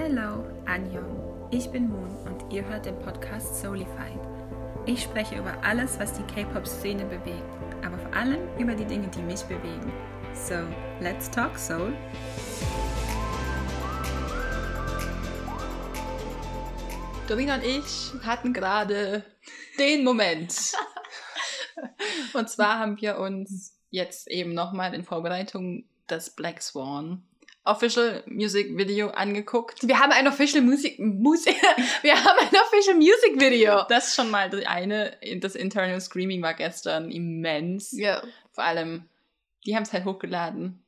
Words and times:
Hello, 0.00 0.46
Anjong. 0.64 1.48
Ich 1.50 1.68
bin 1.72 1.88
Moon 1.88 2.16
und 2.24 2.52
ihr 2.52 2.64
hört 2.64 2.86
den 2.86 2.96
Podcast 3.00 3.60
Soulified. 3.60 4.20
Ich 4.86 5.02
spreche 5.02 5.36
über 5.36 5.60
alles, 5.64 5.98
was 5.98 6.12
die 6.12 6.22
K-Pop-Szene 6.32 7.04
bewegt, 7.04 7.42
aber 7.84 7.98
vor 7.98 8.14
allem 8.14 8.38
über 8.60 8.76
die 8.76 8.84
Dinge, 8.84 9.08
die 9.08 9.22
mich 9.22 9.42
bewegen. 9.42 9.92
So, 10.34 10.54
let's 11.00 11.28
talk 11.28 11.58
Soul. 11.58 11.92
Dorina 17.26 17.56
und 17.56 17.64
ich 17.64 18.12
hatten 18.24 18.52
gerade 18.52 19.24
den 19.80 20.04
Moment. 20.04 20.74
und 22.34 22.48
zwar 22.48 22.78
haben 22.78 23.00
wir 23.00 23.18
uns 23.18 23.76
jetzt 23.90 24.28
eben 24.28 24.54
nochmal 24.54 24.94
in 24.94 25.02
Vorbereitung 25.02 25.86
das 26.06 26.30
Black 26.30 26.62
Swan 26.62 27.27
Official 27.68 28.22
Music 28.26 28.76
Video 28.76 29.08
angeguckt. 29.10 29.86
Wir 29.86 29.98
haben 30.00 30.12
ein 30.12 30.26
Official 30.26 30.62
Music, 30.62 30.98
Musik, 30.98 31.54
wir 32.02 32.14
haben 32.14 32.38
ein 32.40 32.60
Official 32.62 32.96
Music 32.96 33.40
Video. 33.40 33.82
Das 33.88 34.08
ist 34.08 34.14
schon 34.16 34.30
mal 34.30 34.48
das 34.50 34.64
eine. 34.66 35.16
Das 35.40 35.54
Internal 35.54 36.00
Screaming 36.00 36.42
war 36.42 36.54
gestern 36.54 37.10
immens. 37.10 37.92
Ja. 37.92 38.22
Vor 38.52 38.64
allem, 38.64 39.08
die 39.66 39.76
haben 39.76 39.82
es 39.84 39.92
halt 39.92 40.04
hochgeladen. 40.04 40.82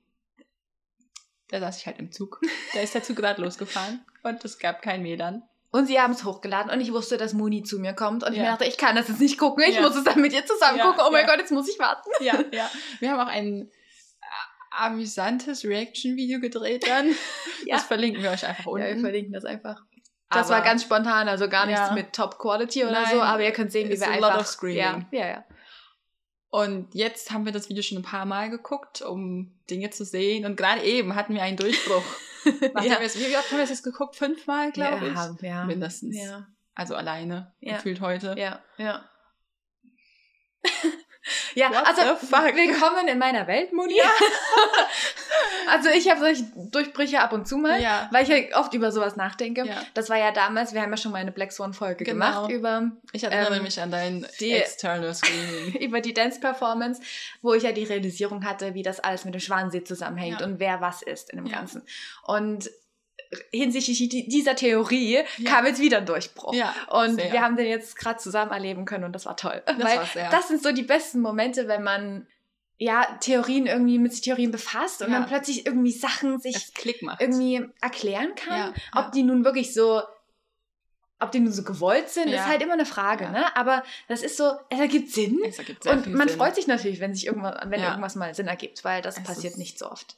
Da 1.49 1.61
saß 1.61 1.79
ich 1.79 1.87
halt 1.87 1.99
im 1.99 2.13
Zug. 2.13 2.41
Da 2.75 2.81
ist 2.81 2.95
der 2.95 3.03
Zug 3.03 3.17
gerade 3.17 3.43
losgefahren 3.43 4.05
und 4.23 4.45
es 4.45 4.59
gab 4.59 4.83
kein 4.83 5.03
WLAN. 5.05 5.43
Und 5.73 5.87
sie 5.87 6.01
haben 6.01 6.13
es 6.13 6.25
hochgeladen 6.25 6.73
und 6.73 6.81
ich 6.81 6.93
wusste, 6.93 7.17
dass 7.17 7.33
Moni 7.33 7.63
zu 7.63 7.79
mir 7.79 7.93
kommt 7.93 8.25
und 8.25 8.33
ich 8.33 8.39
Ja. 8.39 8.45
mir 8.45 8.51
dachte, 8.51 8.65
ich 8.65 8.77
kann 8.77 8.97
das 8.97 9.07
jetzt 9.09 9.21
nicht 9.21 9.39
gucken, 9.39 9.65
ich 9.69 9.77
Ja. 9.77 9.83
muss 9.83 9.95
es 9.95 10.03
dann 10.05 10.21
mit 10.21 10.33
ihr 10.33 10.45
zusammen 10.45 10.79
Ja, 10.79 10.87
gucken. 10.87 11.03
Oh 11.07 11.11
mein. 11.13 11.27
Gott, 11.27 11.39
jetzt 11.39 11.53
muss 11.53 11.69
ich 11.69 11.79
warten. 11.79 12.09
Ja, 12.21 12.35
ja. 12.53 12.69
Wir 12.99 13.11
haben 13.13 13.21
auch 13.21 13.31
ein 13.33 13.63
äh, 13.63 13.67
amüsantes 14.71 15.65
Reaction-Video 15.65 16.41
gedreht 16.41 16.87
dann. 16.89 17.15
Ja. 17.67 17.77
Das 17.77 17.85
verlinken 17.85 18.23
wir 18.23 18.31
euch 18.31 18.47
einfach 18.47 18.65
unten. 18.67 18.87
Ja, 18.89 18.95
wir 18.95 19.01
verlinken 19.03 19.33
das 19.35 19.45
einfach. 19.45 19.83
Das 20.31 20.47
Aber- 20.47 20.57
war 20.57 20.63
ganz 20.65 20.83
spontan, 20.83 21.29
also 21.29 21.47
gar 21.49 21.67
nichts 21.67 21.81
Ja. 21.89 21.93
mit 21.93 22.13
Top 22.15 22.39
Quality 22.39 22.85
oder 22.85 22.93
Nein, 22.93 23.11
so, 23.13 23.21
aber 23.21 23.43
ihr 23.45 23.53
könnt 23.53 23.71
sehen, 23.71 23.91
wie 23.91 24.01
wir 24.01 24.07
a 24.07 24.11
einfach. 24.13 24.33
lot 24.33 24.41
of 24.41 24.47
screaming. 24.47 24.79
Ja, 25.11 25.19
ja, 25.21 25.27
ja. 25.29 25.45
Und 26.49 26.95
jetzt 26.95 27.31
haben 27.33 27.45
wir 27.45 27.53
das 27.53 27.69
Video 27.69 27.83
schon 27.83 27.99
ein 27.99 28.03
paar 28.03 28.25
Mal 28.25 28.49
geguckt, 28.51 29.03
um 29.03 29.61
Dinge 29.71 29.91
zu 29.91 30.05
sehen. 30.07 30.47
Und 30.47 30.57
gerade 30.57 30.83
eben 30.83 31.15
hatten 31.15 31.35
wir 31.35 31.43
einen 31.43 31.57
Durchbruch. 31.59 32.03
Ja. 32.83 32.99
wie 33.03 33.37
oft 33.37 33.51
haben 33.51 33.59
wir 33.59 33.65
es 33.65 33.69
jetzt 33.71 33.85
geguckt? 33.85 34.17
Fünfmal, 34.17 34.73
glaube 34.73 35.09
ich. 35.09 35.15
ja, 35.15 35.37
ja. 35.43 35.65
Mindestens. 35.67 36.17
Ja, 36.17 36.47
Also 36.75 36.95
alleine, 36.95 37.53
Ja. 37.61 37.75
gefühlt 37.77 38.01
heute. 38.01 38.35
ja, 38.39 38.65
ja. 38.79 39.05
Ja, 41.55 41.71
What 41.71 41.87
also 41.87 42.03
willkommen 42.03 43.09
in 43.09 43.19
meiner 43.19 43.47
Welt, 43.47 43.73
Moni. 43.73 43.95
also 45.69 45.89
ich 45.91 46.09
habe 46.11 46.21
solche 46.21 46.45
Durchbrüche 46.55 47.21
ab 47.21 47.33
und 47.33 47.47
zu 47.47 47.57
mal, 47.59 47.81
Ja. 47.81 48.09
weil 48.13 48.23
ich 48.25 48.29
ja 48.29 48.59
oft 48.59 48.75
über 48.75 48.93
sowas 48.93 49.17
nachdenke. 49.17 49.65
Ja. 49.67 49.83
Das 49.95 50.11
war 50.11 50.19
ja 50.19 50.33
damals, 50.33 50.73
wir 50.75 50.83
haben 50.83 50.91
ja 50.91 50.97
schon 50.97 51.13
mal 51.13 51.19
eine 51.19 51.33
Black 51.33 51.53
Swan 51.53 51.73
Folge 51.73 52.05
Genau. 52.05 52.27
gemacht 52.27 52.51
über 52.51 52.91
Ich 53.13 53.25
erinnere 53.25 53.57
Ähm, 53.57 53.63
mich 53.63 53.81
an 53.81 53.91
dein 53.91 54.27
die- 54.41 54.53
External 54.53 55.15
Screening. 55.15 55.75
über 55.81 56.01
die 56.01 56.15
Dance-Performance, 56.15 57.01
wo 57.43 57.55
ich 57.55 57.63
ja 57.63 57.73
die 57.73 57.85
Realisierung 57.85 58.45
hatte, 58.45 58.75
wie 58.75 58.83
das 58.83 59.01
alles 59.01 59.25
mit 59.25 59.35
dem 59.35 59.41
Schwansee 59.41 59.85
zusammenhängt 59.85 60.41
Ja. 60.41 60.47
und 60.47 60.59
wer 60.61 60.81
was 60.81 61.03
ist 61.03 61.31
in 61.31 61.39
dem 61.39 61.47
Ja. 61.47 61.59
Ganzen. 61.59 61.83
Und 62.25 62.71
hinsichtlich 63.53 64.09
di- 64.09 64.29
dieser 64.29 64.57
Theorie 64.57 65.19
Ja. 65.39 65.51
kam 65.51 65.67
jetzt 65.67 65.81
wieder 65.81 65.99
ein 65.99 66.07
Durchbruch. 66.07 66.53
ja. 66.55 66.75
Und 66.89 67.17
sehr. 67.17 67.33
wir 67.33 67.41
haben 67.43 67.57
den 67.57 67.67
jetzt 67.67 67.97
gerade 67.97 68.19
zusammen 68.19 68.51
erleben 68.51 68.85
können 68.85 69.05
und 69.05 69.13
das 69.13 69.27
war 69.27 69.37
toll. 69.37 69.63
Das 69.67 69.79
Weil 69.79 70.01
das 70.31 70.49
sind 70.49 70.63
so 70.63 70.73
die 70.73 70.83
besten 70.83 71.21
Momente, 71.21 71.69
wenn 71.69 71.83
man 71.83 72.27
ja 72.79 73.05
Theorien 73.21 73.67
irgendwie 73.67 73.99
mit 73.99 74.13
sich 74.13 74.23
Theorien 74.23 74.51
befasst 74.51 75.03
und 75.03 75.13
Ja. 75.13 75.19
dann 75.21 75.29
plötzlich 75.29 75.67
irgendwie 75.67 75.93
Sachen 75.93 76.41
sich 76.41 76.73
irgendwie 77.19 77.63
erklären 77.81 78.35
kann. 78.35 78.59
Ja, 78.59 78.75
Ob 78.95 79.13
die 79.13 79.23
nun 79.23 79.45
wirklich 79.45 79.75
so, 79.75 80.03
ob 81.21 81.31
die 81.31 81.41
nun 81.41 81.53
so 81.53 81.63
gewollt 81.63 82.09
sind, 82.09 82.29
Ja. 82.31 82.39
ist 82.43 82.47
halt 82.49 82.63
immer 82.63 82.73
eine 82.73 82.87
Frage, 82.87 83.25
Ja. 83.25 83.31
ne? 83.33 83.55
Aber 83.57 83.83
das 84.09 84.23
ist 84.23 84.39
so, 84.39 84.53
es 84.71 84.81
ergibt 84.81 85.11
Sinn. 85.13 85.39
Es 85.47 85.59
ergibt 85.59 85.87
Und 85.87 86.07
man 86.15 86.27
Sinn. 86.29 86.39
freut 86.39 86.55
sich 86.57 86.67
natürlich, 86.67 86.99
wenn 87.01 87.15
sich 87.15 87.27
irgendwas, 87.27 87.61
wenn 87.67 87.81
Ja. 87.81 87.91
irgendwas 87.91 88.15
mal 88.17 88.35
Sinn 88.35 88.49
ergibt, 88.49 88.83
weil 88.83 89.03
das 89.03 89.19
Es 89.19 89.25
passiert 89.25 89.59
nicht 89.59 89.79
so 89.79 89.91
oft. 89.91 90.17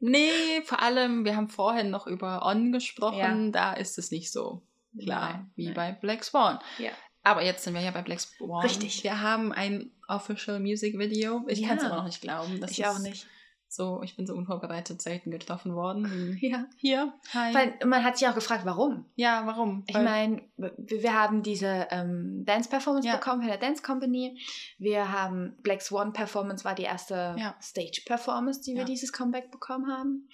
Nee, 0.00 0.62
vor 0.64 0.80
allem, 0.82 1.24
wir 1.24 1.36
haben 1.36 1.48
vorhin 1.48 1.90
noch 1.90 2.06
über 2.06 2.44
On 2.46 2.72
gesprochen, 2.72 3.46
Ja. 3.46 3.50
da 3.50 3.72
ist 3.72 3.98
es 3.98 4.10
nicht 4.10 4.30
so 4.32 4.62
klar 4.98 5.32
Nein, 5.32 5.50
wie 5.56 5.64
nein. 5.66 5.74
bei 5.74 5.92
Black 5.92 6.24
Swan. 6.24 6.58
Ja. 6.78 6.90
Aber 7.24 7.42
jetzt 7.44 7.64
sind 7.64 7.74
wir 7.74 7.80
ja 7.80 7.90
bei 7.90 8.02
Black 8.02 8.20
Swan. 8.20 8.60
Richtig. 8.62 9.02
Wir 9.02 9.20
haben 9.20 9.52
ein 9.52 9.90
Official 10.06 10.60
Music 10.60 10.98
Video. 10.98 11.44
Ich 11.48 11.58
Ja. 11.60 11.68
kann 11.68 11.78
es 11.78 11.84
aber 11.84 11.96
noch 11.96 12.04
nicht 12.04 12.20
glauben. 12.22 12.60
Das 12.60 12.70
ich 12.70 12.80
ist 12.80 12.86
auch 12.86 12.98
nicht. 13.00 13.26
So, 13.70 14.00
ich 14.02 14.16
bin 14.16 14.26
so 14.26 14.34
unvorbereitet 14.34 15.02
selten 15.02 15.30
getroffen 15.30 15.74
worden. 15.74 16.10
wie 16.40 16.48
Ja. 16.50 16.64
Hier. 16.78 17.12
Hi. 17.34 17.54
Weil 17.54 17.78
man 17.86 18.02
hat 18.02 18.16
sich 18.16 18.26
auch 18.26 18.34
gefragt, 18.34 18.64
warum. 18.64 19.04
ja, 19.14 19.42
warum? 19.46 19.84
Ich 19.86 19.94
meine, 19.94 20.42
wir, 20.56 20.72
wir 20.78 21.12
haben 21.14 21.42
diese 21.42 21.86
ähm, 21.90 22.44
Dance-Performance 22.46 23.06
Ja. 23.06 23.16
bekommen 23.16 23.42
von 23.42 23.48
der 23.50 23.58
Dance 23.58 23.82
Company. 23.82 24.38
Wir 24.78 25.12
haben 25.12 25.54
Black 25.62 25.82
Swan 25.82 26.12
Performance 26.14 26.64
war 26.64 26.74
die 26.74 26.84
erste 26.84 27.36
Ja. 27.38 27.54
Stage-Performance, 27.60 28.62
die 28.62 28.72
wir 28.72 28.80
Ja. 28.80 28.84
dieses 28.86 29.12
Comeback 29.12 29.50
bekommen 29.50 29.86
haben. 29.92 30.28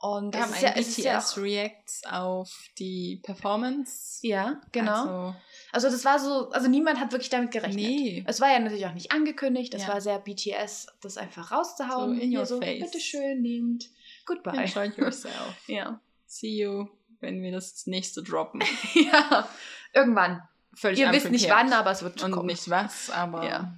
Und 0.00 0.32
wir 0.32 0.42
haben 0.42 0.50
ist 0.52 0.58
ein 0.58 0.62
ja, 0.64 0.70
ist 0.72 0.98
ja, 0.98 1.18
BTS 1.18 1.38
Reacts 1.38 2.02
auf 2.08 2.50
die 2.78 3.20
Performance. 3.24 4.24
ja, 4.26 4.60
genau. 4.70 4.92
Also, 4.92 5.34
Also, 5.72 5.90
das 5.90 6.04
war 6.04 6.18
so, 6.20 6.50
also 6.50 6.68
niemand 6.68 7.00
hat 7.00 7.10
wirklich 7.10 7.30
damit 7.30 7.50
gerechnet. 7.50 7.74
nee. 7.84 8.24
Es 8.26 8.40
war 8.40 8.48
ja 8.50 8.60
natürlich 8.60 8.86
auch 8.86 8.94
nicht 8.94 9.10
angekündigt, 9.10 9.74
es 9.74 9.82
Ja. 9.82 9.88
war 9.88 10.00
sehr 10.00 10.18
BTS, 10.20 10.86
das 11.00 11.18
einfach 11.18 11.50
rauszuhauen. 11.50 12.14
So 12.16 12.22
in 12.22 12.36
your 12.36 12.46
so, 12.46 12.60
face. 12.60 12.80
bitteschön, 12.80 13.42
nehmt. 13.42 13.90
Goodbye. 14.24 14.56
Enjoy 14.56 14.86
yourself. 14.96 15.56
Ja. 15.66 16.00
See 16.26 16.56
you, 16.62 16.86
wenn 17.20 17.42
wir 17.42 17.50
das 17.50 17.86
nächste 17.88 18.22
droppen. 18.22 18.62
ja, 18.94 19.48
irgendwann. 19.92 20.42
Völlig 20.74 21.00
Ihr 21.00 21.10
wisst 21.10 21.30
nicht 21.32 21.50
wann, 21.50 21.72
aber 21.72 21.90
es 21.90 22.02
wird 22.04 22.22
und 22.22 22.30
kommen. 22.30 22.46
nicht 22.46 22.70
was, 22.70 23.10
aber 23.10 23.44
Ja. 23.44 23.74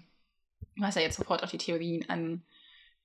was 0.77 0.97
ja 0.97 1.01
jetzt 1.01 1.17
sofort 1.17 1.43
auch 1.43 1.49
die 1.49 1.57
Theorien 1.59 2.05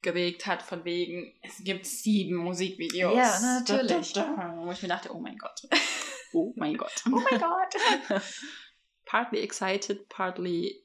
angeregt 0.05 0.45
hat, 0.45 0.61
von 0.61 0.85
wegen, 0.85 1.33
es 1.41 1.63
gibt 1.63 1.85
sieben 1.85 2.35
Musikvideos. 2.35 3.15
Ja, 3.15 3.39
natürlich. 3.59 4.13
Da, 4.13 4.35
da, 4.35 4.35
da. 4.35 4.65
Wo 4.65 4.71
ich 4.71 4.81
mir 4.81 4.87
dachte, 4.89 5.13
oh 5.13 5.19
mein 5.19 5.37
Gott. 5.37 5.67
Oh 6.33 6.51
mein 6.57 6.75
Gott. 6.75 6.91
Oh 7.05 7.11
mein 7.11 7.39
Gott. 7.39 8.21
partly 9.05 9.39
excited, 9.39 10.09
partly 10.09 10.83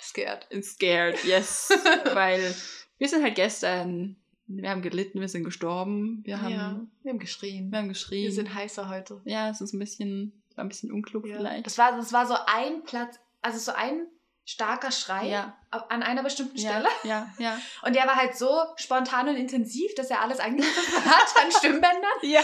Scared. 0.00 0.46
scared, 0.62 1.22
yes. 1.22 1.68
Weil 2.14 2.54
wir 2.96 3.06
sind 3.06 3.22
halt 3.22 3.34
gestern, 3.34 4.16
wir 4.46 4.70
haben 4.70 4.80
gelitten, 4.80 5.20
wir 5.20 5.28
sind 5.28 5.44
gestorben, 5.44 6.22
wir 6.24 6.40
haben, 6.40 6.50
ja, 6.50 6.80
wir 7.02 7.12
haben 7.12 7.18
geschrien. 7.18 7.70
wir 7.70 7.78
haben 7.78 7.90
geschrien. 7.90 8.22
Wir 8.22 8.32
sind 8.32 8.54
heißer 8.54 8.88
heute. 8.88 9.20
ja, 9.26 9.50
es 9.50 9.60
ist 9.60 9.74
ein 9.74 9.80
bisschen, 9.80 10.32
war 10.54 10.64
ein 10.64 10.68
bisschen 10.68 10.90
unklug 10.90 11.26
vielleicht. 11.26 11.66
Das 11.66 11.76
war, 11.76 11.94
das 11.94 12.14
war 12.14 12.26
so 12.26 12.36
ein 12.46 12.82
Platz, 12.84 13.20
also 13.42 13.58
so 13.58 13.72
ein 13.72 14.06
starker 14.48 14.92
Schrei 14.92 15.26
Ja. 15.26 15.58
an 15.70 16.02
einer 16.04 16.22
bestimmten 16.22 16.56
ja, 16.56 16.70
Stelle. 16.70 16.88
ja, 17.02 17.28
ja. 17.38 17.58
Und 17.82 17.96
der 17.96 18.06
war 18.06 18.14
halt 18.14 18.36
so 18.38 18.62
spontan 18.76 19.28
und 19.28 19.36
intensiv, 19.36 19.92
dass 19.96 20.08
er 20.08 20.22
alles 20.22 20.38
angegriffen 20.38 21.04
hat 21.04 21.44
an 21.44 21.50
Stimmbändern. 21.58 22.10
Ja. 22.22 22.40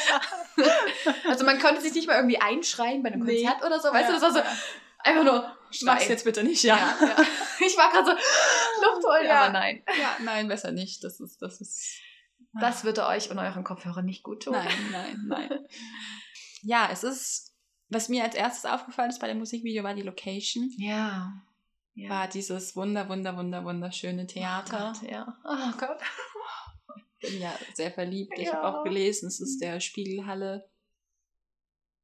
Also 1.28 1.44
man 1.46 1.58
konnte 1.60 1.80
sich 1.80 1.94
nicht 1.94 2.06
mal 2.08 2.16
irgendwie 2.16 2.38
einschreien 2.40 3.02
bei 3.02 3.10
einem 3.12 3.22
Nee. 3.24 3.44
Konzert 3.44 3.64
oder 3.64 3.80
so. 3.80 3.92
Weißt 3.92 4.08
du, 4.08 4.12
das 4.12 4.22
war 4.22 4.32
so 4.32 4.40
einfach 4.98 5.24
nur 5.24 5.42
Mach's 5.84 6.02
Schrei. 6.02 6.08
jetzt 6.08 6.24
bitte 6.24 6.44
nicht, 6.44 6.62
Ja, 6.64 6.76
ja. 6.76 7.06
ja. 7.06 7.16
Ich 7.64 7.76
war 7.78 7.90
gerade 7.90 8.04
so, 8.04 8.12
Luft 8.86 9.06
holen, 9.06 9.26
Ja. 9.26 9.42
aber 9.44 9.52
nein. 9.52 9.82
Ja, 9.98 10.16
nein, 10.22 10.48
besser 10.48 10.72
nicht. 10.72 11.02
Das 11.04 11.20
ist, 11.20 11.40
das 11.40 11.60
ist. 11.60 11.86
Das 12.60 12.84
würde 12.84 13.06
euch 13.06 13.30
und 13.30 13.38
euren 13.38 13.64
Kopfhörern 13.64 14.04
nicht 14.04 14.22
gut 14.24 14.42
tun. 14.42 14.52
Nein, 14.52 14.68
nein, 14.90 15.24
nein. 15.26 15.66
ja, 16.62 16.88
es 16.92 17.02
ist, 17.02 17.54
was 17.88 18.08
mir 18.10 18.24
als 18.24 18.34
erstes 18.34 18.70
aufgefallen 18.70 19.08
ist 19.10 19.20
bei 19.20 19.28
dem 19.28 19.38
Musikvideo, 19.38 19.82
war 19.84 19.94
die 19.94 20.02
Location. 20.02 20.70
Ja. 20.76 21.32
Ja. 21.94 22.08
War 22.10 22.28
dieses 22.28 22.74
wunder, 22.76 23.08
wunder, 23.08 23.36
wunder, 23.36 23.64
wunderschöne 23.64 24.26
Theater. 24.26 24.92
Oh 24.96 25.00
Gott, 25.00 25.10
ja. 25.10 25.36
Oh 25.44 25.72
Gott. 25.78 25.98
Bin 27.20 27.40
ja 27.40 27.52
sehr 27.74 27.92
verliebt. 27.92 28.32
Ich 28.36 28.46
Ja. 28.48 28.54
habe 28.54 28.78
auch 28.80 28.84
gelesen, 28.84 29.28
es 29.28 29.40
ist 29.40 29.60
der 29.60 29.78
Spiegelhalle 29.80 30.68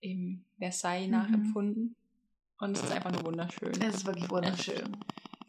im 0.00 0.44
Versailles 0.58 1.06
Mhm. 1.06 1.12
nachempfunden. 1.12 1.96
Und 2.60 2.76
es 2.76 2.82
ist 2.84 2.92
einfach 2.92 3.12
nur 3.12 3.24
wunderschön. 3.24 3.72
Es 3.82 3.96
ist 3.96 4.06
wirklich 4.06 4.28
wunderschön. 4.30 4.96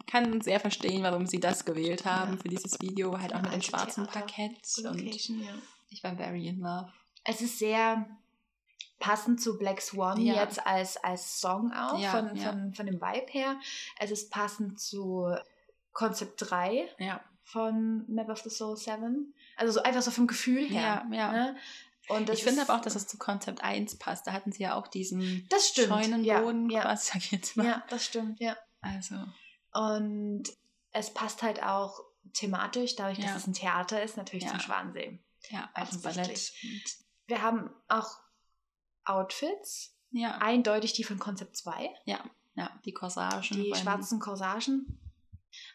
kann 0.08 0.42
sehr 0.42 0.60
verstehen, 0.60 1.04
warum 1.04 1.28
sie 1.28 1.40
das 1.40 1.66
gewählt 1.66 2.04
haben 2.04 2.31
Ja. 2.34 2.38
für 2.42 2.50
dieses 2.50 2.80
Video, 2.81 3.16
halt 3.19 3.31
auch 3.36 3.44
mit 3.44 3.54
dem 3.54 3.62
schwarzen 3.62 4.06
Theater. 4.06 4.22
Parkett. 4.22 4.58
Und 4.80 4.84
Location, 4.86 5.40
ja. 5.44 5.54
ich 5.92 6.04
war 6.04 6.16
very 6.16 6.48
in 6.48 6.60
love. 6.62 6.92
Es 7.24 7.42
ist 7.42 7.60
sehr 7.60 8.08
passend 9.00 9.42
zu 9.42 9.57
Black 9.57 9.81
Swan 9.81 10.19
Ja. 10.19 10.36
jetzt 10.44 10.66
als, 10.66 10.98
als 10.98 11.40
Song 11.40 11.72
auch, 11.74 11.98
Ja, 12.00 12.12
von, 12.12 12.36
ja. 12.36 12.50
Von, 12.51 12.74
von 12.74 12.86
dem 12.86 13.01
Vibe 13.01 13.31
her. 13.31 13.60
Es 14.00 14.12
ist 14.12 14.30
passend 14.31 14.80
zu 14.80 15.34
Konzept 15.94 16.50
3 16.50 16.90
Ja, 17.00 17.22
von 17.44 18.06
Map 18.07 18.30
of 18.30 18.40
the 18.42 18.50
Soul 18.50 18.78
7. 18.78 19.34
Also 19.57 19.74
so 19.74 19.81
einfach 19.84 20.01
so 20.01 20.12
vom 20.12 20.28
Gefühl 20.28 20.68
her. 20.69 21.06
ja, 21.12 21.16
ja. 21.16 21.31
Ne? 21.31 21.57
Und 22.10 22.30
ich 22.31 22.44
finde 22.44 22.62
aber 22.63 22.75
auch, 22.75 22.81
dass 22.81 22.96
es 22.96 23.07
zu 23.07 23.18
Konzept 23.19 23.63
1 23.63 23.98
passt. 24.00 24.25
Da 24.25 24.34
hatten 24.34 24.51
sie 24.51 24.63
ja 24.63 24.74
auch 24.75 24.88
diesen 24.88 25.46
Das 25.50 25.68
stimmt. 25.68 25.90
Scheunenboden, 25.90 26.69
ja, 26.72 26.84
was 26.86 27.07
sag 27.07 27.18
ich 27.18 27.31
jetzt 27.31 27.56
mal. 27.56 27.66
ja, 27.68 27.84
das 27.90 28.04
stimmt, 28.06 28.40
ja. 28.40 28.57
Also, 28.81 29.16
Und 29.74 30.44
es 30.92 31.13
passt 31.13 31.44
halt 31.44 31.62
auch 31.62 32.00
thematisch, 32.34 32.96
dadurch, 32.96 33.19
dass 33.19 33.36
es 33.36 33.48
ein 33.48 33.54
Theater 33.54 34.01
ist, 34.01 34.18
natürlich 34.18 34.46
Ja. 34.46 34.51
zum 34.51 34.60
Schwansee. 34.60 35.19
ja, 35.50 35.69
als. 35.74 36.01
Ballett. 36.01 36.51
Wir 37.28 37.42
haben 37.44 37.69
auch 37.88 38.10
Outfits. 39.10 39.96
Ja. 40.12 40.38
Eindeutig 40.40 40.94
die 40.94 41.04
von 41.04 41.20
Concept 41.20 41.56
2. 41.56 41.94
Ja, 42.06 42.24
ja, 42.56 42.70
die 42.86 42.94
Corsagen. 42.94 43.42
Die 43.52 43.74
schwarzen 43.76 44.20
Corsagen. 44.20 45.00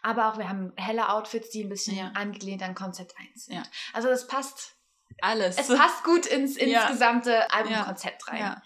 Aber 0.03 0.29
auch 0.33 0.39
wir 0.39 0.49
haben 0.49 0.73
helle 0.77 1.09
Outfits, 1.09 1.51
die 1.51 1.65
ein 1.65 1.69
bisschen 1.69 1.97
Ja. 1.97 2.13
angelehnt 2.15 2.63
an 2.63 2.75
Concept 2.75 3.15
1 3.19 3.47
sind. 3.47 3.57
Ja. 3.57 3.63
Also 3.93 4.09
das 4.09 4.27
passt. 4.27 4.77
Alles. 5.21 5.59
Es 5.59 5.69
passt 5.69 6.05
gut 6.05 6.27
ins, 6.27 6.57
ins 6.57 6.73
Ja. 6.73 6.91
gesamte 6.91 7.51
Albumkonzept 7.53 8.29
rein. 8.29 8.41
Ja. 8.41 8.63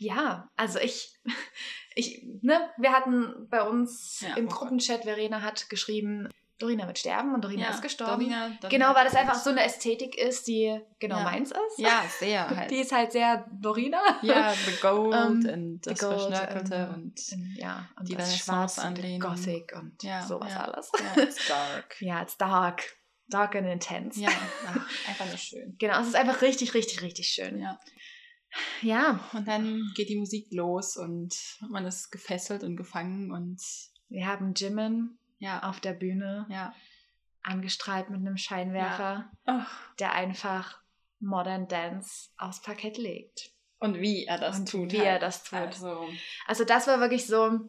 Ja, 0.00 0.50
also 0.56 0.78
ich, 0.78 1.18
ich, 1.94 2.22
ne, 2.42 2.70
wir 2.76 2.92
hatten 2.92 3.48
bei 3.50 3.62
uns 3.62 4.24
im 4.36 4.46
oh. 4.46 4.50
Gruppenchat, 4.50 5.02
Verena 5.02 5.42
hat 5.42 5.68
geschrieben, 5.68 6.28
Dorina 6.58 6.86
wird 6.86 6.98
sterben 6.98 7.34
und 7.34 7.42
Dorina 7.44 7.62
ja. 7.62 7.70
ist 7.70 7.82
gestorben. 7.82 8.14
Dorina, 8.24 8.48
Dorina 8.60 8.68
genau, 8.68 8.94
weil 8.94 9.04
das 9.04 9.14
einfach 9.14 9.36
so 9.36 9.50
eine 9.50 9.62
Ästhetik 9.64 10.16
ist, 10.18 10.46
die 10.48 10.80
genau 10.98 11.18
Ja. 11.18 11.22
meins 11.24 11.50
ist. 11.50 11.78
Ja, 11.78 12.02
sehr 12.18 12.48
halt. 12.56 12.70
Die 12.70 12.76
ist 12.80 12.92
halt 12.92 13.12
sehr 13.12 13.46
Dorina. 13.52 14.00
ja, 14.22 14.52
the 14.52 14.72
gold 14.80 15.14
Ähm, 15.14 15.48
und 15.52 15.80
das 15.86 15.98
The 16.00 16.04
Gold, 16.06 16.20
Verschnörkelte 16.20 16.74
ähm, 16.74 16.94
und 16.94 17.20
Und, 17.32 17.54
ja, 17.56 17.88
und 17.98 18.08
die 18.08 18.14
das 18.16 18.36
Schwarz 18.36 18.78
anlehnen. 18.78 19.20
Gothic 19.20 19.72
und 19.76 20.02
Ja, 20.02 20.22
sowas 20.26 20.54
alles. 20.56 20.90
ja, 21.16 21.22
it's 21.22 21.46
dark. 21.48 21.96
Ja, 22.00 22.22
it's 22.22 22.36
dark. 22.36 22.82
Dark 23.30 23.54
and 23.56 23.66
intense. 23.68 24.18
Ja, 24.20 24.30
ach, 24.66 25.08
einfach 25.08 25.26
nur 25.26 25.36
schön. 25.36 25.76
Genau, 25.78 26.00
es 26.00 26.08
ist 26.08 26.16
einfach 26.16 26.40
richtig, 26.40 26.72
richtig, 26.74 27.02
richtig 27.02 27.28
schön. 27.28 27.60
Ja. 27.60 27.78
Ja, 28.80 29.20
Und 29.34 29.46
dann 29.46 29.82
geht 29.94 30.08
die 30.08 30.16
Musik 30.16 30.46
los 30.50 30.96
und 30.96 31.34
man 31.68 31.84
ist 31.84 32.10
gefesselt 32.10 32.62
und 32.64 32.76
gefangen 32.76 33.30
und 33.30 33.60
wir 34.08 34.26
haben 34.26 34.54
Jimin 34.54 35.17
ja, 35.38 35.62
auf 35.62 35.80
der 35.80 35.92
Bühne 35.92 36.46
ja. 36.50 36.74
angestrahlt 37.42 38.10
mit 38.10 38.20
einem 38.20 38.36
Scheinwerfer, 38.36 39.30
Ach. 39.44 39.94
der 39.96 40.12
einfach 40.12 40.78
Modern 41.20 41.68
Dance 41.68 42.30
aufs 42.38 42.62
Parkett 42.62 42.98
legt. 42.98 43.50
Und 43.80 44.00
wie 44.00 44.24
er 44.26 44.38
das 44.38 44.58
Und 44.58 44.68
tut. 44.68 44.92
wie 44.92 44.98
halt. 44.98 45.06
er 45.08 45.18
das 45.18 45.44
tut. 45.44 45.58
Also, 45.58 46.08
Also 46.46 46.64
das 46.64 46.86
war 46.86 47.00
wirklich 47.00 47.26
so, 47.26 47.60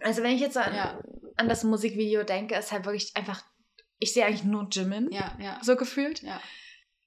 also 0.00 0.22
wenn 0.22 0.32
ich 0.34 0.40
jetzt 0.40 0.56
an, 0.56 0.74
Ja. 0.74 1.00
an 1.36 1.48
das 1.48 1.64
Musikvideo 1.64 2.22
denke, 2.24 2.54
ist 2.56 2.72
halt 2.72 2.84
wirklich 2.84 3.16
einfach, 3.16 3.42
ich 3.98 4.12
sehe 4.12 4.24
eigentlich 4.26 4.44
nur 4.44 4.68
Jimin, 4.70 5.10
ja, 5.12 5.36
ja. 5.40 5.58
so 5.62 5.76
gefühlt. 5.76 6.22
Ja, 6.22 6.40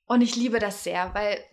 Und 0.06 0.22
ich 0.22 0.36
liebe 0.36 0.60
das 0.60 0.83
sehr, 0.83 1.13
weil 1.13 1.44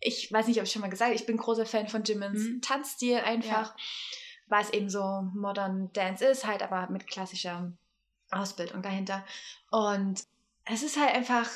ich 0.00 0.30
weiß 0.30 0.46
nicht, 0.46 0.58
ob 0.58 0.64
ich 0.66 0.72
schon 0.72 0.82
mal 0.82 0.88
gesagt 0.90 1.08
habe, 1.10 1.16
ich 1.16 1.26
bin 1.26 1.36
großer 1.38 1.66
Fan 1.66 1.88
von 1.88 2.02
Jimins 2.04 2.40
Mhm. 2.44 2.60
Tanzstil 2.62 3.16
einfach, 3.18 3.74
weil 3.74 3.82
es 4.50 4.70
eben 4.70 4.88
so 4.88 5.28
Modern 5.34 5.92
Dance 5.92 6.24
ist, 6.24 6.46
halt 6.46 6.62
aber 6.62 6.88
mit 6.90 7.06
klassischer 7.06 7.72
Ausbildung 8.30 8.82
dahinter. 8.82 9.24
Und 9.70 10.24
es 10.64 10.82
ist 10.82 10.98
halt 10.98 11.14
einfach, 11.14 11.48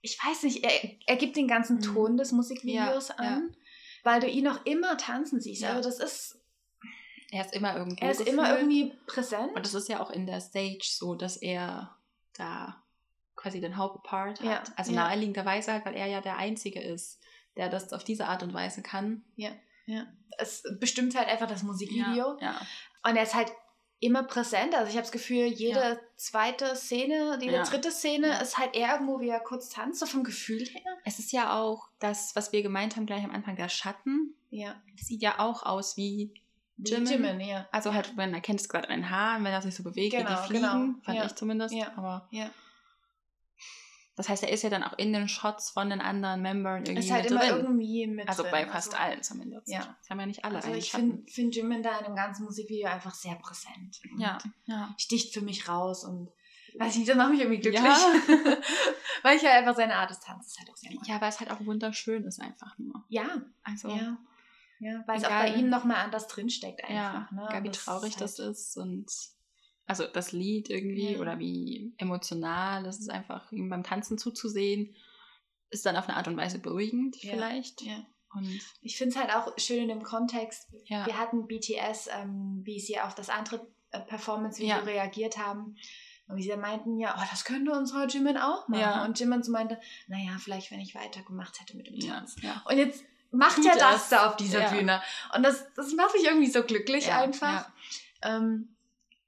ich 0.00 0.18
weiß 0.24 0.42
nicht, 0.44 0.64
er, 0.64 0.90
er 1.06 1.16
gibt 1.16 1.36
den 1.36 1.48
ganzen 1.48 1.76
Mhm. 1.76 1.82
Ton 1.82 2.16
des 2.16 2.32
Musikvideos 2.32 3.08
Ja, 3.08 3.14
an, 3.16 3.56
weil 4.02 4.20
du 4.20 4.28
ihn 4.28 4.48
auch 4.48 4.64
immer 4.64 4.96
tanzen 4.96 5.40
siehst. 5.40 5.62
Ja. 5.62 5.70
Also 5.74 5.88
das 5.88 5.98
ist, 6.00 6.38
er 7.30 7.44
ist 7.44 7.54
immer 7.54 7.76
irgendwo 7.76 8.04
er 8.04 8.10
ist 8.10 8.20
immer 8.20 8.42
gefühlt. 8.44 8.60
irgendwie 8.60 8.98
präsent. 9.06 9.54
Und 9.54 9.64
das 9.64 9.74
ist 9.74 9.88
ja 9.88 10.00
auch 10.00 10.10
in 10.10 10.26
der 10.26 10.40
Stage 10.40 10.84
so, 10.84 11.14
dass 11.14 11.36
er 11.36 11.94
da 12.36 12.82
quasi 13.36 13.60
den 13.60 13.76
Hauptpart 13.76 14.40
hat. 14.40 14.46
Ja, 14.46 14.62
also 14.76 14.92
ja. 14.92 15.02
naheliegenderweise 15.02 15.72
halt, 15.72 15.84
weil 15.84 15.94
er 15.94 16.06
ja 16.06 16.20
der 16.20 16.36
Einzige 16.36 16.80
ist, 16.80 17.20
der 17.56 17.68
das 17.68 17.92
auf 17.92 18.04
diese 18.04 18.26
Art 18.26 18.42
und 18.42 18.54
Weise 18.54 18.82
kann. 18.82 19.24
Es 20.38 20.62
bestimmt 20.80 21.14
halt 21.16 21.28
einfach 21.28 21.46
das 21.46 21.62
Musikvideo. 21.62 22.36
Ja, 22.40 22.60
Und 23.06 23.16
er 23.16 23.22
ist 23.22 23.34
halt 23.34 23.52
immer 24.00 24.22
präsent. 24.24 24.74
Also 24.74 24.88
ich 24.90 24.96
habe 24.96 25.02
das 25.04 25.12
Gefühl, 25.12 25.46
jede 25.46 25.78
Ja. 25.80 25.96
zweite 26.16 26.74
Szene, 26.76 27.38
jede 27.40 27.54
Ja. 27.56 27.62
dritte 27.62 27.90
Szene 27.90 28.28
Ja. 28.28 28.38
ist 28.38 28.58
halt 28.58 28.74
eher 28.74 28.92
irgendwo, 28.92 29.20
wie 29.20 29.28
er 29.28 29.40
kurz 29.40 29.68
tanzt, 29.70 30.00
so 30.00 30.06
vom 30.06 30.24
Gefühl 30.24 30.64
her. 30.64 30.82
Es 31.04 31.18
ist 31.18 31.32
ja 31.32 31.56
auch 31.58 31.88
das, 32.00 32.34
was 32.36 32.52
wir 32.52 32.62
gemeint 32.62 32.96
haben 32.96 33.06
gleich 33.06 33.24
am 33.24 33.30
Anfang, 33.30 33.56
der 33.56 33.68
Schatten. 33.68 34.34
Ja. 34.50 34.74
Sieht 35.00 35.22
ja 35.22 35.38
auch 35.38 35.62
aus 35.62 35.96
wie 35.96 36.34
Jimin, 36.76 37.06
Jimin. 37.06 37.40
ja. 37.40 37.68
Also 37.70 37.94
halt, 37.94 38.16
man 38.16 38.34
erkennt 38.34 38.60
es 38.60 38.68
gerade 38.68 38.88
an 38.88 38.96
den 38.96 39.10
Haaren, 39.10 39.44
wenn 39.44 39.52
er 39.52 39.62
sich 39.62 39.74
so 39.76 39.84
bewegt, 39.84 40.12
wie 40.12 40.18
Genau, 40.18 40.40
die 40.42 40.46
fliegen, 40.48 40.62
genau. 40.62 40.94
fand 41.04 41.18
Ja. 41.18 41.24
ich 41.26 41.34
zumindest. 41.36 41.72
Ja. 41.74 41.92
Aber 41.96 42.26
Ja. 42.32 42.50
Das 44.16 44.28
heißt, 44.28 44.42
er 44.44 44.50
ist 44.50 44.62
ja 44.62 44.70
dann 44.70 44.84
auch 44.84 44.96
in 44.96 45.12
den 45.12 45.28
Shots 45.28 45.70
von 45.70 45.90
den 45.90 46.00
anderen 46.00 46.40
Membern 46.40 46.84
irgendwie 46.84 47.00
Ist 47.06 47.10
halt 47.10 47.24
mit 47.24 47.32
immer 47.32 47.40
drin. 47.40 47.64
irgendwie 47.64 48.06
mit 48.06 48.28
also 48.28 48.42
drin. 48.42 48.52
bei 48.52 48.66
fast 48.66 48.94
also, 48.94 48.96
allen 49.04 49.22
zumindest. 49.22 49.68
Ja. 49.68 49.96
Das 50.00 50.10
haben 50.10 50.20
ja 50.20 50.26
nicht 50.26 50.44
alle 50.44 50.56
Also 50.56 50.72
ich 50.72 50.92
finde 50.92 51.22
find 51.30 51.54
Jimin 51.54 51.82
da 51.82 51.98
in 51.98 52.04
dem 52.04 52.14
ganzen 52.14 52.44
Musikvideo 52.44 52.88
einfach 52.88 53.14
sehr 53.14 53.34
präsent. 53.34 54.00
Ja, 54.18 54.38
ja. 54.66 54.94
Sticht 54.98 55.34
für 55.34 55.40
mich 55.40 55.68
raus 55.68 56.04
und 56.04 56.30
weiß 56.78 56.92
ich 56.92 56.98
nicht, 56.98 57.08
das 57.08 57.16
macht 57.16 57.30
mich 57.30 57.40
irgendwie 57.40 57.60
glücklich. 57.60 57.82
Ja. 57.84 57.98
Weil 59.22 59.36
ich 59.36 59.42
halt 59.44 59.54
einfach 59.54 59.74
seine 59.74 59.94
Art 59.96 60.10
des 60.10 60.20
Tanzes 60.20 60.58
halt 60.58 60.70
auch 60.70 60.76
sehr 60.76 60.92
mag. 60.92 61.06
Ja, 61.06 61.20
weil 61.20 61.30
es 61.30 61.40
halt 61.40 61.50
auch 61.50 61.64
wunderschön 61.64 62.24
ist 62.24 62.40
einfach 62.40 62.76
nur. 62.78 63.04
Ja, 63.08 63.42
Also, 63.62 63.88
ja. 63.88 64.18
ja. 64.80 65.02
Weil 65.06 65.16
es 65.16 65.24
auch 65.24 65.30
bei 65.30 65.54
ihm 65.54 65.70
nochmal 65.70 66.04
anders 66.04 66.26
drinsteckt 66.26 66.82
ja, 66.90 67.12
einfach. 67.12 67.30
ne? 67.32 67.46
egal 67.48 67.62
wie 67.64 67.68
das 67.68 67.84
traurig 67.84 68.12
halt- 68.12 68.20
das 68.20 68.38
ist 68.38 68.76
und 68.76 69.06
also 69.86 70.06
das 70.06 70.32
Lied 70.32 70.70
irgendwie 70.70 71.12
Ja. 71.12 71.18
oder 71.20 71.38
wie 71.38 71.92
emotional, 71.98 72.82
das 72.84 72.98
ist 73.00 73.10
einfach 73.10 73.50
ihm 73.52 73.68
beim 73.68 73.82
Tanzen 73.84 74.18
zuzusehen, 74.18 74.94
ist 75.70 75.84
dann 75.86 75.96
auf 75.96 76.08
eine 76.08 76.16
Art 76.16 76.28
und 76.28 76.36
Weise 76.36 76.58
beruhigend 76.58 77.22
Ja, 77.22 77.32
vielleicht. 77.34 77.82
Ja. 77.82 78.04
Und 78.34 78.48
Ich 78.80 78.96
finde 78.96 79.14
es 79.14 79.20
halt 79.20 79.34
auch 79.34 79.52
schön 79.58 79.82
in 79.84 79.88
dem 79.88 80.02
Kontext. 80.02 80.68
ja, 80.86 81.06
Wir 81.06 81.18
hatten 81.18 81.46
BTS, 81.46 82.08
ähm, 82.12 82.62
wie 82.64 82.80
sie 82.80 82.98
auf 83.00 83.14
das 83.14 83.28
andere 83.28 83.66
äh, 83.90 84.00
Performance-Video 84.00 84.78
reagiert 84.84 85.38
haben. 85.38 85.76
Und 86.26 86.36
wie 86.38 86.42
sie 86.42 86.56
meinten, 86.56 86.98
ja, 86.98 87.14
oh, 87.18 87.24
das 87.30 87.44
könnte 87.44 87.70
unser 87.72 88.06
Jimin 88.08 88.38
auch 88.38 88.66
machen. 88.68 89.06
Und 89.08 89.20
Jimin 89.20 89.42
so 89.42 89.52
meinte, 89.52 89.78
naja, 90.08 90.36
vielleicht, 90.40 90.70
wenn 90.70 90.80
ich 90.80 90.94
weitergemacht 90.94 91.60
hätte 91.60 91.76
mit 91.76 91.86
dem 91.86 92.00
Tanz. 92.00 92.36
ja. 92.42 92.62
Und 92.68 92.78
jetzt 92.78 93.04
macht 93.30 93.56
Tut 93.56 93.66
er 93.66 93.76
das 93.76 94.04
es. 94.04 94.08
da 94.08 94.26
auf 94.30 94.36
dieser. 94.36 94.68
Bühne. 94.70 95.02
Und 95.34 95.42
das, 95.42 95.66
das 95.74 95.92
macht 95.92 96.14
mich 96.14 96.24
irgendwie 96.24 96.50
so 96.50 96.62
glücklich 96.64 97.12
einfach. 97.12 97.70
Ähm, 98.22 98.73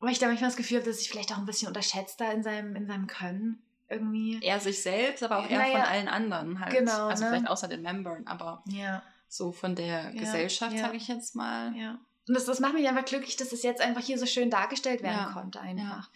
weil 0.01 0.13
ich 0.13 0.19
da 0.19 0.27
manchmal 0.27 0.51
das 0.51 0.57
Gefühl 0.57 0.79
habe, 0.79 0.89
dass 0.91 1.01
ich 1.01 1.09
vielleicht 1.09 1.33
auch 1.33 1.39
ein 1.39 1.47
bisschen 1.47 1.69
unterschätzt 1.69 2.21
da 2.21 2.31
in 2.33 2.43
seinem, 2.43 2.77
in 2.77 2.87
seinem 2.87 3.07
Können. 3.07 3.63
Irgendwie. 3.89 4.41
Er 4.43 4.59
sich 4.59 4.83
selbst, 4.83 5.23
aber 5.23 5.39
auch 5.39 5.49
er 5.49 5.59
Naja, 5.59 5.73
von 5.79 5.81
allen 5.83 6.09
anderen 6.09 6.59
halt. 6.61 6.73
genau, 6.77 7.07
Also 7.07 7.25
ne? 7.25 7.31
vielleicht 7.31 7.49
außer 7.49 7.69
den 7.69 7.83
Membern, 7.83 8.27
aber 8.27 8.63
Ja. 8.67 9.03
so 9.29 9.53
von 9.53 9.75
der 9.77 10.11
Ja, 10.13 10.21
Gesellschaft, 10.21 10.73
ja. 10.75 10.83
sage 10.87 10.97
ich 10.97 11.07
jetzt 11.07 11.37
mal. 11.37 11.73
Ja. 11.77 11.99
Und 12.29 12.35
das, 12.35 12.45
das 12.47 12.59
macht 12.59 12.75
mich 12.75 12.89
einfach 12.89 13.05
glücklich, 13.05 13.37
dass 13.37 13.53
es 13.53 13.63
jetzt 13.63 13.81
einfach 13.81 14.03
hier 14.03 14.19
so 14.19 14.27
schön 14.27 14.51
dargestellt 14.51 15.03
werden 15.03 15.33
konnte 15.33 15.61
einfach. 15.61 16.11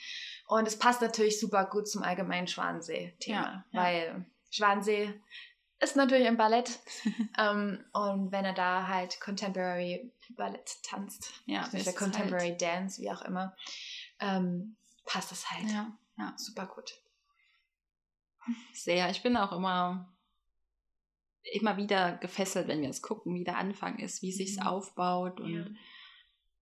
Und 0.48 0.66
es 0.66 0.76
passt 0.76 1.00
natürlich 1.00 1.38
super 1.38 1.64
gut 1.64 1.88
zum 1.88 2.02
allgemeinen 2.02 2.48
ja. 3.70 3.80
weil 3.80 4.26
Schwanensee 4.50 5.14
ist 5.80 5.96
natürlich 5.96 6.26
im 6.26 6.36
Ballett 6.36 6.78
ähm, 7.38 7.84
und 7.92 8.32
wenn 8.32 8.44
er 8.44 8.52
da 8.54 8.86
halt 8.86 9.20
Contemporary 9.20 10.12
Ballett 10.30 10.82
tanzt, 10.82 11.32
Ja, 11.46 11.62
beziehungsweise 11.62 11.90
ist 11.90 11.94
es 11.94 11.96
Contemporary 11.96 12.56
Dance, 12.56 13.00
wie 13.02 13.10
auch 13.10 13.22
immer, 13.22 13.56
ähm, 14.20 14.76
passt 15.04 15.30
das 15.30 15.50
halt 15.50 15.70
Ja, 15.70 15.96
ja. 16.18 16.34
super 16.36 16.66
gut. 16.66 16.92
Sehr. 18.72 19.10
Ich 19.10 19.22
bin 19.22 19.36
auch 19.36 19.52
immer 19.52 20.12
immer 21.42 21.76
wieder 21.78 22.18
gefesselt, 22.18 22.68
wenn 22.68 22.82
wir 22.82 22.90
es 22.90 23.00
gucken, 23.00 23.34
wie 23.34 23.44
der 23.44 23.56
Anfang 23.56 23.98
ist, 23.98 24.20
wie 24.22 24.28
es 24.28 24.36
sich 24.36 24.56
Mhm. 24.58 24.62
aufbaut 24.66 25.40
und 25.40 25.54
Ja. 25.54 25.66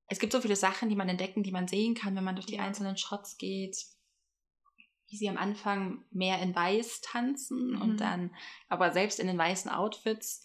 es 0.07 0.21
gibt 0.21 0.33
so 0.33 0.41
viele 0.41 0.55
Sachen, 0.57 0.89
die 0.89 0.95
man 0.97 1.09
entdecken, 1.09 1.43
die 1.43 1.51
man 1.51 1.67
sehen 1.67 1.95
kann, 1.95 2.15
wenn 2.15 2.23
man 2.25 2.37
durch 2.37 2.47
die 2.47 2.61
einzelnen 2.61 2.97
Shots 2.97 3.39
geht. 3.39 3.77
Wie 5.09 5.17
sie 5.17 5.29
am 5.29 5.39
Anfang 5.39 6.05
mehr 6.11 6.41
in 6.41 6.55
weiß 6.55 7.01
tanzen 7.01 7.73
Mhm. 7.73 7.83
und 7.83 7.97
dann, 8.01 8.31
aber 8.69 8.93
selbst 8.93 9.19
in 9.21 9.27
den 9.27 9.39
weißen 9.39 9.71
Outfits, 9.71 10.45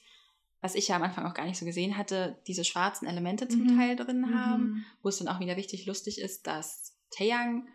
was 0.61 0.75
ich 0.75 0.87
ja 0.87 0.95
am 0.95 1.03
Anfang 1.03 1.25
auch 1.25 1.33
gar 1.33 1.45
nicht 1.45 1.57
so 1.59 1.65
gesehen 1.65 1.97
hatte, 1.97 2.39
diese 2.47 2.63
schwarzen 2.63 3.05
Elemente 3.07 3.47
zum 3.49 3.63
Mhm. 3.63 3.77
Teil 3.77 3.95
drin 3.97 4.33
haben, 4.33 4.63
Mhm. 4.63 4.85
wo 5.01 5.09
es 5.09 5.17
dann 5.17 5.27
auch 5.27 5.39
wieder 5.41 5.57
richtig 5.57 5.85
lustig 5.85 6.19
ist, 6.21 6.47
dass 6.47 6.95
Taeyang 7.11 7.67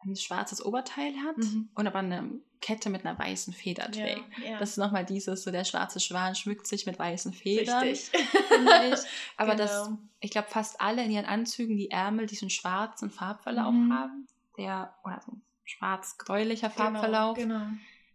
ein 0.00 0.16
schwarzes 0.16 0.64
Oberteil 0.64 1.14
hat 1.24 1.36
Mhm. 1.38 1.68
und 1.74 1.86
aber 1.86 2.00
eine 2.00 2.30
Kette 2.60 2.90
mit 2.90 3.06
einer 3.06 3.18
weißen 3.18 3.52
Feder 3.54 3.90
trägt. 3.90 4.24
Ja, 4.42 4.50
ja. 4.52 4.58
Das 4.58 4.70
ist 4.70 4.76
nochmal 4.78 5.04
dieses, 5.04 5.42
so 5.44 5.50
der 5.50 5.64
schwarze 5.64 6.00
Schwan 6.00 6.34
schmückt 6.34 6.66
sich 6.66 6.84
mit 6.86 6.98
weißen 6.98 7.32
Federn. 7.32 7.82
richtig. 7.84 8.10
ich. 8.12 8.20
Aber 9.36 9.54
das, 9.54 9.84
Genau. 9.86 9.98
ich 10.20 10.30
glaube, 10.30 10.48
fast 10.50 10.80
alle 10.80 11.04
in 11.04 11.10
ihren 11.10 11.24
Anzügen 11.26 11.76
die 11.76 11.90
Ärmel 11.90 12.26
diesen 12.26 12.50
schwarzen 12.50 13.10
Farbverlauf 13.10 13.72
Mhm. 13.72 13.92
haben. 13.92 14.26
Der, 14.58 14.94
oder 15.04 15.20
so 15.24 15.32
schwarz-gräulicher 15.64 16.70
Farbverlauf, 16.70 17.36
Genau, 17.36 17.58
genau. 17.58 17.70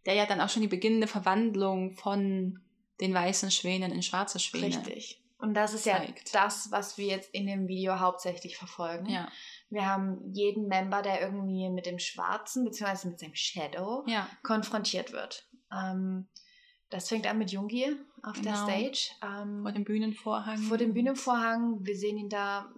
der 0.05 0.13
ja 0.15 0.25
dann 0.25 0.41
auch 0.41 0.49
schon 0.49 0.61
die 0.61 0.67
beginnende 0.67 1.07
Verwandlung 1.07 1.95
von 1.95 2.59
den 3.01 3.13
weißen 3.13 3.51
Schwänen 3.51 3.91
in 3.91 4.01
schwarze 4.03 4.39
Schwäne. 4.39 4.67
Richtig. 4.67 5.21
Und 5.37 5.53
das 5.53 5.73
ist 5.73 5.85
ja 5.85 5.97
zeigt. 5.97 6.35
das, 6.35 6.69
was 6.71 6.97
wir 6.97 7.05
jetzt 7.07 7.33
in 7.33 7.47
dem 7.47 7.67
Video 7.69 7.99
hauptsächlich 7.99 8.57
verfolgen. 8.57 9.05
Ja, 9.07 9.29
Wir 9.69 9.85
haben 9.85 10.19
jeden 10.33 10.67
Member, 10.67 11.01
der 11.01 11.21
irgendwie 11.21 11.69
mit 11.69 11.85
dem 11.85 11.97
Schwarzen 11.97 12.65
bzw. 12.65 13.07
mit 13.07 13.19
seinem 13.19 13.35
Shadow 13.35 14.03
ja, 14.05 14.27
konfrontiert 14.43 15.13
wird. 15.13 15.47
Ähm, 15.71 16.27
das 16.89 17.07
fängt 17.07 17.25
an 17.25 17.37
mit 17.37 17.51
Jungi 17.51 17.95
auf 18.23 18.33
der 18.41 18.51
Genau. 18.53 18.65
Stage. 18.65 19.11
Ähm, 19.23 19.61
vor 19.61 19.71
dem 19.71 19.85
Bühnenvorhang. 19.85 20.57
vor 20.57 20.77
dem 20.77 20.93
Bühnenvorhang. 20.93 21.85
Wir 21.85 21.95
sehen 21.95 22.17
ihn 22.17 22.29
da, 22.29 22.69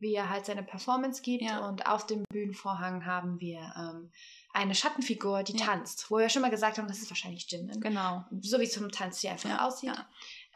wie 0.00 0.14
er 0.14 0.28
halt 0.30 0.46
seine 0.46 0.62
Performance 0.62 1.22
gibt. 1.22 1.44
Ja. 1.44 1.68
Und 1.68 1.86
auf 1.86 2.06
dem 2.06 2.24
Bühnenvorhang 2.30 3.06
haben 3.06 3.38
wir 3.38 3.60
ähm, 3.76 4.10
eine 4.52 4.74
Schattenfigur, 4.74 5.42
die 5.44 5.56
Ja. 5.56 5.66
tanzt. 5.66 6.10
Wo 6.10 6.18
wir 6.18 6.28
schon 6.28 6.42
mal 6.42 6.50
gesagt 6.50 6.78
haben, 6.78 6.88
das 6.88 6.98
ist 6.98 7.10
wahrscheinlich 7.10 7.48
Jimin. 7.50 7.80
Genau. 7.80 8.24
So 8.40 8.58
wie 8.58 8.64
es 8.64 8.74
vom 8.76 8.90
Tanz 8.90 9.20
hier 9.20 9.30
einfach 9.32 9.50
Ja, 9.50 9.66
aussieht. 9.66 9.92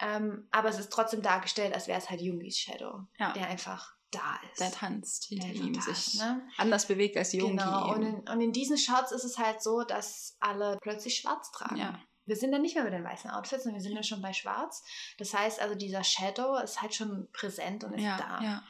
Ähm, 0.01 0.49
aber 0.51 0.71
es 0.71 0.79
ist 0.79 0.91
trotzdem 0.93 1.23
dargestellt, 1.23 1.73
als 1.75 1.87
wäre 1.87 1.99
es 1.99 2.11
halt 2.11 2.21
Jungis 2.21 2.59
Shadow, 2.59 3.03
der 3.19 3.47
einfach 3.49 3.95
da 4.11 4.39
ist. 4.51 4.61
Der 4.61 4.73
tanzt 4.73 5.25
hinter 5.27 5.47
Der 5.49 5.57
ihm, 5.57 5.75
sich 5.81 6.15
ne? 6.15 6.43
anders 6.57 6.87
bewegt 6.87 7.17
als 7.17 7.33
Jungi. 7.33 7.57
Genau, 7.57 7.93
und 7.95 8.03
in, 8.03 8.29
und 8.29 8.41
in 8.41 8.53
diesen 8.53 8.79
Shots 8.79 9.13
ist 9.13 9.25
es 9.25 9.39
halt 9.39 9.63
so, 9.63 9.83
dass 9.83 10.37
alle 10.41 10.79
plötzlich 10.81 11.17
schwarz 11.17 11.51
tragen. 11.53 11.99
Wir 12.27 12.37
sind 12.37 12.53
dann 12.53 12.63
nicht 12.63 12.75
mehr 12.75 12.85
bei 12.85 12.91
den 12.91 13.05
weißen 13.05 13.31
Outfits, 13.31 13.65
sondern 13.65 13.81
wir 13.81 13.83
sind 13.87 13.95
dann 13.95 14.03
schon 14.05 14.23
bei 14.23 14.33
schwarz. 14.33 14.83
Das 15.19 15.35
heißt 15.35 15.61
also, 15.61 15.75
dieser 15.75 16.03
Shadow 16.03 16.57
ist 16.57 16.81
halt 16.81 16.95
schon 16.95 17.29
präsent 17.33 17.85
und 17.85 17.93
ist 17.95 18.03
ja, 18.03 18.17
da. 18.17 18.41
ja, 18.43 18.63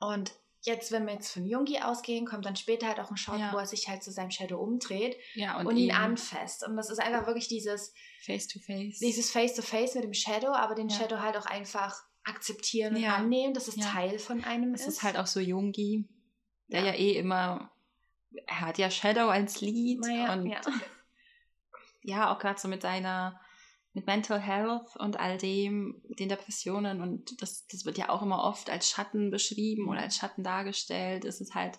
Und 0.00 0.32
jetzt, 0.62 0.92
wenn 0.92 1.06
wir 1.06 1.14
jetzt 1.14 1.32
von 1.32 1.46
Jungi 1.46 1.80
ausgehen, 1.80 2.26
kommt 2.26 2.44
dann 2.44 2.56
später 2.56 2.88
halt 2.88 3.00
auch 3.00 3.10
ein 3.10 3.16
Shot, 3.16 3.38
Ja. 3.38 3.52
wo 3.52 3.58
er 3.58 3.66
sich 3.66 3.88
halt 3.88 4.02
zu 4.02 4.10
seinem 4.10 4.30
Shadow 4.30 4.58
umdreht 4.58 5.16
ja, 5.34 5.58
und, 5.58 5.66
und, 5.66 5.76
ihn 5.76 5.92
anfasst. 5.92 6.66
Und 6.66 6.76
das 6.76 6.90
ist 6.90 6.98
einfach 7.00 7.26
wirklich 7.26 7.48
dieses, 7.48 7.94
face 8.24 8.48
to 8.48 8.58
face. 8.60 8.98
dieses 8.98 9.30
Face-to-Face 9.30 9.94
mit 9.94 10.04
dem 10.04 10.14
Shadow, 10.14 10.52
aber 10.52 10.74
den 10.74 10.88
Ja. 10.88 10.96
Shadow 10.98 11.18
halt 11.20 11.36
auch 11.36 11.46
einfach 11.46 11.96
akzeptieren 12.24 12.96
und 12.96 13.04
annehmen, 13.04 13.54
dass 13.54 13.68
es. 13.68 13.76
Teil 13.76 14.18
von 14.18 14.44
einem 14.44 14.74
Es 14.74 14.82
ist. 14.82 14.88
ist 14.88 15.02
halt 15.02 15.16
auch 15.16 15.26
so 15.26 15.40
Jungi, 15.40 16.06
der 16.68 16.84
Ja. 16.84 16.92
eh 16.94 17.12
immer, 17.16 17.70
er 18.46 18.60
hat 18.60 18.76
ja 18.78 18.90
Shadow 18.90 19.28
als 19.28 19.60
Lied 19.62 20.00
und 20.02 20.46
ja. 20.46 20.60
ja, 22.02 22.34
auch 22.34 22.38
gerade 22.38 22.60
so 22.60 22.68
mit 22.68 22.82
seiner, 22.82 23.40
mit 23.92 24.06
Mental 24.06 24.40
Health 24.40 24.96
und 24.98 25.18
all 25.18 25.36
dem, 25.38 26.00
den 26.18 26.28
Depressionen 26.28 27.00
und 27.00 27.42
das, 27.42 27.66
das 27.66 27.84
wird 27.84 27.98
ja 27.98 28.08
auch 28.08 28.22
immer 28.22 28.44
oft 28.44 28.70
als 28.70 28.88
Schatten 28.88 29.30
beschrieben 29.30 29.88
oder 29.88 30.00
als 30.00 30.16
Schatten 30.16 30.44
dargestellt. 30.44 31.24
Es 31.24 31.40
ist 31.40 31.54
halt 31.54 31.78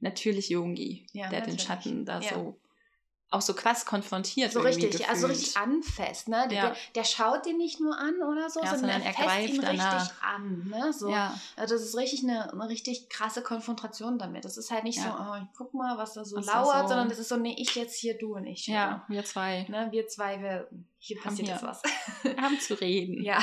natürlich 0.00 0.48
Jungi, 0.48 1.06
Ja, 1.12 1.28
der 1.28 1.40
den 1.40 1.50
natürlich. 1.50 1.62
Schatten 1.62 2.04
da 2.06 2.20
Ja. 2.20 2.34
so 2.34 2.61
auch 3.32 3.40
so 3.42 3.54
krass 3.54 3.86
konfrontiert 3.86 4.52
So 4.52 4.60
richtig, 4.60 5.08
also 5.08 5.26
gefühlt. 5.26 5.40
richtig 5.46 5.56
anfasst, 5.56 6.28
ne? 6.28 6.46
Der, 6.50 6.56
Ja. 6.58 6.66
der, 6.68 6.76
der 6.96 7.04
schaut 7.04 7.46
den 7.46 7.56
nicht 7.56 7.80
nur 7.80 7.96
an 7.98 8.14
oder 8.22 8.50
so, 8.50 8.60
Ja, 8.60 8.66
sondern, 8.76 8.78
sondern 8.80 9.02
er 9.02 9.12
fasst 9.14 9.26
greift 9.26 9.54
ihn 9.54 9.60
danach. 9.62 10.00
richtig 10.02 10.22
an, 10.22 10.66
ne? 10.68 10.92
So. 10.92 11.10
Ja, 11.10 11.38
Also 11.56 11.74
das 11.74 11.82
ist 11.84 11.96
richtig 11.96 12.22
eine, 12.24 12.52
eine 12.52 12.68
richtig 12.68 13.08
krasse 13.08 13.42
Konfrontation 13.42 14.18
damit. 14.18 14.44
Das 14.44 14.56
ist 14.58 14.70
halt 14.70 14.84
nicht 14.84 15.00
so, 15.00 15.08
oh, 15.08 15.34
ich 15.36 15.48
guck 15.56 15.72
mal, 15.74 15.96
was 15.98 16.14
da 16.14 16.24
so 16.24 16.36
Was 16.36 16.46
lauert, 16.46 16.82
so- 16.82 16.88
sondern 16.88 17.08
das 17.08 17.18
ist 17.18 17.28
so, 17.28 17.36
nee, 17.36 17.54
ich 17.58 17.74
jetzt 17.74 17.96
hier, 17.98 18.16
du 18.18 18.34
und 18.36 18.46
ich. 18.46 18.66
ja, 18.66 19.04
wir 19.08 19.24
zwei 19.24 19.66
Ne? 19.68 19.88
Wir 19.90 20.06
zwei, 20.08 20.40
wir, 20.40 20.68
hier 20.98 21.16
Haben 21.18 21.24
passiert 21.30 21.48
jetzt 21.48 21.62
was. 21.62 21.82
haben 22.40 22.60
zu 22.60 22.74
reden. 22.80 23.22
ja, 23.22 23.40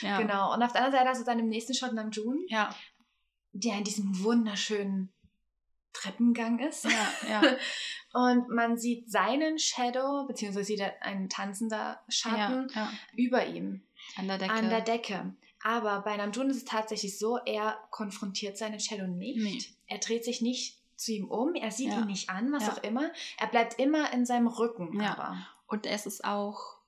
genau. 0.00 0.54
Und 0.54 0.62
auf 0.62 0.72
der 0.72 0.82
anderen 0.84 0.92
Seite 1.00 1.08
hast 1.10 1.20
du 1.20 1.24
dann 1.24 1.38
im 1.38 1.48
nächsten 1.48 1.74
Shot 1.74 1.92
Namjoon, 1.92 2.44
Ja, 2.48 2.74
der 3.52 3.78
in 3.78 3.84
diesem 3.84 4.22
wunderschönen 4.22 5.12
Treppengang 6.00 6.58
ist. 6.58 6.84
ja, 6.84 7.08
ja. 7.28 7.56
Und 8.12 8.48
man 8.48 8.78
sieht 8.78 9.10
seinen 9.10 9.58
Shadow, 9.58 10.24
beziehungsweise 10.26 10.64
sieht 10.64 10.80
er 10.80 11.02
ein 11.02 11.28
tanzender 11.28 12.00
Schatten 12.08 12.68
ja, 12.74 12.90
über 13.14 13.46
ihm. 13.46 13.82
An 14.16 14.28
der 14.28 14.38
Decke. 14.38 14.52
an 14.52 14.70
der 14.70 14.80
Decke. 14.80 15.34
Aber 15.62 16.00
bei 16.00 16.16
Namjoon 16.16 16.48
ist 16.48 16.58
es 16.58 16.64
tatsächlich 16.64 17.18
so, 17.18 17.38
er 17.38 17.78
konfrontiert 17.90 18.56
seinen 18.56 18.80
Shadow 18.80 19.06
nicht. 19.06 19.42
Nee. 19.42 19.58
Er 19.86 19.98
dreht 19.98 20.24
sich 20.24 20.40
nicht 20.40 20.80
zu 20.96 21.12
ihm 21.12 21.28
um, 21.28 21.54
er 21.54 21.70
sieht 21.70 21.92
ihn 21.92 22.06
nicht 22.06 22.30
an, 22.30 22.52
was 22.52 22.68
auch 22.70 22.82
immer. 22.82 23.10
Er 23.38 23.48
bleibt 23.48 23.78
immer 23.78 24.12
in 24.12 24.24
seinem 24.24 24.46
Rücken. 24.46 24.98
Ja. 25.00 25.12
Aber. 25.12 25.46
Und 25.66 25.86
es 25.86 26.06
ist 26.06 26.24
auch, 26.24 26.78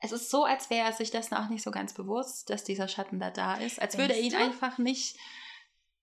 es 0.00 0.12
ist 0.12 0.30
so, 0.30 0.44
als 0.44 0.68
wäre 0.68 0.86
er 0.86 0.92
sich 0.92 1.10
dessen 1.10 1.34
auch 1.34 1.48
nicht 1.48 1.62
so 1.62 1.70
ganz 1.70 1.94
bewusst, 1.94 2.50
dass 2.50 2.64
dieser 2.64 2.88
Schatten 2.88 3.20
da 3.20 3.30
da 3.30 3.54
ist. 3.54 3.80
Als 3.80 3.96
würde 3.96 4.14
er 4.14 4.20
ihn 4.20 4.30
Denkst 4.30 4.44
du? 4.44 4.44
einfach 4.44 4.78
nicht, 4.78 5.16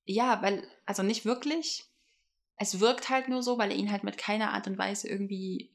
ja, 0.06 0.42
weil, 0.42 0.68
also 0.86 1.04
nicht 1.04 1.26
wirklich. 1.26 1.86
Es 2.62 2.80
wirkt 2.80 3.10
halt 3.10 3.28
nur 3.28 3.42
so, 3.42 3.58
weil 3.58 3.72
er 3.72 3.76
ihn 3.78 3.92
halt 3.92 4.04
mit 4.04 4.20
keiner 4.20 4.54
Art 4.54 4.68
und 4.68 4.78
Weise 4.78 5.08
irgendwie 5.10 5.72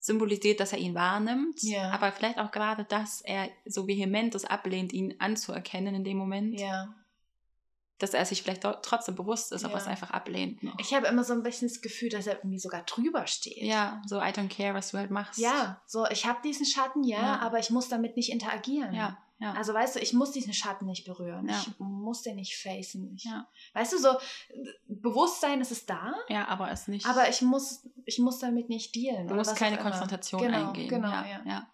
symbolisiert, 0.00 0.60
dass 0.60 0.72
er 0.74 0.78
ihn 0.78 0.94
wahrnimmt. 0.94 1.62
Ja. 1.62 1.90
Aber 1.92 2.12
vielleicht 2.12 2.38
auch 2.38 2.50
gerade, 2.50 2.84
dass 2.84 3.22
er 3.22 3.48
so 3.64 3.88
vehement 3.88 4.34
es 4.34 4.44
ablehnt, 4.44 4.92
ihn 4.92 5.14
anzuerkennen 5.18 5.94
in 5.94 6.04
dem 6.04 6.18
Moment. 6.18 6.60
Ja. 6.60 6.94
Dass 7.98 8.12
er 8.12 8.26
sich 8.26 8.42
vielleicht 8.42 8.62
trotzdem 8.82 9.14
bewusst 9.14 9.50
ist, 9.52 9.64
aber 9.64 9.74
Ja. 9.74 9.80
es 9.80 9.86
einfach 9.86 10.10
ablehnt. 10.10 10.62
Noch. 10.62 10.78
Ich 10.78 10.92
habe 10.92 11.06
immer 11.06 11.24
so 11.24 11.32
ein 11.32 11.42
bisschen 11.42 11.68
das 11.68 11.80
Gefühl, 11.80 12.10
dass 12.10 12.26
er 12.26 12.36
irgendwie 12.36 12.58
sogar 12.58 12.82
drüber 12.82 13.26
steht. 13.26 13.62
ja, 13.62 14.02
so 14.06 14.16
I 14.18 14.24
don't 14.28 14.48
care, 14.54 14.74
was 14.74 14.90
du 14.90 14.98
halt 14.98 15.10
machst. 15.10 15.38
Ja, 15.38 15.80
so 15.86 16.06
ich 16.10 16.26
habe 16.26 16.40
diesen 16.44 16.66
Schatten, 16.66 17.02
ja, 17.04 17.20
Ja. 17.22 17.38
aber 17.38 17.58
ich 17.60 17.70
muss 17.70 17.88
damit 17.88 18.16
nicht 18.18 18.30
interagieren. 18.30 18.92
Ja, 18.92 19.16
ja. 19.44 19.52
Also 19.52 19.74
weißt 19.74 19.96
du, 19.96 20.00
ich 20.00 20.12
muss 20.12 20.32
diesen 20.32 20.52
Schatten 20.52 20.86
nicht 20.86 21.04
berühren. 21.04 21.48
Ja. 21.48 21.60
Ich 21.60 21.78
muss 21.78 22.22
den 22.22 22.36
nicht 22.36 22.56
facen. 22.56 23.14
Ich, 23.14 23.24
Ja. 23.24 23.46
Weißt 23.74 23.92
du, 23.92 23.98
so 23.98 24.16
Bewusstsein 24.86 25.60
ist 25.60 25.70
es 25.72 25.86
da, 25.86 26.14
ja, 26.28 26.48
aber 26.48 26.70
es 26.70 26.88
nicht. 26.88 27.06
aber 27.06 27.28
ich 27.28 27.42
muss, 27.42 27.86
ich 28.04 28.18
muss 28.18 28.38
damit 28.38 28.68
nicht 28.68 28.94
dealen. 28.94 29.26
Du 29.28 29.34
musst 29.34 29.56
keine. 29.56 29.78
Konfrontation 29.78 30.40
Genau, 30.40 30.68
eingehen. 30.68 30.88
genau, 30.88 31.08
ja, 31.10 31.40
ja. 31.44 31.68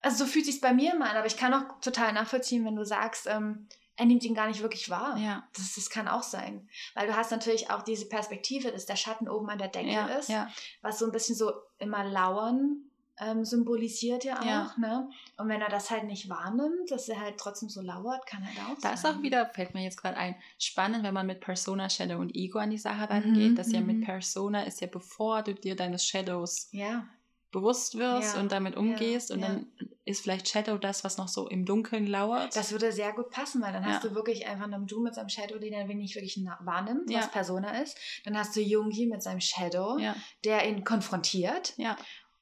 Also 0.00 0.24
so 0.24 0.30
fühlt 0.30 0.46
sich 0.46 0.60
bei 0.60 0.72
mir 0.72 0.94
immer 0.94 1.10
an, 1.10 1.16
aber 1.16 1.26
ich 1.26 1.36
kann 1.36 1.52
auch 1.52 1.80
total 1.80 2.12
nachvollziehen, 2.12 2.64
wenn 2.64 2.76
du 2.76 2.84
sagst, 2.84 3.26
ähm, 3.26 3.66
er 3.96 4.06
nimmt 4.06 4.22
ihn 4.22 4.34
gar 4.34 4.46
nicht 4.46 4.62
wirklich 4.62 4.88
wahr. 4.90 5.16
Ja, 5.18 5.48
Das, 5.56 5.74
das 5.74 5.90
kann 5.90 6.06
auch 6.06 6.22
sein. 6.22 6.68
Weil 6.94 7.08
du 7.08 7.16
hast 7.16 7.32
natürlich 7.32 7.68
auch 7.70 7.82
diese 7.82 8.06
Perspektive, 8.08 8.70
dass 8.70 8.86
der 8.86 8.94
Schatten 8.94 9.28
oben 9.28 9.50
an 9.50 9.58
der 9.58 9.66
Decke 9.66 9.90
ist, 10.16 10.28
ja, 10.28 10.48
was 10.82 11.00
so 11.00 11.04
ein 11.06 11.10
bisschen 11.10 11.34
so 11.34 11.50
immer 11.78 12.04
Lauern 12.04 12.87
ähm, 13.20 13.44
symbolisiert 13.44 14.24
ja 14.24 14.40
auch. 14.40 14.46
Ja. 14.46 14.74
Ne? 14.78 15.08
Und 15.36 15.48
wenn 15.48 15.60
er 15.60 15.68
das 15.68 15.90
halt 15.90 16.04
nicht 16.04 16.28
wahrnimmt, 16.28 16.90
dass 16.90 17.08
er 17.08 17.20
halt 17.20 17.38
trotzdem 17.38 17.68
so 17.68 17.80
lauert, 17.80 18.26
kann 18.26 18.44
halt 18.46 18.58
auch 18.58 18.80
Da 18.80 18.92
ist 18.92 19.06
auch 19.06 19.22
wieder, 19.22 19.46
fällt 19.46 19.74
mir 19.74 19.82
jetzt 19.82 20.00
gerade 20.00 20.16
ein, 20.16 20.36
spannend, 20.58 21.02
wenn 21.04 21.14
man 21.14 21.26
mit 21.26 21.40
Persona, 21.40 21.88
Shadow 21.90 22.18
und 22.18 22.34
Ego 22.34 22.58
an 22.58 22.70
die 22.70 22.78
Sache 22.78 23.02
Mhm, 23.04 23.10
rangeht. 23.10 23.58
dass 23.58 23.72
ja 23.72 23.80
mit 23.80 23.98
mhm. 23.98 24.04
Persona 24.04 24.62
ist 24.64 24.80
ja, 24.80 24.86
bevor 24.86 25.42
du 25.42 25.54
dir 25.54 25.76
deines 25.76 26.06
Shadows 26.06 26.68
Ja, 26.72 27.06
bewusst 27.50 27.96
wirst 27.96 28.34
Ja, 28.34 28.40
und 28.40 28.52
damit 28.52 28.76
umgehst. 28.76 29.30
und 29.30 29.40
dann 29.40 29.72
ist 30.04 30.20
vielleicht 30.22 30.48
Shadow 30.48 30.76
das, 30.76 31.02
was 31.04 31.16
noch 31.16 31.28
so 31.28 31.48
im 31.48 31.64
Dunkeln 31.64 32.06
lauert. 32.06 32.54
das 32.54 32.72
würde 32.72 32.92
sehr 32.92 33.12
gut 33.14 33.30
passen, 33.30 33.62
weil 33.62 33.72
dann 33.72 33.84
hast 33.86 34.02
Ja. 34.04 34.10
du 34.10 34.14
wirklich 34.14 34.46
einfach 34.46 34.64
einen 34.66 34.86
Du 34.86 35.00
mit 35.02 35.14
seinem 35.14 35.28
Shadow, 35.30 35.58
den 35.58 35.72
er 35.72 35.86
nicht 35.86 36.14
wirklich 36.14 36.38
wahrnimmt, 36.60 37.10
Ja. 37.10 37.20
was 37.20 37.30
Persona 37.30 37.80
ist. 37.82 37.96
Dann 38.24 38.36
hast 38.38 38.54
du 38.54 38.60
Jungi 38.60 39.06
mit 39.06 39.22
seinem 39.22 39.40
Shadow, 39.40 39.98
ja, 39.98 40.14
der 40.44 40.68
ihn 40.68 40.84
konfrontiert. 40.84 41.74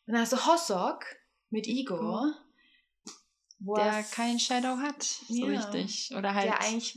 Dann 0.06 0.18
hast 0.20 0.32
du 0.32 0.36
Hosok 0.46 1.04
mit 1.50 1.66
Ego. 1.66 2.26
wo 3.58 3.74
Der 3.74 4.02
keinen 4.02 4.38
Shadow 4.38 4.76
hat, 4.82 5.02
so 5.02 5.46
Ja. 5.48 5.58
richtig. 5.58 6.12
Oder 6.14 6.34
halt 6.34 6.44
der 6.48 6.60
eigentlich 6.60 6.92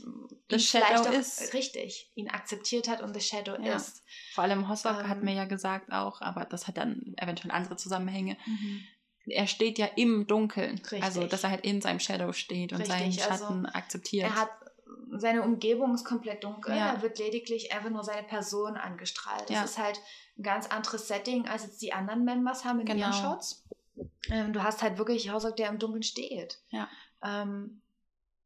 the 0.50 0.54
ihn 0.56 0.58
Shadow 0.60 1.08
auch- 1.08 1.12
ist. 1.12 1.54
Richtig, 1.54 2.12
ihn 2.16 2.28
akzeptiert 2.28 2.86
hat 2.86 3.00
und 3.00 3.14
the 3.14 3.20
Shadow 3.20 3.56
Ja. 3.62 3.76
ist. 3.76 4.02
vor 4.34 4.44
allem 4.44 4.68
Hosok 4.68 5.04
hat 5.08 5.18
Ähm. 5.18 5.24
mir 5.24 5.32
ja 5.34 5.46
gesagt 5.46 5.90
auch, 5.90 6.20
aber 6.20 6.44
das 6.44 6.68
hat 6.68 6.76
dann 6.76 7.14
eventuell 7.16 7.50
andere 7.50 7.76
Zusammenhänge. 7.76 8.36
Er 9.26 9.46
steht 9.46 9.78
ja 9.78 9.86
im 9.96 10.26
Dunkeln. 10.26 10.76
Richtig. 10.78 11.02
Also, 11.02 11.26
dass 11.26 11.44
er 11.44 11.50
halt 11.50 11.64
in 11.64 11.80
seinem 11.80 11.98
Shadow 12.00 12.32
steht 12.32 12.72
und 12.74 12.86
seinen 12.86 13.06
Richtig, 13.06 13.24
also 13.30 13.44
Schatten 13.46 13.66
akzeptiert. 13.66 14.24
Er 14.30 14.34
hat 14.36 14.50
seine 15.16 15.42
Umgebung 15.42 15.94
ist 15.94 16.04
komplett 16.04 16.44
dunkel, 16.44 16.74
Ja. 16.76 16.92
er 16.94 17.02
wird 17.02 17.18
lediglich 17.18 17.72
einfach 17.72 17.90
nur 17.90 18.04
seine 18.04 18.26
Person 18.26 18.76
angestrahlt. 18.76 19.42
Das 19.48 19.50
Ja. 19.50 19.64
ist 19.64 19.78
halt 19.78 19.98
ein 20.40 20.42
ganz 20.42 20.66
anderes 20.66 21.06
Setting, 21.06 21.46
als 21.46 21.64
jetzt 21.64 21.82
die 21.82 21.92
anderen 21.92 22.24
Members 22.24 22.64
haben 22.64 22.80
in 22.80 22.86
ihren 22.86 22.98
Genau. 22.98 23.12
Shots. 23.12 23.62
Ähm, 24.30 24.52
du 24.52 24.62
hast 24.62 24.82
halt 24.82 24.96
wirklich 24.98 25.30
Hosok, 25.32 25.56
der 25.56 25.68
im 25.68 25.78
Dunkeln 25.78 26.02
steht. 26.02 26.58
Ja. 26.70 26.88
Ähm, 27.22 27.82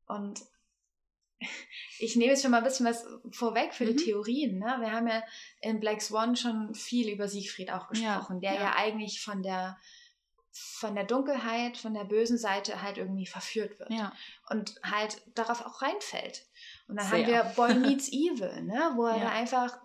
und 0.07 0.41
ich 1.99 2.17
nehme 2.17 2.33
jetzt 2.33 2.43
schon 2.43 2.51
mal 2.51 2.59
ein 2.59 2.65
bisschen 2.65 2.87
was 2.87 3.07
vorweg 3.31 3.75
für 3.75 3.85
Mhm. 3.85 3.97
die 3.97 4.05
Theorien. 4.05 4.59
Ne? 4.59 4.77
Wir 4.81 4.93
haben 4.93 5.07
ja 5.07 5.23
in 5.61 5.81
Black 5.81 6.03
Swan 6.03 6.37
schon 6.37 6.75
viel 6.75 7.09
über 7.11 7.29
Siegfried 7.29 7.71
auch 7.71 7.93
Ja, 7.95 8.17
gesprochen, 8.17 8.41
der 8.41 8.55
ja. 8.55 8.61
ja 8.63 8.75
eigentlich 8.77 9.23
von 9.23 9.43
der 9.43 9.79
von 10.57 10.95
der 10.95 11.03
Dunkelheit, 11.03 11.77
von 11.77 11.95
der 11.95 12.05
bösen 12.05 12.39
Seite 12.39 12.81
halt 12.81 12.97
irgendwie 12.97 13.27
verführt 13.27 13.77
wird 13.81 13.91
ja, 13.91 14.13
und 14.51 14.77
halt 14.85 15.21
darauf 15.35 15.67
auch 15.67 15.83
reinfällt. 15.83 16.47
Und 16.87 16.95
dann 16.97 17.09
Sehr. 17.09 17.19
haben 17.19 17.27
wir 17.27 17.43
Boy 17.57 17.75
Meets 17.97 18.09
Evil, 18.13 18.63
ne? 18.63 18.93
wo 18.95 19.05
er 19.07 19.17
Ja. 19.19 19.29
einfach 19.31 19.77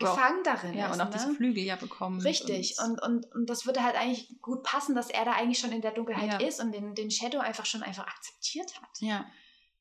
gefangen 0.00 0.42
darin 0.44 0.74
ja, 0.74 0.86
ist. 0.86 0.94
und 0.94 1.00
auch 1.00 1.06
ne? 1.06 1.10
diese 1.14 1.34
Flügel 1.34 1.62
ja 1.62 1.76
bekommen. 1.76 2.20
Richtig, 2.20 2.76
und, 2.84 3.00
und, 3.02 3.26
und 3.34 3.46
das 3.48 3.66
würde 3.66 3.82
halt 3.84 3.96
eigentlich 3.96 4.40
gut 4.40 4.62
passen, 4.62 4.94
dass 4.94 5.10
er 5.10 5.24
da 5.24 5.32
eigentlich 5.32 5.58
schon 5.58 5.72
in 5.72 5.82
der 5.82 5.92
Dunkelheit 5.92 6.40
Ja. 6.40 6.46
ist 6.48 6.60
und 6.60 6.72
den, 6.72 6.94
den 6.94 7.10
Shadow 7.10 7.38
einfach 7.38 7.66
schon 7.66 7.82
einfach 7.82 8.06
akzeptiert 8.06 8.80
hat. 8.80 8.88
ja, 9.00 9.24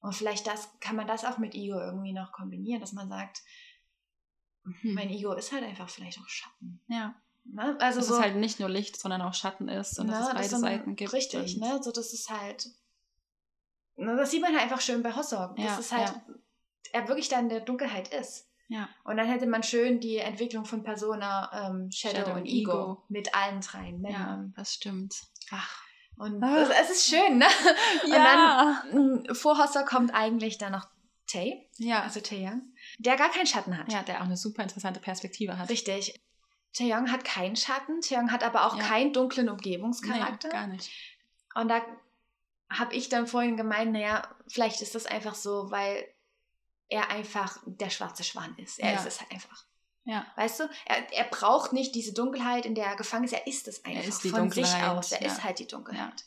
Und 0.01 0.13
vielleicht 0.15 0.45
das, 0.47 0.69
kann 0.79 0.95
man 0.95 1.07
das 1.07 1.25
auch 1.25 1.37
mit 1.39 1.55
Ego 1.55 1.79
irgendwie 1.79 2.13
noch 2.13 2.31
kombinieren, 2.31 2.81
dass 2.81 2.93
man 2.93 3.09
sagt, 3.09 3.41
Hm. 4.81 4.93
mein 4.93 5.09
Ego 5.09 5.33
ist 5.33 5.51
halt 5.51 5.63
einfach 5.63 5.89
vielleicht 5.89 6.19
auch 6.19 6.27
Schatten. 6.27 6.79
ja. 6.87 7.15
Ne? 7.45 7.75
Also 7.79 7.99
Dass 7.99 8.07
so, 8.09 8.15
es 8.15 8.21
halt 8.21 8.35
nicht 8.35 8.59
nur 8.59 8.69
Licht, 8.69 8.99
sondern 8.99 9.21
auch 9.23 9.33
Schatten 9.33 9.69
ist 9.69 9.97
und 9.97 10.07
dass 10.07 10.19
ne, 10.19 10.27
es 10.27 10.33
beide 10.35 10.49
so 10.49 10.55
ein- 10.57 10.61
Seiten 10.61 10.95
gibt. 10.95 11.13
Richtig, 11.13 11.55
und, 11.55 11.61
ne? 11.61 11.81
So, 11.81 11.91
das 11.91 12.13
ist 12.13 12.29
halt. 12.29 12.67
Ne, 13.95 14.15
das 14.17 14.29
sieht 14.29 14.41
man 14.41 14.51
halt 14.51 14.61
einfach 14.63 14.81
schön 14.81 15.01
bei 15.01 15.15
Hossog. 15.15 15.55
Das 15.55 15.65
Ja, 15.65 15.77
ist 15.79 15.91
halt, 15.91 16.09
ja. 16.09 16.21
er 16.91 17.07
wirklich 17.07 17.27
da 17.29 17.39
in 17.39 17.49
der 17.49 17.61
Dunkelheit 17.61 18.13
ist. 18.13 18.48
Ja. 18.69 18.87
Und 19.03 19.17
dann 19.17 19.27
hätte 19.27 19.45
man 19.47 19.63
schön 19.63 19.99
die 19.99 20.17
Entwicklung 20.17 20.63
von 20.63 20.83
Persona, 20.83 21.49
ähm, 21.69 21.91
Shadow, 21.91 22.17
Shadow 22.19 22.33
und 22.35 22.45
Ego, 22.45 22.71
Ego. 22.71 23.03
mit 23.09 23.33
allen 23.35 23.61
drei 23.61 23.85
Ja, 23.89 23.97
Männern. 23.97 24.53
das 24.55 24.73
stimmt. 24.75 25.15
Ach. 25.51 25.81
Und 26.17 26.43
Ah. 26.43 26.61
es, 26.61 26.69
es 26.69 26.89
ist 26.97 27.09
schön, 27.09 27.37
ne? 27.39 27.47
Ja. 28.05 28.83
Und 28.93 28.93
dann, 28.93 29.23
mh, 29.25 29.33
vor 29.35 29.57
Hossog 29.57 29.85
kommt 29.87 30.13
eigentlich 30.13 30.57
dann 30.57 30.71
noch 30.73 30.87
Tay, 31.27 31.67
ja. 31.77 32.01
also 32.03 32.19
Taeyang, 32.21 32.61
der 32.97 33.15
gar 33.15 33.29
keinen 33.29 33.45
Schatten 33.47 33.77
hat. 33.77 33.91
ja, 33.91 34.01
der 34.03 34.17
auch 34.19 34.25
eine 34.25 34.35
super 34.37 34.63
interessante 34.63 34.99
Perspektive 34.99 35.57
hat. 35.57 35.69
Richtig. 35.69 36.19
Taeyang 36.73 37.11
hat 37.11 37.23
keinen 37.23 37.55
Schatten, 37.55 38.01
Taeyang 38.01 38.31
hat 38.31 38.43
aber 38.43 38.65
auch 38.65 38.77
Ja. 38.77 38.83
keinen 38.83 39.13
dunklen 39.13 39.45
Nee, 39.47 39.51
Umgebungscharakter. 39.51 40.49
gar 40.49 40.67
nicht. 40.67 40.91
Und 41.55 41.69
da 41.69 41.81
habe 42.69 42.93
ich 42.95 43.09
dann 43.09 43.25
vorhin 43.25 43.57
gemeint, 43.57 43.91
naja, 43.93 44.27
vielleicht 44.47 44.81
ist 44.81 44.93
das 44.95 45.05
einfach 45.07 45.33
so, 45.35 45.71
weil 45.71 46.05
er 46.89 47.09
einfach 47.11 47.57
der 47.65 47.89
schwarze 47.89 48.23
Schwan 48.23 48.55
ist. 48.57 48.79
Er 48.79 48.93
Ja. 48.93 48.99
ist 48.99 49.05
es 49.07 49.19
halt 49.21 49.31
einfach. 49.31 49.65
Ja. 50.05 50.25
Weißt 50.35 50.61
du, 50.61 50.63
er, 50.85 51.13
er 51.13 51.25
braucht 51.25 51.71
nicht 51.73 51.93
diese 51.93 52.13
Dunkelheit, 52.13 52.65
in 52.65 52.73
der 52.75 52.85
er 52.87 52.95
gefangen 52.95 53.25
ist. 53.25 53.33
Er 53.33 53.45
ist 53.45 53.67
es 53.67 53.85
einfach 53.85 54.03
ist 54.03 54.23
die 54.23 54.29
von 54.29 54.49
sich 54.49 54.63
Dunkelheit, 54.65 54.89
aus. 54.97 55.11
Er 55.11 55.21
ja. 55.21 55.27
ist 55.27 55.43
halt 55.43 55.59
die 55.59 55.67
Dunkelheit. 55.67 56.23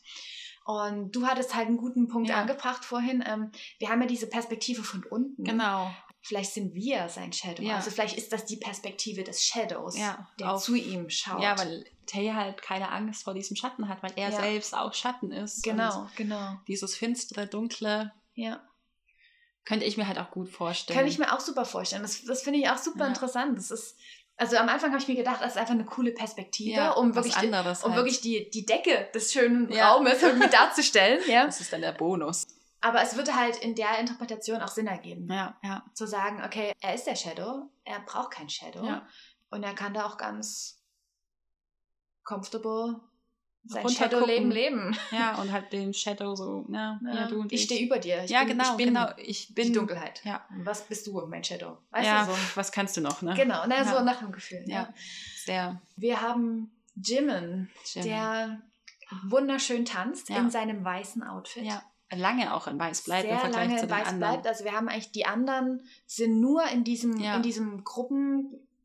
Und 0.65 1.11
du 1.17 1.27
hattest 1.27 1.55
halt 1.57 1.67
einen 1.67 1.77
guten 1.79 2.07
Punkt 2.07 2.31
angebracht 2.31 2.85
vorhin. 2.85 3.25
Ähm, 3.27 3.51
wir 3.79 3.89
haben 3.89 4.01
ja 4.01 4.07
diese 4.07 4.29
Perspektive 4.29 4.85
von 4.85 5.03
unten. 5.05 5.43
Genau. 5.43 5.91
Vielleicht 6.21 6.53
sind 6.53 6.73
wir 6.77 7.09
sein 7.09 7.33
Shadow. 7.33 7.63
Ja. 7.65 7.75
Also 7.77 7.91
vielleicht 7.91 8.17
ist 8.17 8.33
das 8.33 8.45
die 8.45 8.57
Perspektive 8.57 9.25
des 9.25 9.43
Shadows, 9.43 9.99
Ja, 9.99 10.29
der 10.39 10.53
auf- 10.53 10.63
zu 10.63 10.77
ihm 10.77 11.11
schaut. 11.11 11.43
Ja, 11.43 11.59
weil 11.59 11.85
Tay 12.07 12.29
halt 12.33 12.63
keine 12.63 12.91
Angst 12.93 13.25
vor 13.25 13.35
diesem 13.35 13.57
Schatten 13.57 13.89
hat, 13.89 14.05
weil 14.05 14.13
er 14.15 14.31
selbst 14.31 14.73
auch 14.77 14.95
Schatten 14.95 15.33
ist. 15.33 15.65
Genau, 15.65 16.09
genau. 16.15 16.55
dieses 16.69 16.95
finstere, 16.95 17.49
dunkle 17.49 18.13
Ja. 18.35 18.61
Könnte 19.65 19.85
ich 19.85 19.97
mir 19.97 20.09
halt 20.09 20.19
auch 20.19 20.31
gut 20.31 20.49
vorstellen. 20.49 20.99
Kann 20.99 21.07
ich 21.09 21.19
mir 21.19 21.33
auch 21.33 21.41
super 21.41 21.65
vorstellen. 21.65 22.03
Das, 22.03 22.25
das 22.25 22.43
finde 22.43 22.59
ich 22.61 22.69
auch 22.69 22.79
super 22.79 23.05
Ja. 23.05 23.09
interessant. 23.09 23.57
Das 23.57 23.71
ist, 23.71 23.97
also 24.37 24.57
am 24.57 24.69
Anfang 24.69 24.91
habe 24.91 25.01
ich 25.01 25.09
mir 25.09 25.15
gedacht, 25.15 25.41
das 25.41 25.53
ist 25.53 25.59
einfach 25.59 25.75
eine 25.75 25.85
coole 25.85 26.13
Perspektive, 26.13 26.77
ja, 26.77 26.91
um 26.93 27.15
wirklich, 27.15 27.35
die, 27.37 27.47
um 27.47 27.53
halt. 27.55 27.83
wirklich 27.95 28.21
die, 28.21 28.51
die 28.51 28.67
Decke 28.67 29.09
des 29.15 29.33
schönen 29.33 29.71
Ja. 29.71 29.93
Raumes 29.93 30.23
irgendwie 30.23 30.49
darzustellen. 30.51 31.21
Ja. 31.29 31.47
Das 31.47 31.61
ist 31.61 31.73
dann 31.73 31.81
der 31.83 31.93
Bonus. 31.93 32.47
Aber 32.81 33.01
es 33.03 33.17
würde 33.17 33.37
halt 33.37 33.57
in 33.59 33.77
der 33.77 34.01
Interpretation 34.01 34.61
auch 34.61 34.67
Sinn 34.69 34.89
ergeben. 34.89 35.29
Ja, 35.31 35.57
ja. 35.63 35.85
Zu 35.95 36.09
sagen, 36.09 36.43
okay, 36.45 36.73
er 36.81 36.95
ist 36.95 37.07
der 37.07 37.15
Shadow, 37.15 37.71
er 37.85 38.01
braucht 38.01 38.33
kein 38.33 38.49
Shadow 38.49 39.01
und 39.51 39.63
er 39.63 39.75
kann 39.75 39.95
da 39.95 40.07
auch 40.07 40.17
ganz 40.17 40.83
comfortable 42.25 43.01
sein 43.65 43.89
Shadow-Leben 43.89 44.51
gucken. 44.51 44.51
leben. 44.51 44.97
Ja, 45.11 45.41
und 45.41 45.53
halt 45.53 45.73
den 45.73 45.95
Shadow 45.95 46.35
so, 46.35 46.67
ja, 46.71 46.99
ja, 47.05 47.29
du 47.29 47.41
und 47.41 47.53
ich 47.53 47.63
stehe 47.63 47.85
über 47.85 47.99
dir. 47.99 48.25
Ich 48.25 48.31
ja, 48.31 48.41
bin, 48.41 48.59
genau, 48.59 48.71
ich 48.73 48.77
bin 48.77 48.87
genau. 48.89 49.09
Ich 49.17 49.55
bin 49.55 49.67
die 49.69 49.73
Dunkelheit. 49.73 50.21
Ja. 50.25 50.45
Was 50.65 50.83
bist 50.83 51.07
du, 51.07 51.21
mein 51.27 51.45
Shadow? 51.45 51.79
Weißt 51.91 52.07
ja, 52.07 52.25
du 52.27 52.33
so? 52.33 52.39
was 52.55 52.73
kannst 52.73 52.97
du 52.97 53.01
noch, 53.01 53.23
ne? 53.23 53.35
Genau, 53.35 53.63
na, 53.67 53.85
so 53.85 53.95
Ja. 53.95 54.03
nach 54.03 54.19
dem 54.19 54.33
Gefühl. 54.33 54.65
Ja. 54.67 54.75
Ja. 54.75 54.95
Sehr. 55.45 55.81
Wir 55.97 56.21
haben 56.21 56.73
Jimin, 56.97 57.71
Jim. 57.93 58.05
der 58.05 58.63
wunderschön 59.29 59.85
tanzt 59.85 60.31
in 60.31 60.51
seinem 60.51 60.85
weißen 60.85 61.23
Outfit. 61.23 61.65
ja, 61.65 61.83
lange 62.15 62.55
auch 62.55 62.67
in 62.67 62.79
weiß 62.79 63.03
bleibt 63.03 63.23
sehr 63.23 63.35
im 63.35 63.41
Vergleich 63.41 63.69
lange 63.69 63.77
zu 63.77 63.83
in 63.85 63.89
den 63.89 63.99
weiß 63.99 64.09
anderen. 64.09 64.33
bleibt. 64.33 64.47
Also 64.47 64.65
wir 64.65 64.73
haben 64.73 64.89
eigentlich 64.89 65.13
die 65.13 65.27
anderen 65.27 65.87
sind 66.07 66.41
nur 66.41 66.65
in 66.67 66.85
diesem, 66.85 67.19
in 67.21 67.43
diesem 67.43 67.85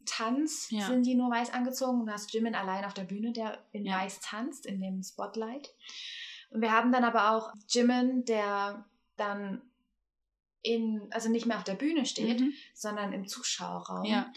Gruppentanz 0.07 0.67
Ja. 0.71 0.87
sind 0.87 1.03
die 1.05 1.15
nur 1.15 1.29
weiß 1.29 1.53
angezogen 1.53 2.01
und 2.01 2.05
du 2.07 2.13
hast 2.13 2.33
Jimin 2.33 2.55
allein 2.55 2.85
auf 2.85 2.93
der 2.93 3.03
Bühne, 3.03 3.31
der 3.31 3.57
in 3.71 3.85
Ja. 3.85 3.99
weiß 3.99 4.19
tanzt, 4.21 4.65
in 4.65 4.79
dem 4.81 5.03
Spotlight. 5.03 5.73
Und 6.49 6.61
wir 6.61 6.71
haben 6.71 6.91
dann 6.91 7.03
aber 7.03 7.31
auch 7.31 7.53
Jimin, 7.67 8.25
der 8.25 8.85
dann 9.17 9.61
in, 10.63 11.07
also 11.11 11.29
nicht 11.29 11.45
mehr 11.45 11.57
auf 11.57 11.63
der 11.63 11.75
Bühne 11.75 12.05
steht, 12.05 12.39
Mhm. 12.39 12.53
sondern 12.73 13.13
im 13.13 13.27
Zuschauerraum. 13.27 14.05
Ja, 14.05 14.31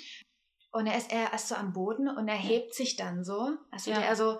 Und 0.72 0.86
er 0.86 0.96
ist 0.96 1.10
er 1.10 1.32
erst 1.32 1.48
so 1.48 1.56
am 1.56 1.72
Boden 1.72 2.08
und 2.08 2.28
er 2.28 2.36
hebt 2.36 2.74
sich 2.76 2.94
dann 2.94 3.24
so, 3.24 3.56
also 3.72 3.90
Ja. 3.90 3.98
der 3.98 4.14
so 4.14 4.38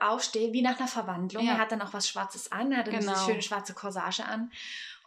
aufsteht, 0.00 0.52
wie 0.52 0.62
nach 0.62 0.78
einer 0.80 0.88
Verwandlung. 0.88 1.46
Er 1.46 1.58
hat 1.58 1.70
dann 1.70 1.80
auch 1.82 1.92
was 1.92 2.08
Schwarzes 2.08 2.50
an, 2.50 2.72
er 2.72 2.78
hat 2.78 2.86
Genau. 2.86 2.98
diese 3.12 3.24
schöne 3.24 3.42
schwarze 3.42 3.72
Corsage 3.74 4.24
an. 4.24 4.50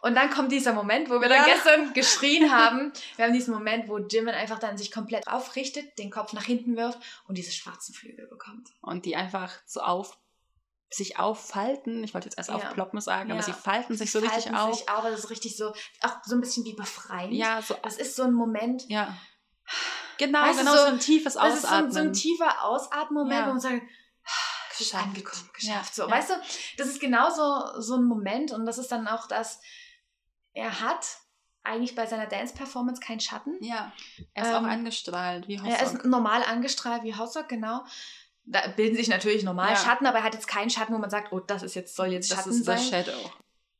Und 0.04 0.14
dann 0.16 0.28
kommt 0.28 0.52
dieser 0.52 0.74
Moment, 0.74 1.08
wo 1.08 1.18
wir 1.20 1.28
dann 1.30 1.46
Ja. 1.48 1.54
gestern 1.54 1.92
geschrien 1.94 2.52
haben. 2.52 2.92
Wir 3.16 3.24
haben 3.24 3.32
diesen 3.32 3.54
Moment, 3.54 3.88
wo 3.88 3.96
Jimin 3.98 4.34
einfach 4.34 4.58
dann 4.58 4.76
sich 4.76 4.92
komplett 4.92 5.26
aufrichtet, 5.26 5.98
den 5.98 6.10
Kopf 6.10 6.34
nach 6.34 6.44
hinten 6.44 6.76
wirft 6.76 6.98
und 7.26 7.38
diese 7.38 7.52
schwarzen 7.52 7.94
Flügel 7.94 8.26
bekommt. 8.26 8.68
und 8.82 9.06
die 9.06 9.16
einfach 9.16 9.50
so 9.64 9.80
auf 9.80 10.18
sich 10.90 11.18
auffalten. 11.18 12.04
Ich 12.04 12.12
wollte 12.12 12.26
jetzt 12.28 12.36
erst 12.36 12.50
Ja. 12.50 12.56
aufploppen 12.56 13.00
sagen, 13.00 13.30
aber 13.32 13.40
Ja. 13.40 13.46
sie 13.46 13.52
falten 13.54 13.96
sich 13.96 14.12
so 14.12 14.20
Die 14.20 14.26
richtig 14.26 14.44
falten 14.52 14.58
auf. 14.58 14.76
Sich 14.76 14.88
auf, 14.90 15.02
das 15.04 15.20
ist 15.20 15.30
richtig 15.30 15.56
so, 15.56 15.70
auch 16.02 16.16
so 16.24 16.34
ein 16.36 16.40
bisschen 16.42 16.64
wie 16.66 16.74
befreiend. 16.74 17.32
Ja, 17.32 17.62
so 17.62 17.74
Das 17.82 17.96
ist 17.96 18.14
so 18.14 18.24
ein 18.24 18.32
Moment, 18.34 18.84
ja. 18.90 19.16
Genau, 20.18 20.42
Weißt 20.42 20.58
genau 20.60 20.72
so- 20.72 20.78
so, 20.80 20.84
ein 20.84 20.98
tiefes 21.00 21.34
das 21.34 21.54
ist 21.54 21.62
so, 21.62 21.68
Ausatmen. 21.68 21.86
ein- 21.86 21.92
so 21.92 21.98
ein 22.00 22.12
tiefer 22.12 22.62
Ausatmen-Moment, 22.64 23.40
Ja. 23.40 23.46
wo 23.46 23.50
man 23.52 23.60
sagt, 23.60 23.82
Geschafft. 24.78 25.04
angekommen, 25.04 25.50
geschafft. 25.54 25.96
Ja, 25.96 26.04
So, 26.04 26.08
ja. 26.08 26.10
weißt 26.14 26.30
du, 26.30 26.34
das 26.76 26.88
ist 26.88 27.00
genau 27.00 27.30
so, 27.30 27.80
so 27.80 27.96
ein 27.96 28.04
Moment 28.04 28.52
und 28.52 28.66
das 28.66 28.78
ist 28.78 28.92
dann 28.92 29.08
auch 29.08 29.26
das, 29.26 29.60
er 30.54 30.80
hat 30.80 31.18
eigentlich 31.62 31.94
bei 31.94 32.06
seiner 32.06 32.26
Dance-Performance 32.26 33.00
keinen 33.00 33.20
Schatten. 33.20 33.56
ja, 33.62 33.92
er 34.34 34.42
ist 34.44 34.50
Ähm, 34.50 34.56
auch 34.56 34.68
angestrahlt, 34.68 35.48
wie 35.48 35.54
Er 35.56 35.62
Hossok. 35.80 35.98
ist 36.00 36.04
normal 36.04 36.42
angestrahlt 36.42 37.02
wie 37.04 37.14
Hossok, 37.16 37.48
genau. 37.48 37.84
Da 38.46 38.66
bilden 38.68 38.94
sich 38.96 39.08
natürlich 39.08 39.42
normal 39.42 39.70
Ja. 39.70 39.76
Schatten, 39.76 40.06
aber 40.06 40.18
er 40.18 40.24
hat 40.24 40.34
jetzt 40.34 40.46
keinen 40.48 40.68
Schatten, 40.70 40.92
wo 40.94 40.98
man 40.98 41.08
sagt, 41.10 41.32
oh, 41.32 41.40
das 41.40 41.62
ist 41.62 41.74
jetzt, 41.74 41.96
soll 41.96 42.08
jetzt 42.08 42.30
das 42.30 42.38
Schatten 42.38 42.50
ist 42.50 42.64
sein. 42.64 42.76
der 42.76 43.04
Shadow. 43.04 43.30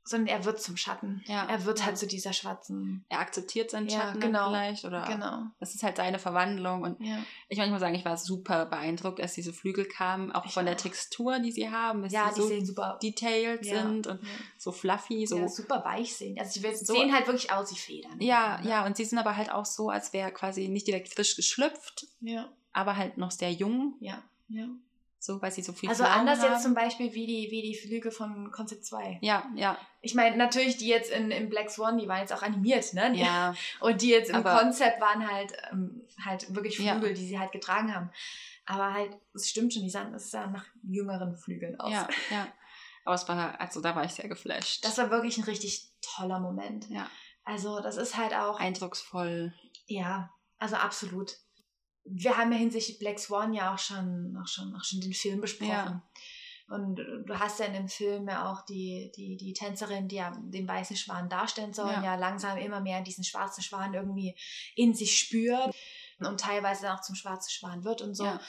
Sondern 0.07 0.29
er 0.29 0.45
wird 0.45 0.61
zum 0.61 0.77
Schatten. 0.77 1.23
Ja. 1.27 1.47
Er 1.49 1.65
wird 1.65 1.85
halt 1.85 1.97
zu 1.97 2.07
dieser 2.07 2.33
schwarzen. 2.35 3.05
Er 3.09 3.21
akzeptiert 3.21 3.71
seinen 3.71 3.89
Ja, 3.89 4.01
Schatten 4.01 4.21
genau. 4.21 4.51
vielleicht 4.51 4.85
oder 4.85 5.03
Genau. 5.07 5.45
das 5.61 5.75
ist 5.75 5.83
halt 5.83 5.97
seine 5.97 6.19
Verwandlung 6.19 6.83
und 6.83 7.01
Ja. 7.01 7.19
ich 7.49 7.57
meine, 7.57 7.69
ich 7.69 7.73
muss 7.73 7.81
sagen, 7.81 7.95
ich 7.95 8.05
war 8.05 8.17
super 8.19 8.67
beeindruckt, 8.67 9.21
als 9.21 9.33
diese 9.35 9.53
Flügel 9.55 9.87
kamen, 9.87 10.31
auch 10.33 10.45
Ich 10.45 10.53
von 10.53 10.67
der 10.67 10.75
auch. 10.75 10.81
Textur, 10.81 11.39
die 11.39 11.53
sie 11.53 11.71
haben, 11.71 12.03
dass 12.03 12.13
Ja, 12.13 12.29
sie 12.29 12.35
die 12.35 12.41
so 12.43 12.49
sehen 12.49 12.67
super 12.67 12.99
detailed 13.03 13.65
Ja. 13.65 13.81
sind 13.83 14.07
und 14.07 14.21
so 14.59 14.73
fluffy, 14.73 15.27
so 15.27 15.39
ja, 15.39 15.49
super 15.49 15.83
weich 15.85 16.15
sehen. 16.15 16.39
Also 16.39 16.61
die 16.61 16.77
So- 16.77 16.93
sehen 16.95 17.13
halt 17.15 17.27
wirklich 17.27 17.51
aus 17.51 17.71
wie 17.73 17.79
Federn. 17.79 18.21
Ja, 18.21 18.59
Ne? 18.61 18.69
ja, 18.69 18.85
und 18.87 18.97
sie 18.99 19.05
sind 19.07 19.19
aber 19.19 19.37
halt 19.37 19.51
auch 19.51 19.65
so, 19.67 19.89
als 19.89 20.13
wäre 20.13 20.31
quasi 20.33 20.69
nicht 20.69 20.87
direkt 20.87 21.09
frisch 21.15 21.35
geschlüpft, 21.37 22.07
Ja, 22.21 22.49
aber 22.73 22.97
halt 22.97 23.17
noch 23.17 23.31
sehr 23.31 23.53
jung, 23.53 23.95
ja, 24.01 24.23
ja. 24.49 24.67
So 25.25 25.41
weil 25.41 25.51
sie 25.53 25.63
so 25.63 25.73
viel 25.73 25.89
Also 25.89 26.05
Flaum 26.05 26.21
anders 26.21 26.41
haben. 26.41 26.53
jetzt 26.53 26.63
zum 26.63 26.75
Beispiel 26.75 27.13
wie 27.15 27.27
die, 27.27 27.51
wie 27.51 27.63
die 27.63 27.75
Flüge 27.77 28.11
von 28.11 28.51
Concept 28.51 28.85
2. 28.85 29.19
Ja, 29.23 29.45
ja, 29.55 29.79
Ich 30.03 30.15
meine, 30.15 30.37
natürlich 30.37 30.77
die 30.77 30.87
jetzt 30.89 31.11
in, 31.11 31.31
in 31.31 31.49
Black 31.49 31.71
Swan, 31.71 31.97
die 31.99 32.07
waren 32.09 32.21
jetzt 32.21 32.33
auch 32.33 32.43
animiert, 32.43 32.93
ne? 32.95 33.13
Die- 33.13 33.21
ja, 33.21 33.55
Und 33.81 34.03
die 34.03 34.11
jetzt 34.11 34.31
im 34.31 34.37
Aber- 34.37 34.59
Konzept 34.59 35.01
waren 35.01 35.31
halt, 35.31 35.53
ähm, 35.73 36.03
halt 36.25 36.55
wirklich 36.55 36.79
Ja. 36.79 36.93
Flügel, 36.93 37.15
die 37.15 37.27
sie 37.27 37.39
halt 37.39 37.53
getragen 37.53 37.95
haben. 37.95 38.11
Aber 38.67 38.93
halt, 38.95 39.17
es 39.35 39.49
stimmt 39.51 39.73
schon, 39.75 39.83
die 39.83 39.91
sahen, 39.91 40.13
es 40.15 40.31
sah 40.31 40.47
nach 40.47 40.65
jüngeren 40.83 41.37
Flügeln 41.37 41.79
aus. 41.81 41.93
ja, 41.93 42.09
ja. 42.31 42.47
Aber 43.07 43.15
es 43.17 43.29
war, 43.29 43.61
also 43.61 43.81
da 43.83 43.95
war 43.95 44.05
ich 44.05 44.13
sehr 44.15 44.29
geflasht. 44.29 44.85
Das 44.85 44.97
war 44.97 45.11
wirklich 45.11 45.37
ein 45.37 45.45
richtig 45.45 45.91
toller 46.01 46.41
Moment. 46.41 46.89
ja, 46.89 47.07
Also 47.45 47.81
das 47.81 47.97
ist 47.99 48.17
halt 48.17 48.35
auch, 48.35 48.59
eindrucksvoll. 48.61 49.53
ja, 49.87 50.31
also 50.59 50.77
absolut. 50.77 51.37
Wir 52.05 52.37
haben 52.37 52.53
ja 52.53 52.59
hinsichtlich 52.59 52.99
Black 52.99 53.19
Swan 53.19 53.53
ja 53.55 53.75
auch 53.75 53.79
schon, 53.79 54.37
auch 54.41 54.49
schon, 54.49 54.75
auch 54.77 54.85
schon 54.85 55.01
den 55.01 55.15
Film 55.15 55.41
besprochen. 55.41 55.71
Ja. 55.71 56.03
Und 56.69 56.97
du 56.97 57.39
hast 57.39 57.61
ja 57.61 57.67
in 57.67 57.75
dem 57.75 57.89
Film 57.89 58.27
ja 58.27 58.51
auch 58.51 58.63
die, 58.65 59.13
die, 59.15 59.37
die 59.37 59.53
Tänzerin, 59.53 60.09
die 60.09 60.17
ja 60.17 60.33
den 60.41 60.67
weißen 60.67 60.97
Schwan 60.97 61.29
darstellen 61.29 61.75
soll, 61.75 61.91
Ja. 61.91 62.03
ja. 62.03 62.15
langsam 62.15 62.57
immer 62.57 62.81
mehr 62.81 63.03
diesen 63.03 63.23
schwarzen 63.23 63.63
Schwan 63.63 63.93
irgendwie 63.93 64.35
in 64.75 64.95
sich 64.95 65.19
spürt 65.19 65.75
und 66.21 66.41
teilweise 66.41 66.83
dann 66.83 66.97
auch 66.97 67.03
zum 67.03 67.17
schwarzen 67.17 67.51
Schwan 67.51 67.85
wird 67.85 68.01
und 68.01 68.15
so. 68.15 68.25
Ja, 68.25 68.41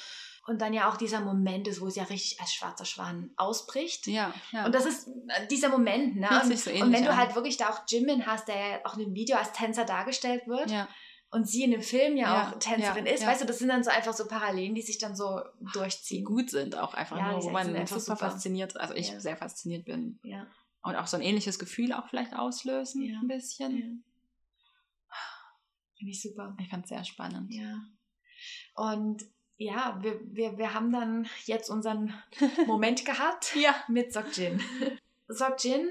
Und 0.48 0.62
dann 0.62 0.72
ja 0.74 0.90
auch 0.90 0.96
dieser 0.96 1.20
Moment 1.20 1.68
ist, 1.68 1.82
wo 1.82 1.88
es 1.88 1.96
ja 1.96 2.04
richtig 2.04 2.40
als 2.40 2.54
schwarzer 2.54 2.86
Schwan 2.86 3.32
ausbricht. 3.36 4.08
ja, 4.08 4.34
ja. 4.52 4.66
Und 4.66 4.74
das 4.74 4.86
ist 4.86 5.08
äh, 5.08 5.48
dieser 5.48 5.68
Moment, 5.70 6.16
ne? 6.16 6.30
Und, 6.42 6.58
so 6.58 6.72
und 6.72 6.94
wenn 6.94 7.04
du 7.04 7.18
halt 7.18 7.36
wirklich 7.36 7.58
da 7.58 7.70
auch 7.70 7.82
Jimin 7.88 8.26
hast, 8.26 8.48
der 8.48 8.56
ja 8.56 8.80
auch 8.86 8.94
in 8.94 9.00
dem 9.06 9.14
Video 9.14 9.36
als 9.36 9.52
Tänzer 9.52 9.84
dargestellt 9.84 10.48
wird 10.48 10.72
ja, 10.72 10.88
und 11.32 11.48
sie 11.48 11.64
in 11.64 11.72
dem 11.72 11.82
Film 11.82 12.18
ja, 12.18 12.24
Ja, 12.34 12.50
auch 12.50 12.60
Tänzerin 12.60 13.06
ja, 13.06 13.14
ist, 13.14 13.22
ja. 13.22 13.28
weißt 13.28 13.42
du, 13.42 13.46
das 13.46 13.60
sind 13.60 13.70
dann 13.70 13.84
so 13.84 13.90
einfach 13.92 14.14
so 14.14 14.28
Parallelen, 14.28 14.76
die 14.76 14.82
sich 14.82 14.98
dann 14.98 15.16
so 15.16 15.42
die 15.60 15.66
durchziehen. 15.74 16.24
gut 16.24 16.50
sind 16.50 16.76
auch 16.78 16.94
einfach 16.94 17.22
nur, 17.22 17.40
die 17.40 17.46
wo 17.46 17.50
man 17.50 17.76
einfach 17.76 18.00
super, 18.00 18.16
super. 18.16 18.32
fasziniert, 18.32 18.78
also 18.78 18.94
ich 18.94 19.12
sehr 19.18 19.36
fasziniert 19.38 19.86
bin. 19.86 20.20
Und 20.82 20.96
auch 20.96 21.08
so 21.08 21.18
ein 21.18 21.24
ähnliches 21.24 21.58
Gefühl 21.60 21.94
auch 21.94 22.08
vielleicht 22.10 22.36
auslösen, 22.36 23.04
ein 23.22 23.28
bisschen. 23.28 24.04
Finde 25.98 26.12
ich 26.12 26.22
super. 26.22 26.56
Ich 26.60 26.70
fand 26.70 26.84
es 26.84 26.90
sehr 26.90 27.04
spannend. 27.04 27.52
Ja. 27.52 27.82
Und 28.76 29.24
ja, 29.58 29.98
wir, 30.02 30.20
wir, 30.26 30.58
wir 30.58 30.74
haben 30.74 30.92
dann 30.92 31.28
jetzt 31.46 31.70
unseren 31.70 32.14
Moment 32.68 33.06
gehabt 33.06 33.56
Ja. 33.56 33.74
mit 33.88 34.12
Sokjin. 34.12 34.62
Sokjin 35.28 35.88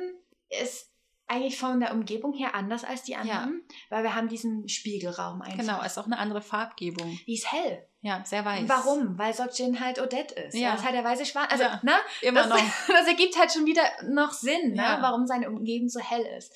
ist 0.63 0.94
eigentlich 1.27 1.59
von 1.59 1.81
der 1.81 1.93
Umgebung 1.93 2.33
her 2.35 2.55
anders 2.55 2.85
als 2.85 3.03
die 3.03 3.17
anderen, 3.17 3.63
weil 3.89 4.03
wir 4.03 4.15
haben 4.15 4.29
diesen 4.29 4.69
Spiegelraum 4.69 5.41
einfach. 5.43 5.59
Genau, 5.59 5.81
es 5.81 5.93
ist 5.93 5.99
auch 5.99 6.07
eine 6.07 6.19
andere 6.19 6.43
Farbgebung. 6.43 7.19
Die 7.27 7.35
ist 7.35 7.51
hell. 7.51 7.87
Ja, 8.03 8.23
sehr 8.27 8.45
weiß. 8.45 8.69
Warum? 8.69 9.17
Weil 9.19 9.33
Sokjin 9.33 9.81
halt 9.81 9.99
Odette 10.01 10.35
ist. 10.35 10.55
Ja. 10.55 10.61
Ja. 10.61 10.71
Das 10.73 10.81
ist 10.81 10.87
halt 10.87 10.95
der 10.97 11.05
weiße 11.05 11.25
Schwan. 11.25 11.47
Also, 11.49 11.65
Ja. 11.65 11.81
ne? 11.83 11.93
Immer 12.21 12.43
das, 12.47 12.51
noch. 12.51 12.59
das 12.89 13.07
ergibt 13.09 13.39
halt 13.39 13.51
schon 13.53 13.65
wieder 13.65 13.83
noch 14.11 14.33
Sinn, 14.33 14.73
ne? 14.73 14.83
Ja. 14.83 14.99
warum 15.01 15.27
seine 15.27 15.49
Umgebung 15.49 15.89
so 15.89 16.01
hell 16.01 16.27
ist. 16.37 16.53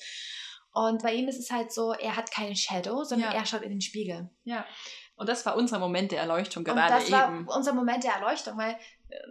Und 0.71 1.01
bei 1.01 1.13
ihm 1.15 1.27
ist 1.27 1.39
es 1.39 1.49
halt 1.51 1.73
so, 1.73 1.93
er 1.93 2.15
hat 2.15 2.31
keinen 2.31 2.55
Shadow, 2.55 3.03
sondern 3.03 3.31
Ja. 3.31 3.37
er 3.39 3.45
schaut 3.47 3.63
in 3.63 3.71
den 3.71 3.81
Spiegel. 3.81 4.29
Ja. 4.43 4.63
Und 5.15 5.27
das 5.27 5.43
war 5.47 5.57
unser 5.57 5.79
Moment 5.79 6.11
der 6.11 6.19
Erleuchtung 6.21 6.63
gerade 6.63 6.93
das 6.93 7.03
eben. 7.09 7.47
war 7.47 7.57
unser 7.57 7.73
Moment 7.73 8.03
der 8.03 8.13
Erleuchtung, 8.13 8.55
weil 8.57 8.77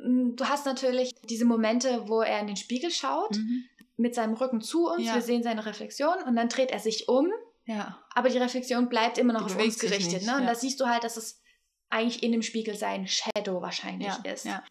ähm, 0.05 0.35
du 0.37 0.45
hast 0.47 0.67
natürlich 0.67 1.15
diese 1.23 1.45
Momente, 1.45 2.09
wo 2.09 2.21
er 2.23 2.41
in 2.41 2.49
den 2.49 2.57
Spiegel 2.57 2.91
schaut, 2.91 3.37
Mhm. 3.37 3.65
Mit 3.99 4.15
seinem 4.15 4.33
Rücken 4.35 4.61
zu 4.63 4.87
uns, 4.89 5.05
Ja. 5.05 5.15
wir 5.17 5.23
sehen 5.23 5.43
seine 5.43 5.67
Reflexion 5.67 6.23
und 6.27 6.35
dann 6.37 6.49
dreht 6.49 6.71
er 6.71 6.79
sich 6.79 7.09
um, 7.09 7.29
Ja. 7.67 7.99
aber 8.15 8.31
die 8.31 8.39
Reflexion 8.39 8.89
bleibt 8.89 9.19
immer 9.19 9.35
noch 9.35 9.47
Die 9.47 9.55
auf 9.55 9.63
uns 9.63 9.79
gerichtet. 9.79 10.13
nicht, 10.23 10.27
ne? 10.27 10.37
Und 10.37 10.43
ja. 10.45 10.49
da 10.49 10.55
siehst 10.55 10.81
du 10.81 10.87
halt, 10.87 11.05
dass 11.05 11.17
es 11.19 11.43
eigentlich 11.91 12.23
in 12.23 12.33
dem 12.33 12.43
Spiegel 12.43 12.77
sein 12.77 13.07
Shadow 13.07 13.61
wahrscheinlich 13.61 14.09
Ja. 14.25 14.33
ist. 14.33 14.45
ja. 14.47 14.63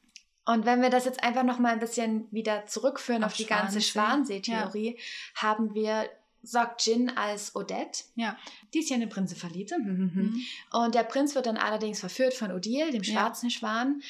Und 0.45 0.65
wenn 0.65 0.81
wir 0.81 0.89
das 0.89 1.03
jetzt 1.05 1.21
einfach 1.23 1.43
noch 1.43 1.59
mal 1.59 1.73
ein 1.73 1.79
bisschen 1.79 2.27
wieder 2.31 2.65
zurückführen 2.67 3.23
auf, 3.25 3.31
Auf 3.31 3.37
die 3.37 3.45
ganze 3.45 3.81
Schwansee. 3.81 4.41
Schwansee-Theorie, 4.41 4.97
haben 5.35 5.73
wir 5.75 6.09
Sok 6.41 6.75
Jin 6.79 7.09
als 7.17 7.53
Odette. 7.55 8.05
Ja. 8.15 8.37
Die 8.73 8.79
ist 8.79 8.89
ja 8.89 8.93
in 8.95 9.01
den 9.01 9.09
Prinzen 9.09 9.35
verliebt. 9.35 9.71
Mhm. 9.77 10.41
Und 10.71 10.95
der 10.95 11.03
Prinz 11.03 11.35
wird 11.35 11.47
dann 11.47 11.57
allerdings 11.57 11.99
verführt 11.99 12.33
von 12.33 12.51
Odile, 12.53 12.91
dem 12.91 13.03
Ja. 13.03 13.11
schwarzen 13.13 13.49
Schwan, 13.49 14.01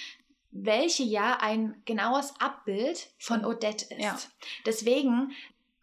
welche 0.63 1.03
ja 1.03 1.37
ein 1.41 1.81
genaues 1.85 2.33
Abbild 2.39 3.07
von 3.19 3.45
Odette 3.45 3.85
ist. 3.93 4.01
Ja. 4.03 4.17
Deswegen 4.65 5.31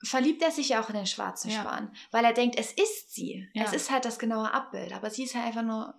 verliebt 0.03 0.43
er 0.43 0.51
sich 0.51 0.71
ja 0.71 0.83
auch 0.83 0.89
in 0.91 0.97
den 0.97 1.07
schwarzen 1.07 1.51
Ja. 1.51 1.63
Schwan, 1.63 1.91
weil 2.11 2.25
er 2.25 2.33
denkt, 2.33 2.59
es 2.59 2.73
ist 2.73 3.15
sie. 3.15 3.49
Ja. 3.55 3.65
Es 3.65 3.73
ist 3.73 3.91
halt 3.91 4.05
das 4.05 4.19
genaue 4.19 4.53
Abbild, 4.53 4.93
aber 4.93 5.11
sie 5.11 5.25
ist 5.25 5.35
halt 5.35 5.47
einfach 5.47 5.63
nur 5.63 5.95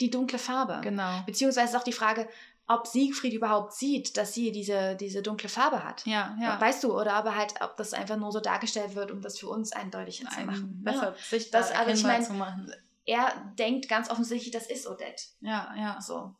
die 0.00 0.10
dunkle 0.10 0.38
Farbe. 0.38 0.80
Genau. 0.82 1.22
Beziehungsweise 1.26 1.70
ist 1.74 1.76
auch 1.80 1.84
die 1.84 1.92
Frage, 1.92 2.28
ob 2.68 2.86
Siegfried 2.86 3.34
überhaupt 3.34 3.72
sieht, 3.74 4.16
dass 4.16 4.32
sie 4.32 4.52
diese, 4.52 4.94
diese 4.96 5.20
dunkle 5.20 5.48
Farbe 5.48 5.84
hat. 5.84 6.06
Ja, 6.06 6.36
ja. 6.40 6.60
Weißt 6.60 6.84
du, 6.84 6.96
oder 6.98 7.14
aber 7.14 7.34
halt, 7.36 7.54
ob 7.60 7.76
das 7.76 7.92
einfach 7.92 8.16
nur 8.16 8.30
so 8.32 8.38
dargestellt 8.40 8.94
wird, 8.94 9.10
um 9.10 9.20
das 9.20 9.38
für 9.38 9.48
uns 9.48 9.72
eindeutiger 9.72 10.30
zu 10.30 10.38
Ein 10.38 10.46
machen. 10.46 10.80
besser 10.82 11.08
Ja. 11.10 11.14
sichtbar 11.28 11.60
Das- 11.60 11.72
also 11.72 11.90
ich 11.90 12.02
mein- 12.04 12.22
zu 12.24 12.32
machen. 12.34 12.72
Er 13.04 13.32
denkt 13.58 13.88
ganz 13.88 14.08
offensichtlich, 14.10 14.52
das 14.52 14.68
ist 14.68 14.86
Odette. 14.86 15.24
Ja, 15.40 15.74
ja. 15.76 16.00
So. 16.00 16.36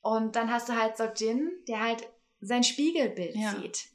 Und 0.00 0.36
dann 0.36 0.50
hast 0.50 0.68
du 0.68 0.74
halt 0.74 0.96
Sokjin, 0.96 1.50
der 1.68 1.80
halt 1.80 2.08
sein 2.40 2.62
Spiegelbild 2.64 3.36
Ja. 3.36 3.50
sieht. 3.56 3.86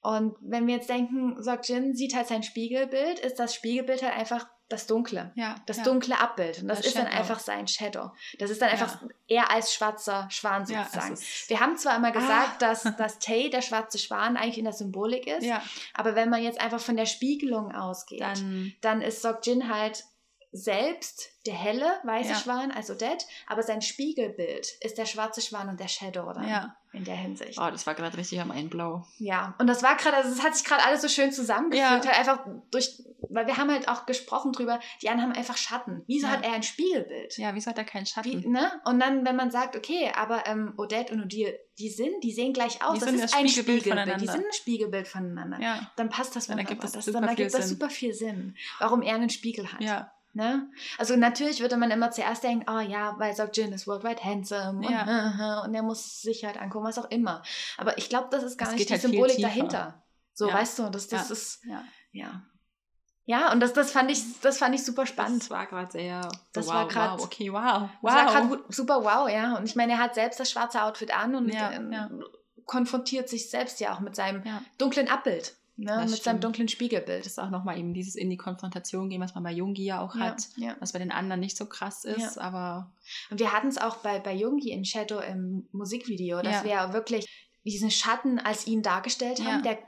Und 0.00 0.36
wenn 0.40 0.66
wir 0.66 0.74
jetzt 0.74 0.90
denken, 0.90 1.42
Sokjin 1.42 1.94
sieht 1.94 2.14
halt 2.14 2.26
sein 2.26 2.42
Spiegelbild, 2.42 3.18
ist 3.20 3.38
das 3.38 3.54
Spiegelbild 3.54 4.02
halt 4.02 4.14
einfach 4.14 4.46
das 4.68 4.86
Dunkle. 4.86 5.32
ja 5.34 5.54
Das 5.66 5.78
ja. 5.78 5.82
dunkle 5.84 6.18
Abbild. 6.20 6.60
Und 6.62 6.68
das 6.68 6.78
Das 6.78 6.86
ist 6.88 6.96
dann 6.96 7.06
Shadow. 7.06 7.18
einfach 7.18 7.38
sein 7.38 7.68
Shadow. 7.68 8.10
Das 8.38 8.50
ist 8.50 8.60
dann 8.60 8.70
einfach 8.70 9.02
er 9.28 9.50
als 9.50 9.72
schwarzer 9.74 10.26
Schwan 10.30 10.66
sozusagen. 10.66 11.18
wir 11.48 11.60
haben 11.60 11.76
zwar 11.76 11.96
immer 11.96 12.12
gesagt, 12.12 12.62
Ah. 12.62 12.68
dass, 12.68 12.82
dass 12.96 13.18
Tay, 13.18 13.48
der 13.50 13.60
schwarze 13.62 13.98
Schwan, 13.98 14.36
eigentlich 14.36 14.58
in 14.58 14.64
der 14.64 14.72
Symbolik 14.74 15.26
ist, 15.26 15.44
ja, 15.44 15.62
aber 15.94 16.14
wenn 16.14 16.28
man 16.30 16.42
jetzt 16.42 16.60
einfach 16.60 16.80
von 16.80 16.96
der 16.96 17.06
Spiegelung 17.06 17.72
ausgeht, 17.74 18.20
dann 18.20 18.72
dann 18.80 19.00
ist 19.02 19.22
Sokjin 19.22 19.72
halt 19.72 20.04
selbst 20.58 21.30
der 21.46 21.54
helle 21.54 21.98
weiße 22.04 22.30
Ja. 22.30 22.36
Schwan 22.36 22.70
als 22.70 22.90
Odette, 22.90 23.26
aber 23.48 23.62
sein 23.62 23.82
Spiegelbild 23.82 24.66
ist 24.80 24.96
der 24.96 25.04
schwarze 25.04 25.42
Schwan 25.42 25.68
und 25.68 25.78
der 25.80 25.88
Shadow 25.88 26.32
dann 26.32 26.48
Ja. 26.48 26.76
in 26.92 27.04
der 27.04 27.16
Hinsicht. 27.16 27.58
Oh, 27.60 27.68
das 27.70 27.86
war 27.86 27.94
gerade 27.94 28.16
richtig 28.16 28.40
am 28.40 28.50
Einblau. 28.50 29.04
Ja, 29.18 29.54
und 29.58 29.66
das 29.66 29.82
war 29.82 29.96
gerade, 29.96 30.16
also 30.16 30.30
es 30.30 30.42
hat 30.42 30.56
sich 30.56 30.64
gerade 30.64 30.82
alles 30.84 31.02
so 31.02 31.08
schön 31.08 31.32
zusammengefügt, 31.32 32.04
Ja. 32.04 32.10
halt 32.12 32.18
einfach 32.18 32.46
durch, 32.70 33.02
weil 33.28 33.46
wir 33.46 33.56
haben 33.58 33.70
halt 33.70 33.88
auch 33.88 34.06
gesprochen 34.06 34.52
drüber, 34.52 34.80
die 35.02 35.10
anderen 35.10 35.30
haben 35.32 35.36
einfach 35.38 35.56
Schatten. 35.58 36.02
Wieso 36.06 36.28
Ja. 36.28 36.32
hat 36.34 36.44
er 36.46 36.52
ein 36.52 36.62
Spiegelbild? 36.62 37.36
Ja, 37.36 37.54
wieso 37.54 37.68
hat 37.70 37.76
er 37.78 37.84
keinen 37.84 38.06
Schatten? 38.06 38.44
Wie, 38.44 38.48
ne? 38.48 38.80
Und 38.86 39.00
dann, 39.00 39.26
wenn 39.26 39.36
man 39.36 39.50
sagt, 39.50 39.76
okay, 39.76 40.12
aber 40.16 40.46
ähm, 40.46 40.72
Odette 40.78 41.12
und 41.12 41.20
Odile, 41.20 41.58
die 41.78 41.90
sind, 41.90 42.22
die 42.22 42.32
sehen 42.32 42.52
gleich 42.54 42.82
aus. 42.82 42.94
Die 42.94 43.00
das 43.00 43.08
sind 43.10 43.16
ist 43.16 43.24
das 43.24 43.34
ein 43.34 43.48
Spiegelbild 43.48 43.80
Spiegelbild. 43.82 43.84
Die 43.84 43.88
voneinander. 43.90 44.32
sind 44.32 44.46
ein 44.46 44.52
Spiegelbild 44.52 45.08
voneinander. 45.08 45.60
Ja, 45.60 45.90
Dann 45.96 46.08
passt 46.08 46.36
das 46.36 46.46
Dann 46.46 46.56
wunderbar. 46.56 46.70
ergibt 46.70 46.84
das 46.84 46.92
das, 46.92 47.04
super 47.04 47.20
dann 47.20 47.28
viel 47.30 47.44
ergibt 47.44 47.54
das 47.58 47.68
Sinn. 47.68 47.76
super 47.76 47.90
viel 47.90 48.14
Sinn, 48.14 48.56
warum 48.78 49.02
er 49.02 49.16
einen 49.16 49.28
Spiegel 49.30 49.70
hat. 49.70 49.80
ja, 49.82 50.10
Ne? 50.36 50.68
Also 50.98 51.14
natürlich 51.16 51.60
würde 51.60 51.76
man 51.76 51.90
immer 51.92 52.10
zuerst 52.10 52.42
denken, 52.42 52.66
oh 52.68 52.80
ja, 52.80 53.14
weil 53.18 53.34
Jin 53.52 53.72
ist 53.72 53.86
worldwide 53.86 54.22
handsome 54.22 54.84
Ja. 54.90 55.60
und, 55.62 55.68
und 55.68 55.74
er 55.74 55.82
muss 55.82 56.20
sich 56.22 56.44
halt 56.44 56.60
angucken, 56.60 56.84
was 56.84 56.98
auch 56.98 57.08
immer. 57.10 57.42
Aber 57.76 57.96
ich 57.98 58.08
glaube, 58.08 58.28
das 58.32 58.42
ist 58.42 58.58
gar 58.58 58.68
Es 58.68 58.74
nicht 58.74 58.88
die 58.88 58.92
halt 58.94 59.02
Symbolik 59.02 59.40
dahinter. 59.40 60.02
So, 60.32 60.48
Ja. 60.48 60.54
weißt 60.54 60.80
du, 60.80 60.90
das, 60.90 61.06
das 61.06 61.28
Ja. 61.28 61.32
ist, 61.32 61.64
ja. 62.12 62.42
ja. 63.24 63.52
Und 63.52 63.60
das, 63.60 63.72
das 63.74 63.92
fand 63.92 64.10
ich, 64.10 64.40
das 64.40 64.58
fand 64.58 64.74
ich 64.74 64.84
super 64.84 65.06
spannend. 65.06 65.42
Das 65.42 65.50
war 65.50 65.66
gerade 65.66 65.92
sehr. 65.92 66.28
Das 66.52 66.66
wow, 66.66 66.74
war 66.74 66.88
grad- 66.88 67.18
wow, 67.20 67.24
okay, 67.24 67.52
wow. 67.52 67.88
Das 68.02 68.14
war 68.14 68.26
Wow. 68.26 68.32
gerade 68.50 68.64
super 68.70 69.04
wow, 69.04 69.28
ja. 69.30 69.56
Und 69.56 69.66
ich 69.66 69.76
meine, 69.76 69.92
er 69.92 69.98
hat 69.98 70.16
selbst 70.16 70.40
das 70.40 70.50
schwarze 70.50 70.82
Outfit 70.82 71.16
an 71.16 71.36
und 71.36 71.50
ähm, 71.54 72.24
konfrontiert 72.66 73.28
sich 73.28 73.50
selbst 73.50 73.78
ja 73.80 73.94
auch 73.94 74.00
mit 74.00 74.16
seinem 74.16 74.42
dunklen 74.78 75.08
Abbild, 75.08 75.54
ne? 75.76 75.96
Mit 76.00 76.08
seinem 76.10 76.16
stimmt. 76.16 76.44
dunklen 76.44 76.68
Spiegelbild. 76.68 77.20
Das 77.20 77.32
ist 77.32 77.38
auch 77.38 77.50
nochmal 77.50 77.78
eben 77.78 77.94
dieses 77.94 78.14
in 78.14 78.30
die 78.30 78.36
Konfrontation 78.36 79.08
gehen, 79.08 79.20
was 79.20 79.34
man 79.34 79.42
bei 79.44 79.52
Jungi 79.52 79.84
ja 79.84 80.00
auch 80.00 80.14
Ja, 80.14 80.20
hat, 80.22 80.48
ja. 80.56 80.76
was 80.80 80.92
bei 80.92 80.98
den 80.98 81.10
anderen 81.12 81.40
nicht 81.40 81.56
so 81.56 81.66
krass 81.66 82.04
ist, 82.04 82.38
aber 82.38 82.92
Und 83.30 83.40
wir 83.40 83.52
hatten 83.52 83.68
es 83.68 83.78
auch 83.78 83.96
bei, 83.98 84.18
bei 84.20 84.34
Jungi 84.34 84.70
in 84.70 84.84
Shadow 84.84 85.20
im 85.20 85.68
Musikvideo, 85.72 86.42
dass 86.42 86.56
Ja. 86.56 86.64
wir 86.64 86.70
ja 86.70 86.92
wirklich 86.92 87.26
diesen 87.64 87.90
Schatten 87.90 88.38
als 88.38 88.66
ihn 88.66 88.82
dargestellt 88.82 89.40
haben, 89.40 89.62
Ja. 89.64 89.72
der 89.72 89.78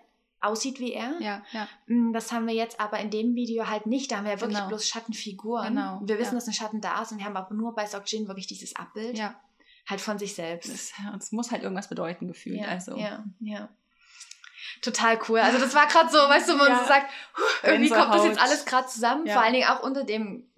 aussieht 0.41 0.79
wie 0.81 0.93
er. 0.93 1.15
ja, 1.21 1.43
ja, 1.53 1.67
Mm, 1.87 2.13
Das 2.13 2.31
haben 2.31 2.47
wir 2.47 2.55
jetzt 2.55 2.79
aber 2.79 3.01
in 3.01 3.11
dem 3.11 3.35
Video 3.35 3.69
halt 3.69 3.87
nicht. 3.87 4.13
Da 4.13 4.19
haben 4.19 4.25
wir 4.25 4.33
ja 4.33 4.41
wirklich 4.41 4.59
Genau. 4.59 4.69
bloß 4.69 4.87
Schattenfiguren. 4.87 5.69
Genau, 5.75 6.01
Wir 6.05 6.19
wissen, 6.19 6.35
ja. 6.35 6.39
dass 6.39 6.47
ein 6.47 6.53
Schatten 6.53 6.81
da 6.81 7.03
ist 7.03 7.11
und 7.13 7.19
wir 7.19 7.25
haben 7.25 7.37
aber 7.37 7.55
nur 7.55 7.75
bei 7.75 7.87
Sokjin 7.87 8.29
wirklich 8.29 8.47
dieses 8.47 8.77
Abbild 8.77 9.19
ja. 9.19 9.35
halt 9.87 10.01
von 10.01 10.19
sich 10.19 10.35
selbst. 10.35 10.69
Es, 11.19 11.33
muss 11.33 11.51
halt 11.51 11.63
irgendwas 11.63 11.89
bedeuten 11.89 12.29
gefühlt. 12.29 12.61
ja, 12.61 12.69
also 12.69 12.97
ja, 12.97 13.25
ja. 13.41 13.69
Total 14.83 15.19
cool. 15.29 15.39
Also 15.41 15.59
das 15.59 15.75
war 15.75 15.87
gerade 15.87 16.11
so, 16.11 16.19
weißt 16.19 16.49
du, 16.49 16.53
wo 16.55 16.59
man 16.59 16.69
Ja. 16.69 16.79
so 16.81 16.85
sagt, 16.87 17.11
huh, 17.37 17.43
irgendwie 17.69 17.89
kommt 17.91 18.15
das 18.15 18.25
jetzt 18.25 18.41
alles 18.41 18.65
gerade 18.65 18.87
zusammen. 18.89 19.27
Ja. 19.27 19.35
Vor 19.35 19.43
allen 19.43 19.53
Dingen 19.55 19.69
auch 19.69 19.83
unter 19.83 20.05
dem 20.05 20.49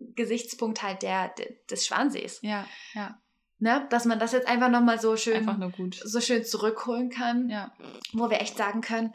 Gesichtspunkt 0.00 0.82
halt 0.82 1.02
der, 1.02 1.32
des 1.70 1.86
Schwansees. 1.86 2.40
ja, 2.42 2.66
ja, 2.94 3.18
Ne? 3.58 3.86
Dass 3.90 4.04
man 4.06 4.18
das 4.18 4.32
jetzt 4.32 4.48
einfach 4.48 4.68
nochmal 4.68 5.00
so 5.00 5.16
schön, 5.16 5.36
einfach 5.36 5.56
nur 5.56 5.70
gut. 5.70 5.94
so 6.04 6.20
schön 6.20 6.44
zurückholen 6.44 7.10
kann, 7.10 7.48
Ja, 7.48 7.70
wo 8.12 8.28
wir 8.28 8.40
echt 8.40 8.56
sagen 8.56 8.80
können, 8.80 9.12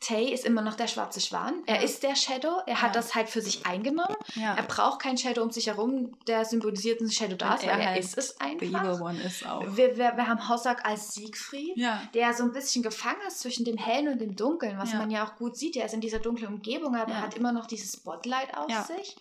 Tay 0.00 0.32
ist 0.32 0.44
immer 0.44 0.62
noch 0.62 0.74
der 0.76 0.86
schwarze 0.86 1.20
Schwan. 1.20 1.62
Er 1.66 1.76
Ja. 1.76 1.82
ist 1.82 2.02
der 2.04 2.14
Shadow. 2.14 2.60
Er 2.66 2.82
hat 2.82 2.94
Ja. 2.94 3.00
das 3.00 3.14
halt 3.16 3.28
für 3.28 3.40
sich 3.42 3.66
eingenommen. 3.66 4.14
ja. 4.36 4.54
Er 4.54 4.62
braucht 4.62 5.00
keinen 5.02 5.18
Shadow 5.18 5.42
um 5.42 5.50
sich 5.50 5.66
herum, 5.66 6.16
der 6.28 6.44
symbolisiert 6.44 7.00
einen 7.00 7.10
Shadow 7.10 7.34
da 7.36 7.54
ist, 7.54 7.64
er 7.64 7.72
weil 7.72 7.80
er 7.80 7.86
halt 7.90 7.98
ist 7.98 8.16
es 8.16 8.36
The 8.38 8.46
Evil 8.56 8.76
einfach. 8.76 9.00
One 9.00 9.20
ist 9.20 9.44
auch. 9.46 9.62
Wir, 9.76 9.96
wir, 9.96 10.16
wir 10.16 10.26
haben 10.28 10.48
Hossak 10.48 10.84
als 10.86 11.14
Siegfried, 11.14 11.76
der 12.14 12.32
so 12.34 12.44
ein 12.44 12.52
bisschen 12.52 12.82
gefangen 12.82 13.20
ist 13.26 13.40
zwischen 13.40 13.64
dem 13.64 13.76
Hellen 13.76 14.08
und 14.08 14.20
dem 14.20 14.36
Dunkeln, 14.36 14.78
was 14.78 14.92
man 14.94 15.10
ja 15.10 15.26
auch 15.26 15.34
gut 15.36 15.56
sieht. 15.56 15.76
Er 15.76 15.86
ist 15.86 15.94
in 15.94 16.00
dieser 16.00 16.20
dunklen 16.20 16.54
Umgebung, 16.54 16.94
aber 16.94 17.12
er 17.12 17.22
hat 17.22 17.34
immer 17.34 17.50
noch 17.52 17.66
dieses 17.66 17.92
Spotlight 17.94 18.56
auf 18.56 18.70
sich. 18.86 19.16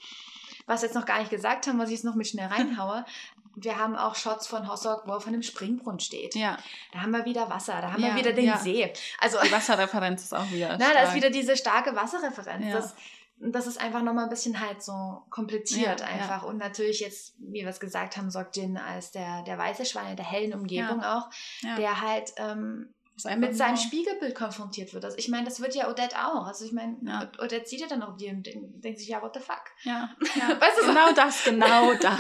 Was 0.67 0.81
wir 0.81 0.87
jetzt 0.89 0.95
noch 0.95 1.05
gar 1.05 1.17
nicht 1.19 1.31
gesagt 1.31 1.65
haben, 1.65 1.79
was 1.79 1.89
ich 1.89 1.95
jetzt 1.95 2.03
noch 2.05 2.15
mit 2.15 2.27
schnell 2.27 2.47
reinhaue. 2.47 3.03
Wir 3.59 3.79
haben 3.79 3.95
auch 3.95 4.13
Shots 4.13 4.45
von 4.45 4.71
Hossak, 4.71 5.07
wo 5.07 5.13
er 5.13 5.19
von 5.19 5.33
einem 5.33 5.41
Springbrunnen 5.41 5.99
steht. 5.99 6.35
ja. 6.35 6.59
Da 6.91 7.01
haben 7.01 7.11
wir 7.11 7.25
wieder 7.25 7.49
Wasser, 7.49 7.81
da 7.81 7.91
haben 7.91 8.03
Ja, 8.03 8.09
wir 8.09 8.15
wieder 8.17 8.31
den 8.31 8.45
ja. 8.45 8.57
See. 8.57 8.93
Also, 9.19 9.39
Die 9.43 9.51
Wasserreferenz 9.51 10.21
ist 10.21 10.33
auch 10.35 10.47
wieder. 10.51 10.77
na, 10.79 10.93
da 10.93 11.01
ist 11.01 11.15
wieder 11.15 11.31
diese 11.31 11.57
starke 11.57 11.95
Wasserreferenz. 11.95 12.67
Ja. 12.67 12.73
Das, 12.73 12.93
das 13.39 13.65
ist 13.65 13.81
einfach 13.81 14.03
nochmal 14.03 14.25
ein 14.25 14.29
bisschen 14.29 14.59
halt 14.59 14.83
so 14.83 15.23
komplettiert 15.31 16.01
Ja, 16.01 16.05
einfach. 16.05 16.43
Und 16.43 16.57
natürlich 16.57 16.99
jetzt, 16.99 17.33
wie 17.39 17.61
wir 17.61 17.69
es 17.69 17.79
gesagt 17.79 18.15
haben, 18.15 18.29
sorgt 18.29 18.57
Jin 18.57 18.77
als 18.77 19.09
der, 19.09 19.41
der 19.41 19.57
weiße 19.57 19.85
Schwein 19.85 20.11
in 20.11 20.17
der 20.17 20.29
hellen 20.29 20.53
Umgebung 20.53 21.03
auch, 21.03 21.27
ja. 21.61 21.77
der 21.77 22.01
halt 22.01 22.33
ähm, 22.37 22.93
mit 23.37 23.55
seinem 23.55 23.77
Spiegelbild 23.77 24.35
konfrontiert 24.35 24.93
wird. 24.93 25.03
Also 25.05 25.17
ich 25.17 25.27
meine, 25.29 25.45
das 25.45 25.59
wird 25.61 25.73
ja 25.75 25.89
Odette 25.89 26.15
auch. 26.17 26.45
Also 26.45 26.65
ich 26.65 26.71
meine, 26.71 26.97
Ja. 27.01 27.21
Od- 27.23 27.39
Odette 27.39 27.67
sieht 27.67 27.81
ja 27.81 27.87
dann 27.87 28.03
auch 28.03 28.15
die 28.17 28.29
und 28.29 28.45
den- 28.45 28.79
denkt 28.81 28.99
sich, 28.99 29.07
ja, 29.07 29.21
what 29.21 29.33
the 29.33 29.39
fuck? 29.39 29.61
Ja, 29.83 30.09
ja. 30.35 30.49
Weißt 30.61 30.77
du, 30.77 30.81
so- 30.81 30.87
genau 30.87 31.11
das, 31.13 31.43
genau 31.43 31.93
das. 32.01 32.19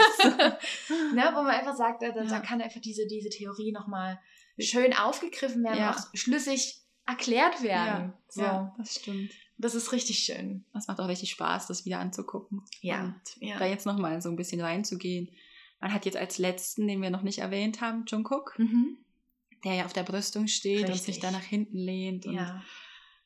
ne, 1.13 1.31
wo 1.35 1.41
man 1.43 1.47
einfach 1.51 1.75
sagt, 1.75 2.01
da, 2.01 2.09
da 2.11 2.39
kann 2.39 2.61
einfach 2.61 2.81
diese, 2.81 3.05
diese 3.07 3.29
Theorie 3.29 3.71
nochmal 3.71 4.19
schön 4.59 4.93
aufgegriffen 4.95 5.63
werden, 5.63 5.77
Ja. 5.79 5.91
auch 5.91 5.99
schlüssig 6.15 6.81
erklärt 7.05 7.61
werden. 7.63 8.13
ja, 8.13 8.13
so. 8.29 8.41
ja, 8.41 8.75
das 8.77 8.95
stimmt. 8.95 9.31
Das 9.59 9.73
ist 9.75 9.91
richtig 9.91 10.19
schön. 10.19 10.65
Das 10.73 10.87
macht 10.87 10.99
auch 10.99 11.07
richtig 11.07 11.31
Spaß, 11.31 11.67
das 11.67 11.85
wieder 11.85 11.99
anzugucken. 11.99 12.61
Ja, 12.81 13.01
Und 13.05 13.21
ja. 13.39 13.57
da 13.57 13.65
jetzt 13.65 13.85
nochmal 13.87 14.21
so 14.21 14.29
ein 14.29 14.35
bisschen 14.35 14.61
reinzugehen. 14.61 15.29
Man 15.79 15.93
hat 15.93 16.05
jetzt 16.05 16.17
als 16.17 16.37
letzten, 16.37 16.87
den 16.87 17.01
wir 17.01 17.09
noch 17.11 17.21
nicht 17.23 17.39
erwähnt 17.39 17.81
haben, 17.81 18.05
Jungkook, 18.07 18.53
Mhm. 18.57 18.97
Der 19.63 19.73
ja 19.75 19.85
auf 19.85 19.93
der 19.93 20.03
Brüstung 20.03 20.47
steht 20.47 20.81
und 20.85 20.91
Richtig. 20.93 21.15
sich 21.15 21.19
da 21.19 21.31
nach 21.31 21.43
hinten 21.43 21.77
lehnt 21.77 22.25
und 22.25 22.33
ja. 22.35 22.61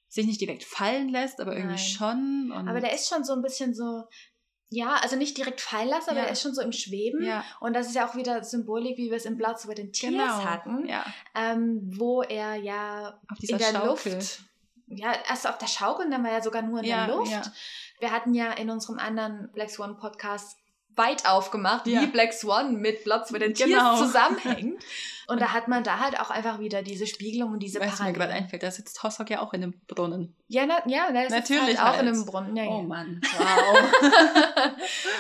sich 0.08 0.26
nicht 0.26 0.42
direkt 0.42 0.64
fallen 0.64 1.10
lässt, 1.10 1.40
aber 1.40 1.54
irgendwie 1.54 1.76
Nein. 1.76 1.78
schon. 1.84 2.52
Und 2.52 2.68
Aber 2.68 2.80
der 2.82 2.94
ist 2.94 3.08
schon 3.10 3.24
so 3.24 3.34
ein 3.34 3.42
bisschen 3.42 3.74
so, 3.74 4.04
ja, 4.70 4.96
also 5.02 5.16
nicht 5.18 5.38
direkt 5.38 5.60
fallen 5.62 5.90
lassen, 5.90 6.12
aber 6.12 6.20
Ja. 6.20 6.24
der 6.26 6.34
ist 6.34 6.42
schon 6.42 6.54
so 6.56 6.62
im 6.62 6.72
Schweben. 6.72 7.24
ja, 7.24 7.44
Und 7.60 7.74
das 7.74 7.88
ist 7.88 7.96
ja 7.96 8.08
auch 8.08 8.16
wieder 8.16 8.44
Symbolik, 8.44 8.98
wie 8.98 9.10
wir 9.10 9.18
es 9.18 9.26
im 9.26 9.38
Platz 9.38 9.66
über 9.66 9.76
den 9.76 9.92
Tiers 9.92 10.12
genau. 10.12 10.44
hatten, 10.46 10.88
Ja, 10.88 11.06
ähm, 11.36 11.80
wo 11.98 12.22
er 12.22 12.56
ja 12.56 13.20
auf 13.30 13.38
dieser 13.40 13.54
in 13.54 13.60
der 13.60 13.72
Schaukel. 13.80 14.14
Luft, 14.16 14.44
ja, 14.88 15.14
erst 15.30 15.48
auf 15.48 15.58
der 15.58 15.68
Schaukel 15.68 16.06
und 16.06 16.12
dann 16.12 16.24
war 16.24 16.32
er 16.32 16.42
sogar 16.42 16.62
nur 16.62 16.80
in 16.80 16.86
der 16.86 17.08
Luft. 17.08 17.52
Wir 18.00 18.12
hatten 18.12 18.34
ja 18.34 18.52
in 18.54 18.70
unserem 18.70 18.98
anderen 19.00 19.50
Black 19.54 19.70
Swan 19.70 19.98
Podcast 19.98 20.58
weit 20.96 21.26
aufgemacht, 21.28 21.88
Ja. 21.88 22.02
wie 22.02 22.08
Black 22.08 22.34
Swan 22.34 22.76
mit 22.76 23.06
über 23.06 23.40
den 23.40 23.54
Tiers 23.54 23.70
Genau. 23.70 23.96
zusammenhängt. 24.04 24.84
Und 25.28 25.40
da 25.40 25.54
hat 25.54 25.70
man 25.70 25.84
da 25.84 26.00
halt 26.00 26.20
auch 26.20 26.30
einfach 26.30 26.60
wieder 26.60 26.82
diese 26.84 27.08
Spiegelung 27.08 27.54
und 27.54 27.60
diese 27.60 27.80
Weißt 27.80 28.00
du, 28.00 28.04
mir 28.04 28.12
gerade 28.14 28.34
einfällt, 28.34 28.64
da 28.64 28.72
sitzt 28.72 29.02
Hossok 29.02 29.30
ja 29.30 29.42
auch 29.42 29.54
in 29.54 29.64
einem 29.64 29.74
Brunnen. 29.88 30.36
Ja, 30.50 30.66
na, 30.66 30.82
ja, 30.88 31.10
der 31.12 31.28
ist 31.28 31.32
Natürlich 31.32 31.80
halt 31.80 31.80
auch 31.80 32.02
in 32.02 32.08
halt. 32.08 32.16
einem 32.16 32.26
Brunnen. 32.26 32.56
Ja, 32.58 32.64
ja. 32.66 32.70
Oh 32.70 32.82
Mann, 32.82 33.22
wow. 33.38 33.92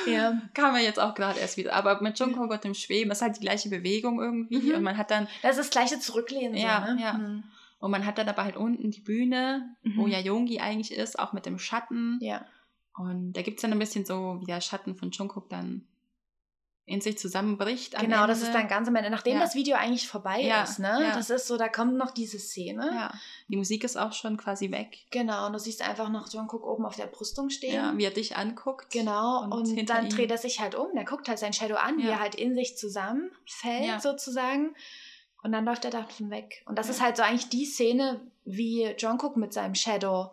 ja. 0.08 0.42
Kam 0.54 0.74
mir 0.74 0.84
jetzt 0.84 1.00
auch 1.00 1.14
gerade 1.16 1.40
erst 1.40 1.58
wieder. 1.58 1.74
Aber 1.74 2.02
mit 2.02 2.20
Jungkook 2.20 2.52
und 2.52 2.64
dem 2.64 2.74
Schweben, 2.74 3.12
ist 3.12 3.22
halt 3.22 3.38
die 3.38 3.42
gleiche 3.42 3.70
Bewegung 3.70 4.20
irgendwie. 4.22 4.60
Mhm. 4.72 4.76
Und 4.76 4.84
man 4.84 4.98
hat 4.98 5.12
dann 5.12 5.28
Das 5.42 5.52
ist 5.52 5.60
das 5.60 5.70
gleiche 5.70 6.00
Zurücklehnen. 6.00 6.56
Ja, 6.56 6.86
so, 6.88 6.94
ne? 6.94 7.02
ja. 7.02 7.14
Mhm. 7.14 7.44
Und 7.80 7.92
man 7.92 8.06
hat 8.06 8.18
dann 8.18 8.30
aber 8.30 8.44
halt 8.44 8.58
unten 8.58 8.92
die 8.92 9.00
Bühne, 9.02 9.76
wo 9.96 10.04
Mhm. 10.04 10.12
ja 10.12 10.20
Yongi 10.20 10.60
eigentlich 10.60 10.94
ist, 10.96 11.18
auch 11.18 11.34
mit 11.34 11.46
dem 11.46 11.58
Schatten. 11.58 12.18
Ja. 12.22 12.46
Und 13.02 13.34
da 13.34 13.42
gibt 13.42 13.58
es 13.58 13.62
dann 13.62 13.72
ein 13.74 13.80
bisschen 13.80 14.06
so, 14.06 14.38
wie 14.40 14.46
der 14.46 14.62
Schatten 14.62 14.96
von 14.96 15.12
Jungkook 15.12 15.50
dann 15.50 15.88
in 16.86 17.00
sich 17.00 17.18
zusammenbricht. 17.18 17.96
am 17.96 18.02
Genau, 18.06 18.28
das 18.28 18.42
ist 18.42 18.54
dann 18.54 18.68
ganz 18.68 18.88
am 18.88 18.96
Ende, 18.96 19.10
nachdem 19.12 19.36
Ja. 19.36 19.40
das 19.42 19.56
Video 19.56 19.78
eigentlich 19.78 20.08
vorbei 20.10 20.42
Ja, 20.42 20.64
ist, 20.64 20.80
ne? 20.80 20.98
ja. 21.02 21.14
Das 21.16 21.30
ist 21.30 21.48
so, 21.48 21.56
da 21.56 21.70
kommt 21.70 21.96
noch 21.96 22.12
diese 22.12 22.38
Szene. 22.40 22.86
Ja, 22.94 23.14
die 23.48 23.56
Musik 23.56 23.84
ist 23.86 23.96
auch 23.98 24.12
schon 24.14 24.36
quasi 24.36 24.72
weg. 24.72 24.98
Genau, 25.12 25.46
und 25.46 25.54
du 25.54 25.60
siehst 25.60 25.88
einfach 25.88 26.10
noch 26.10 26.28
John 26.34 26.48
Cook 26.52 26.66
oben 26.66 26.86
auf 26.86 26.96
der 26.98 27.06
Brüstung 27.06 27.50
stehen. 27.50 27.76
Ja, 27.76 27.98
wie 27.98 28.04
er 28.04 28.12
dich 28.12 28.36
anguckt. 28.36 28.92
Genau, 28.92 29.44
Und 29.44 29.54
und, 29.54 29.90
dann 29.90 30.06
ihm- 30.06 30.10
dreht 30.10 30.32
er 30.32 30.38
sich 30.38 30.60
halt 30.60 30.76
um, 30.76 30.88
der 30.96 31.06
guckt 31.06 31.30
halt 31.30 31.40
sein 31.40 31.54
Shadow 31.54 31.76
an, 31.78 31.98
wie 32.00 32.08
er 32.08 32.20
halt 32.20 32.36
in 32.36 32.56
sich 32.56 32.76
zusammenfällt, 32.78 34.02
sozusagen. 34.02 34.76
Und 35.44 35.54
dann 35.54 35.66
läuft 35.66 35.86
er 35.86 35.92
davon 35.92 36.30
weg. 36.30 36.64
Und 36.68 36.78
das 36.78 36.90
ist 36.90 37.02
halt 37.02 37.16
so 37.18 37.24
eigentlich 37.24 37.50
die 37.50 37.66
Szene, 37.66 38.20
wie 38.44 38.84
John 38.98 39.18
Cook 39.22 39.38
mit 39.38 39.54
seinem 39.54 39.76
Shadow 39.76 40.32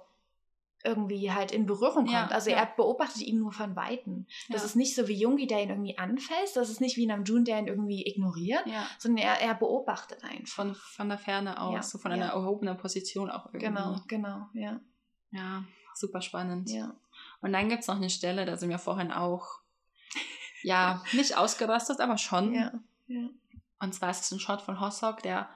irgendwie 0.85 1.33
halt 1.33 1.51
in 1.53 1.67
Berührung 1.67 2.05
kommt. 2.05 2.11
Ja, 2.13 2.27
also 2.29 2.51
ja. 2.51 2.57
er 2.59 2.67
beobachtet 2.67 3.23
ihn 3.23 3.39
nur 3.41 3.53
von 3.53 3.75
Weitem. 3.77 4.27
Das 4.49 4.63
Ja. 4.63 4.67
ist 4.67 4.77
nicht 4.77 4.95
so 4.95 5.09
wie 5.09 5.19
Jungi, 5.19 5.47
der 5.47 5.63
ihn 5.63 5.71
irgendwie 5.71 5.99
anfasst, 5.99 6.57
das 6.57 6.71
ist 6.71 6.81
nicht 6.81 6.97
wie 6.97 7.07
Namjoon, 7.07 7.45
der 7.45 7.59
ihn 7.59 7.67
irgendwie 7.67 8.07
ignoriert, 8.07 8.65
sondern 8.99 9.25
er, 9.25 9.41
er 9.41 9.55
beobachtet 9.55 10.23
einfach. 10.25 10.55
von, 10.55 10.75
von 10.75 11.09
der 11.09 11.19
Ferne 11.19 11.61
aus, 11.61 11.91
so 11.91 11.99
von 11.99 12.13
einer 12.13 12.27
erhobenen 12.29 12.77
Position 12.77 13.31
auch 13.31 13.47
irgendwie. 13.47 13.67
Genau, 13.67 13.97
genau, 14.07 14.47
ja. 14.55 14.81
Ja, 15.31 15.65
super 15.95 16.23
spannend. 16.23 16.71
Und 17.41 17.53
dann 17.53 17.69
gibt 17.69 17.83
es 17.83 17.89
noch 17.89 17.97
eine 17.97 18.11
Stelle, 18.11 18.45
da 18.47 18.57
sind 18.57 18.71
wir 18.71 18.79
vorhin 18.79 19.11
auch, 19.13 19.61
ja, 20.63 21.03
nicht 21.13 21.37
ausgerastet, 21.37 22.01
aber 22.01 22.19
schon. 22.19 22.55
Und 23.81 23.95
zwar 23.95 24.11
ist 24.11 24.23
es 24.23 24.33
ein 24.33 24.41
Shot 24.41 24.61
von 24.63 24.81
Hossok, 24.81 25.23
der, 25.23 25.49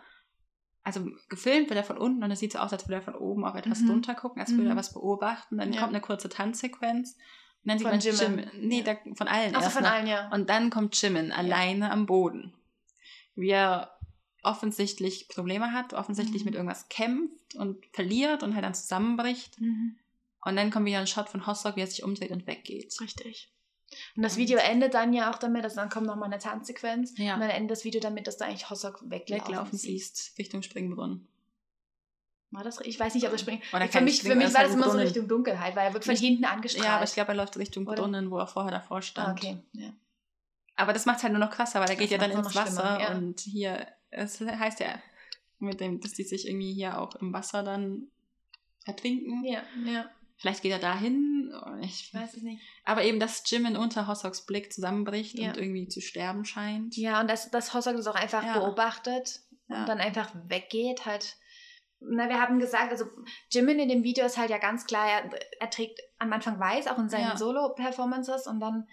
also 0.85 1.07
gefilmt 1.29 1.69
wird 1.71 1.79
er 1.79 1.85
von 1.85 1.99
unten 1.99 2.23
und 2.25 2.31
es 2.31 2.41
sieht 2.41 2.53
so 2.53 2.59
aus, 2.59 2.73
als 2.73 2.85
würde 2.87 2.97
er 2.97 3.03
von 3.03 3.15
oben 3.15 3.45
auf 3.45 3.55
etwas 3.55 3.81
Mhm. 3.81 3.87
drunter 3.89 4.15
gucken, 4.15 4.41
als 4.41 4.51
würde 4.51 4.67
er 4.69 4.75
Mhm. 4.75 4.79
was 4.79 4.93
beobachten. 4.93 5.59
Dann 5.59 5.73
Ja. 5.73 5.81
kommt 5.81 5.93
eine 5.93 6.01
kurze 6.01 6.29
Tanzsequenz. 6.29 7.17
Und 7.65 7.69
dann 7.69 7.79
sieht 7.79 7.87
Von 7.89 7.97
man 7.97 8.01
Jimin. 8.01 8.51
Jimin. 8.53 8.69
Nee, 8.69 8.79
Ja. 8.79 8.85
der, 8.85 9.15
von 9.15 9.29
allen. 9.29 9.55
Also 9.55 9.71
von 9.71 9.85
noch. 9.85 9.91
allen, 9.93 10.07
ja. 10.09 10.29
Und 10.33 10.51
dann 10.51 10.71
kommt 10.71 11.01
Jimin 11.01 11.31
alleine 11.31 11.93
am 11.93 12.07
Boden. 12.07 12.53
Wie 13.37 13.51
er 13.51 13.97
offensichtlich 14.43 15.29
Probleme 15.29 15.73
hat, 15.73 15.95
offensichtlich 15.95 16.43
Mhm. 16.43 16.47
mit 16.47 16.55
irgendwas 16.57 16.89
kämpft 16.89 17.55
und 17.55 17.85
verliert 17.93 18.43
und 18.43 18.55
halt 18.55 18.65
dann 18.65 18.75
zusammenbricht. 18.75 19.61
Mhm. 19.61 19.97
Und 20.45 20.57
dann 20.57 20.73
kommt 20.73 20.87
wieder 20.87 20.99
ein 20.99 21.07
Shot 21.07 21.29
von 21.29 21.47
Hossok, 21.47 21.77
wie 21.77 21.81
er 21.83 21.87
sich 21.87 22.03
umdreht 22.03 22.33
und 22.33 22.49
weggeht. 22.49 23.01
Richtig. 23.01 23.53
Und 24.17 24.23
das 24.23 24.37
Video 24.37 24.59
endet 24.59 24.95
dann 24.95 25.13
ja 25.13 25.31
auch 25.33 25.39
damit, 25.39 25.65
dass 25.65 25.75
dann 25.75 25.89
kommt 25.89 26.07
nochmal 26.07 26.27
eine 26.33 26.39
Tanzsequenz. 26.39 27.17
Ja. 27.19 27.35
Und 27.35 27.41
dann 27.41 27.51
endet 27.51 27.71
das 27.71 27.85
Video 27.85 28.01
damit, 28.01 28.27
dass 28.27 28.39
du 28.39 28.45
eigentlich 28.45 28.69
Hossok 28.71 29.03
weglaufen, 29.09 29.47
Weglaufen 29.49 29.79
siehst. 29.79 30.39
Richtung 30.39 30.63
Springbrunnen. 30.63 31.29
War 32.51 32.65
das, 32.65 32.81
ich 32.83 33.01
weiß 33.01 33.15
nicht, 33.15 33.25
ob 33.25 33.33
das 33.33 33.41
springt. 33.41 33.63
Oder 33.73 33.89
Für 33.89 34.03
mich, 34.03 34.23
für 34.23 34.35
mich 34.35 34.49
ist 34.49 34.55
war 34.55 34.65
das 34.65 34.75
immer 34.75 34.91
so. 34.91 34.99
Richtung 34.99 35.27
Dunkelheit, 35.27 35.75
weil 35.75 35.87
er 35.87 35.95
wird 35.95 36.05
von 36.05 36.15
hinten 36.15 36.45
angestrahlt. 36.45 36.87
Ja, 36.87 36.97
aber 36.97 37.05
ich 37.05 37.15
glaube, 37.15 37.33
er 37.33 37.37
läuft 37.37 37.57
Richtung 37.57 37.87
Oder? 37.87 38.03
Brunnen, 38.03 38.31
wo 38.31 38.39
er 38.39 38.47
vorher 38.47 38.71
davor 38.71 39.01
stand. 39.01 39.29
ah, 39.29 39.33
okay. 39.33 39.59
Ja. 39.73 39.91
Aber 40.77 40.93
das 40.93 41.07
macht 41.07 41.19
es 41.19 41.23
halt 41.23 41.33
nur 41.33 41.41
noch 41.41 41.51
krasser, 41.51 41.81
weil 41.81 41.89
er 41.89 41.97
geht 41.97 42.13
Das 42.13 42.21
ja 42.21 42.29
dann 42.29 42.31
ins 42.31 42.55
Wasser 42.55 43.01
ja. 43.01 43.17
und 43.17 43.41
hier, 43.41 43.87
es 44.11 44.41
heißt 44.41 44.81
ja, 44.81 45.01
mit 45.59 45.81
dem, 45.81 46.01
dass 46.01 46.13
die 46.13 46.25
sich 46.25 46.47
irgendwie 46.47 46.75
hier 46.75 47.01
auch 47.01 47.15
im 47.17 47.33
Wasser 47.33 47.63
dann 47.63 48.09
ertrinken. 48.85 49.45
ja, 49.45 49.63
ja. 49.87 50.11
Vielleicht 50.39 50.63
geht 50.63 50.73
er 50.73 50.79
dahin, 50.79 51.53
ich 51.83 52.09
Ich 52.09 52.15
weiß 52.15 52.35
es 52.35 52.43
nicht. 52.43 52.61
Aber 52.85 53.03
eben, 53.05 53.21
dass 53.21 53.43
Jimin 53.49 53.77
unter 53.77 54.07
Hossoks 54.09 54.45
Blick 54.47 54.73
zusammenbricht 54.73 55.39
Ja. 55.39 55.49
und 55.51 55.57
irgendwie 55.57 55.87
zu 55.89 56.01
sterben 56.01 56.45
scheint. 56.45 56.97
Ja, 56.97 57.21
und 57.21 57.29
dass, 57.31 57.51
dass 57.51 57.75
Hossok 57.75 57.97
das 57.97 58.07
auch 58.09 58.15
einfach 58.17 58.45
Ja. 58.45 58.55
beobachtet 58.59 59.41
Ja. 59.69 59.81
und 59.81 59.89
dann 59.89 59.99
einfach 60.01 60.31
weggeht, 60.49 61.07
halt. 61.07 61.37
Na, 62.01 62.29
wir 62.29 62.41
haben 62.41 62.59
gesagt, 62.59 62.91
also 62.91 63.05
Jimin 63.51 63.79
in 63.79 63.89
dem 63.89 64.03
Video 64.03 64.27
ist 64.27 64.37
halt 64.37 64.51
ja 64.51 64.59
ganz 64.59 64.87
klar, 64.87 65.07
er, 65.09 65.31
er 65.61 65.71
trägt 65.71 66.01
am 66.19 66.33
Anfang 66.33 66.59
weiß, 66.59 66.89
auch 66.89 66.99
in 66.99 67.09
seinen. 67.09 67.37
Solo-Performances 67.37 68.49
und 68.49 68.59
dann, 68.59 68.89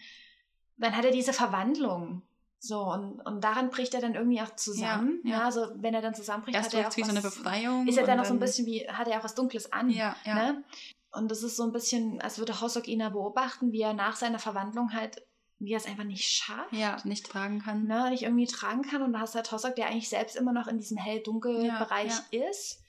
dann 0.77 0.95
hat 0.95 1.05
er 1.05 1.11
diese 1.11 1.33
Verwandlung. 1.33 2.21
So, 2.59 2.83
und, 2.83 3.21
und 3.21 3.41
daran 3.43 3.69
bricht 3.69 3.93
er 3.95 4.01
dann 4.01 4.15
irgendwie 4.15 4.41
auch 4.41 4.53
zusammen. 4.55 5.21
Ja, 5.23 5.31
Ja, 5.31 5.37
ja. 5.39 5.45
also 5.45 5.69
wenn 5.77 5.93
er 5.95 6.01
dann 6.01 6.13
zusammenbricht, 6.13 6.55
Erst 6.57 6.73
hat 6.73 6.81
er 6.81 6.87
auch 6.89 6.97
wie 6.97 7.03
so 7.03 7.09
eine 7.09 7.23
was- 7.23 7.35
Befreiung. 7.35 7.87
Ist 7.87 7.97
er 7.97 8.05
dann 8.05 8.17
noch 8.17 8.25
so 8.25 8.33
ein 8.33 8.39
bisschen 8.39 8.65
wie, 8.67 8.87
hat 8.87 9.07
er 9.07 9.19
auch 9.19 9.23
was 9.23 9.33
Dunkles 9.33 9.71
an. 9.71 9.89
Ja, 9.89 10.15
ja. 10.25 10.35
Ne? 10.35 10.63
Und 11.11 11.29
das 11.31 11.41
ist 11.43 11.55
so 11.55 11.63
ein 11.63 11.71
bisschen, 11.71 12.21
als 12.21 12.37
würde 12.37 12.61
Hossok 12.61 12.87
ihn 12.87 12.99
da 12.99 13.09
beobachten, 13.09 13.71
wie 13.71 13.81
er 13.81 13.93
nach 13.93 14.15
seiner 14.15 14.39
Verwandlung 14.39 14.93
halt, 14.93 15.25
wie 15.57 15.73
er 15.73 15.77
es 15.77 15.87
einfach 15.87 16.03
nicht 16.03 16.29
schafft. 16.29 16.71
Ja, 16.71 16.97
nicht 17.03 17.25
tragen 17.25 17.59
kann. 17.59 17.85
Ne, 17.85 18.09
nicht 18.11 18.23
irgendwie 18.23 18.45
tragen 18.45 18.83
kann. 18.83 19.01
Und 19.01 19.13
du 19.13 19.19
hast 19.19 19.35
halt 19.35 19.51
Hossok, 19.51 19.75
der 19.75 19.87
eigentlich 19.87 20.09
selbst 20.09 20.35
immer 20.35 20.53
noch 20.53 20.67
in 20.67 20.77
diesem 20.77 20.97
hell-dunkel-Bereich 20.97 22.13
ist. 22.31 22.81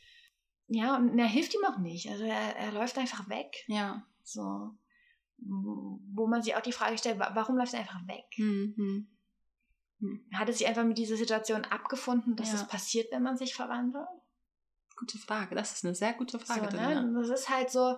Ja, 0.69 0.97
und 0.97 1.19
er 1.19 1.27
hilft 1.27 1.55
ihm 1.55 1.65
auch 1.65 1.79
nicht. 1.79 2.09
Also 2.11 2.25
er, 2.25 2.57
er 2.57 2.73
läuft 2.73 2.97
einfach 2.99 3.29
weg. 3.29 3.65
Ja. 3.67 4.07
So. 4.23 4.71
Wo 5.39 6.27
man 6.29 6.43
sich 6.43 6.55
auch 6.55 6.61
die 6.61 6.73
Frage 6.73 6.99
stellt, 6.99 7.19
wa- 7.19 7.31
warum 7.35 7.57
läuft 7.57 7.73
er 7.73 7.81
einfach 7.81 8.07
weg? 8.07 8.25
Hm, 8.37 8.75
hm. 8.77 9.09
Hat 10.35 10.49
er 10.49 10.55
sich 10.55 10.67
einfach 10.67 10.85
mit 10.85 10.99
dieser 10.99 11.17
Situation 11.17 11.65
abgefunden, 11.65 12.37
dass 12.37 12.49
Ja. 12.53 12.55
es 12.57 12.69
passiert, 12.69 13.11
wenn 13.13 13.23
man 13.23 13.37
sich 13.37 13.55
verwandelt? 13.55 14.07
Gute 15.01 15.19
Frage. 15.19 15.55
Das 15.55 15.73
ist 15.73 15.85
eine 15.85 15.95
sehr 15.95 16.13
gute 16.13 16.39
Frage. 16.39 16.69
So, 16.71 16.77
ne? 16.77 17.13
Das 17.19 17.41
ist 17.41 17.49
halt 17.49 17.71
so, 17.71 17.97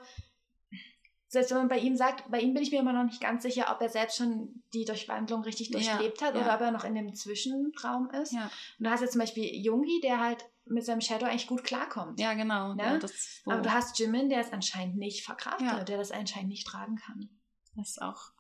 selbst 1.27 1.51
wenn 1.51 1.59
man 1.59 1.69
bei 1.69 1.79
ihm 1.79 1.97
sagt, 1.97 2.31
bei 2.31 2.41
ihm 2.41 2.55
bin 2.55 2.63
ich 2.63 2.71
mir 2.71 2.79
immer 2.79 2.93
noch 2.93 3.05
nicht 3.05 3.21
ganz 3.21 3.43
sicher, 3.43 3.73
ob 3.75 3.81
er 3.81 3.89
selbst 3.89 4.19
schon 4.19 4.63
die 4.73 4.85
Durchwandlung 4.85 5.43
richtig 5.43 5.71
Ja, 5.71 5.97
durchlebt 5.97 6.23
hat 6.23 6.37
ja. 6.37 6.43
oder 6.43 6.55
ob 6.55 6.61
er 6.61 6.71
noch 6.71 6.85
in 6.85 6.95
dem 6.95 7.13
Zwischenraum 7.15 8.09
ist. 8.11 8.33
Ja. 8.33 8.51
Und 8.79 8.87
du 8.87 8.91
hast 8.91 9.01
jetzt 9.01 9.13
zum 9.13 9.21
Beispiel 9.21 9.45
Jungi, 9.65 10.01
der 10.01 10.21
halt 10.21 10.45
mit 10.65 10.85
seinem 10.85 11.01
Shadow 11.01 11.27
eigentlich 11.27 11.49
gut 11.49 11.65
klarkommt. 11.65 12.21
ja, 12.21 12.35
genau. 12.35 12.75
Ne? 12.75 13.01
Das, 13.01 13.43
so. 13.45 13.51
Aber 13.51 13.63
du 13.63 13.73
hast 13.73 13.99
Jimin, 13.99 14.29
der 14.29 14.41
es 14.41 14.53
anscheinend 14.53 14.97
nicht 14.97 15.25
verkraftet, 15.25 15.89
der 15.89 15.99
das 15.99 16.13
anscheinend 16.13 16.51
nicht 16.51 16.67
tragen 16.67 16.97
kann. 16.97 17.29
das 17.75 17.91
ist 17.91 18.03
auch 18.03 18.31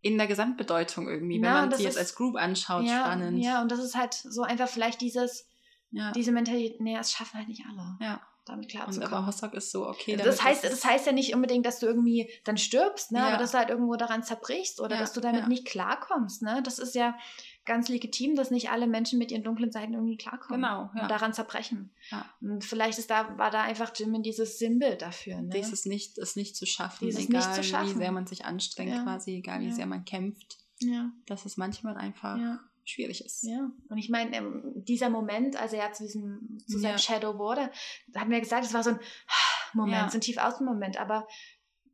in 0.00 0.18
der 0.18 0.28
Gesamtbedeutung 0.28 1.08
irgendwie, 1.08 1.42
wenn 1.42 1.50
man 1.50 1.70
das 1.70 1.80
sie 1.80 1.84
jetzt 1.84 1.98
als 1.98 2.14
Group 2.14 2.36
anschaut, 2.36 2.86
spannend. 2.86 3.42
ja, 3.42 3.60
und 3.60 3.72
das 3.72 3.80
ist 3.80 3.96
halt 3.96 4.14
so 4.14 4.42
einfach 4.42 4.68
vielleicht 4.68 5.00
dieses, 5.00 5.48
ja. 5.96 6.12
diese 6.12 6.32
Mentalität, 6.32 6.80
nee, 6.80 6.96
es 6.96 7.12
schaffen 7.12 7.38
halt 7.38 7.48
nicht 7.48 7.64
alle, 7.68 7.96
ja. 8.00 8.20
damit 8.44 8.72
Und 8.74 9.02
aber. 9.02 9.26
Hossok 9.26 9.54
ist 9.54 9.70
so, 9.72 9.88
okay. 9.88 10.16
Das 10.16 10.42
heißt, 10.44 10.64
ist- 10.64 10.72
das 10.72 10.84
heißt 10.84 11.06
ja 11.06 11.12
nicht 11.12 11.34
unbedingt, 11.34 11.66
dass 11.66 11.78
du 11.80 11.86
irgendwie 11.86 12.30
dann 12.44 12.56
stirbst, 12.56 13.10
ne? 13.12 13.18
Ja. 13.18 13.28
aber 13.28 13.36
dass 13.38 13.50
du 13.52 13.58
halt 13.58 13.70
irgendwo 13.70 13.96
daran 13.96 14.22
zerbrichst 14.22 14.80
oder 14.80 14.94
Ja, 14.94 15.00
dass 15.00 15.12
du 15.12 15.20
damit 15.20 15.42
ja. 15.42 15.48
nicht 15.48 15.64
klarkommst. 15.66 16.42
Ne? 16.42 16.62
Das 16.62 16.78
ist 16.78 16.94
ja 16.94 17.16
ganz 17.64 17.88
legitim, 17.88 18.36
dass 18.36 18.52
nicht 18.52 18.70
alle 18.70 18.86
Menschen 18.86 19.18
mit 19.18 19.32
ihren 19.32 19.42
dunklen 19.42 19.72
Seiten 19.72 19.94
irgendwie 19.94 20.16
klarkommen 20.16 20.62
Genau, 20.62 20.88
ja. 20.94 21.02
und 21.02 21.10
daran 21.10 21.32
zerbrechen. 21.32 21.90
Ja. 22.12 22.24
Und 22.40 22.64
vielleicht 22.64 22.98
ist 23.00 23.10
da, 23.10 23.36
war 23.38 23.50
da 23.50 23.62
einfach 23.62 23.90
Jimin 23.96 24.22
dieses 24.22 24.60
Sinnbild 24.60 25.02
dafür. 25.02 25.40
Ne? 25.42 25.48
Dieses 25.48 25.84
nicht, 25.84 26.16
es 26.18 26.36
nicht 26.36 26.54
zu 26.56 26.64
schaffen, 26.66 27.06
Dieses 27.06 27.24
egal 27.28 27.40
nicht 27.40 27.54
zu 27.54 27.62
wie 27.62 27.64
schaffen. 27.64 27.98
sehr 27.98 28.12
man 28.12 28.28
sich 28.28 28.44
anstrengt 28.44 28.92
Ja. 28.94 29.02
quasi, 29.02 29.32
egal 29.38 29.60
wie 29.62 29.68
Ja. 29.70 29.74
sehr 29.74 29.86
man 29.86 30.04
kämpft, 30.04 30.58
ja, 30.78 31.10
dass 31.26 31.44
es 31.46 31.56
manchmal 31.56 31.96
einfach 31.96 32.36
ja, 32.38 32.60
schwierig 32.88 33.24
ist. 33.24 33.42
ja. 33.42 33.70
Und 33.88 33.98
ich 33.98 34.08
meine, 34.08 34.34
ähm, 34.36 34.62
dieser 34.76 35.10
Moment, 35.10 35.56
als 35.56 35.72
er 35.72 35.86
ja 35.86 35.92
zu, 35.92 36.04
diesem, 36.04 36.58
zu 36.66 36.78
seinem 36.78 36.92
Ja. 36.92 36.98
Shadow 36.98 37.36
wurde, 37.38 37.70
haben 38.16 38.30
wir 38.30 38.40
gesagt, 38.40 38.64
es 38.64 38.72
war 38.74 38.82
so 38.82 38.90
ein 38.90 39.00
Moment, 39.74 39.96
Ja. 39.96 40.08
so 40.10 40.18
ein 40.18 40.20
tief 40.22 40.38
außen 40.38 40.64
Moment, 40.64 40.96
aber 40.98 41.26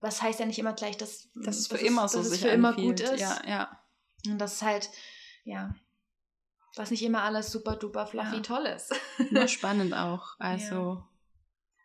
das 0.01 0.21
heißt 0.23 0.39
ja 0.41 0.47
nicht 0.47 0.59
immer 0.59 0.73
gleich, 0.75 0.97
dass, 0.97 1.29
Dass 1.35 1.57
es 1.59 1.67
für 1.69 1.75
dass 1.75 1.83
immer 1.83 2.09
so 2.09 2.19
dass 2.19 2.29
sich 2.29 2.41
es 2.41 2.45
für 2.47 2.53
immer 2.53 2.75
gut 2.75 3.01
ist. 3.01 3.21
Ja, 3.21 3.41
ja. 3.47 3.81
Und 4.27 4.39
das 4.39 4.55
ist 4.55 4.63
halt, 4.63 4.91
ja, 5.45 5.75
dass 6.75 6.91
nicht 6.91 7.03
immer 7.03 7.23
alles 7.23 7.51
super 7.53 7.77
duper 7.77 8.07
fluffy 8.07 8.37
Ja. 8.37 8.41
toll 8.43 8.67
ist. 8.67 8.93
Nur 9.31 9.47
spannend 9.49 9.95
auch. 9.95 10.35
Also, 10.39 11.05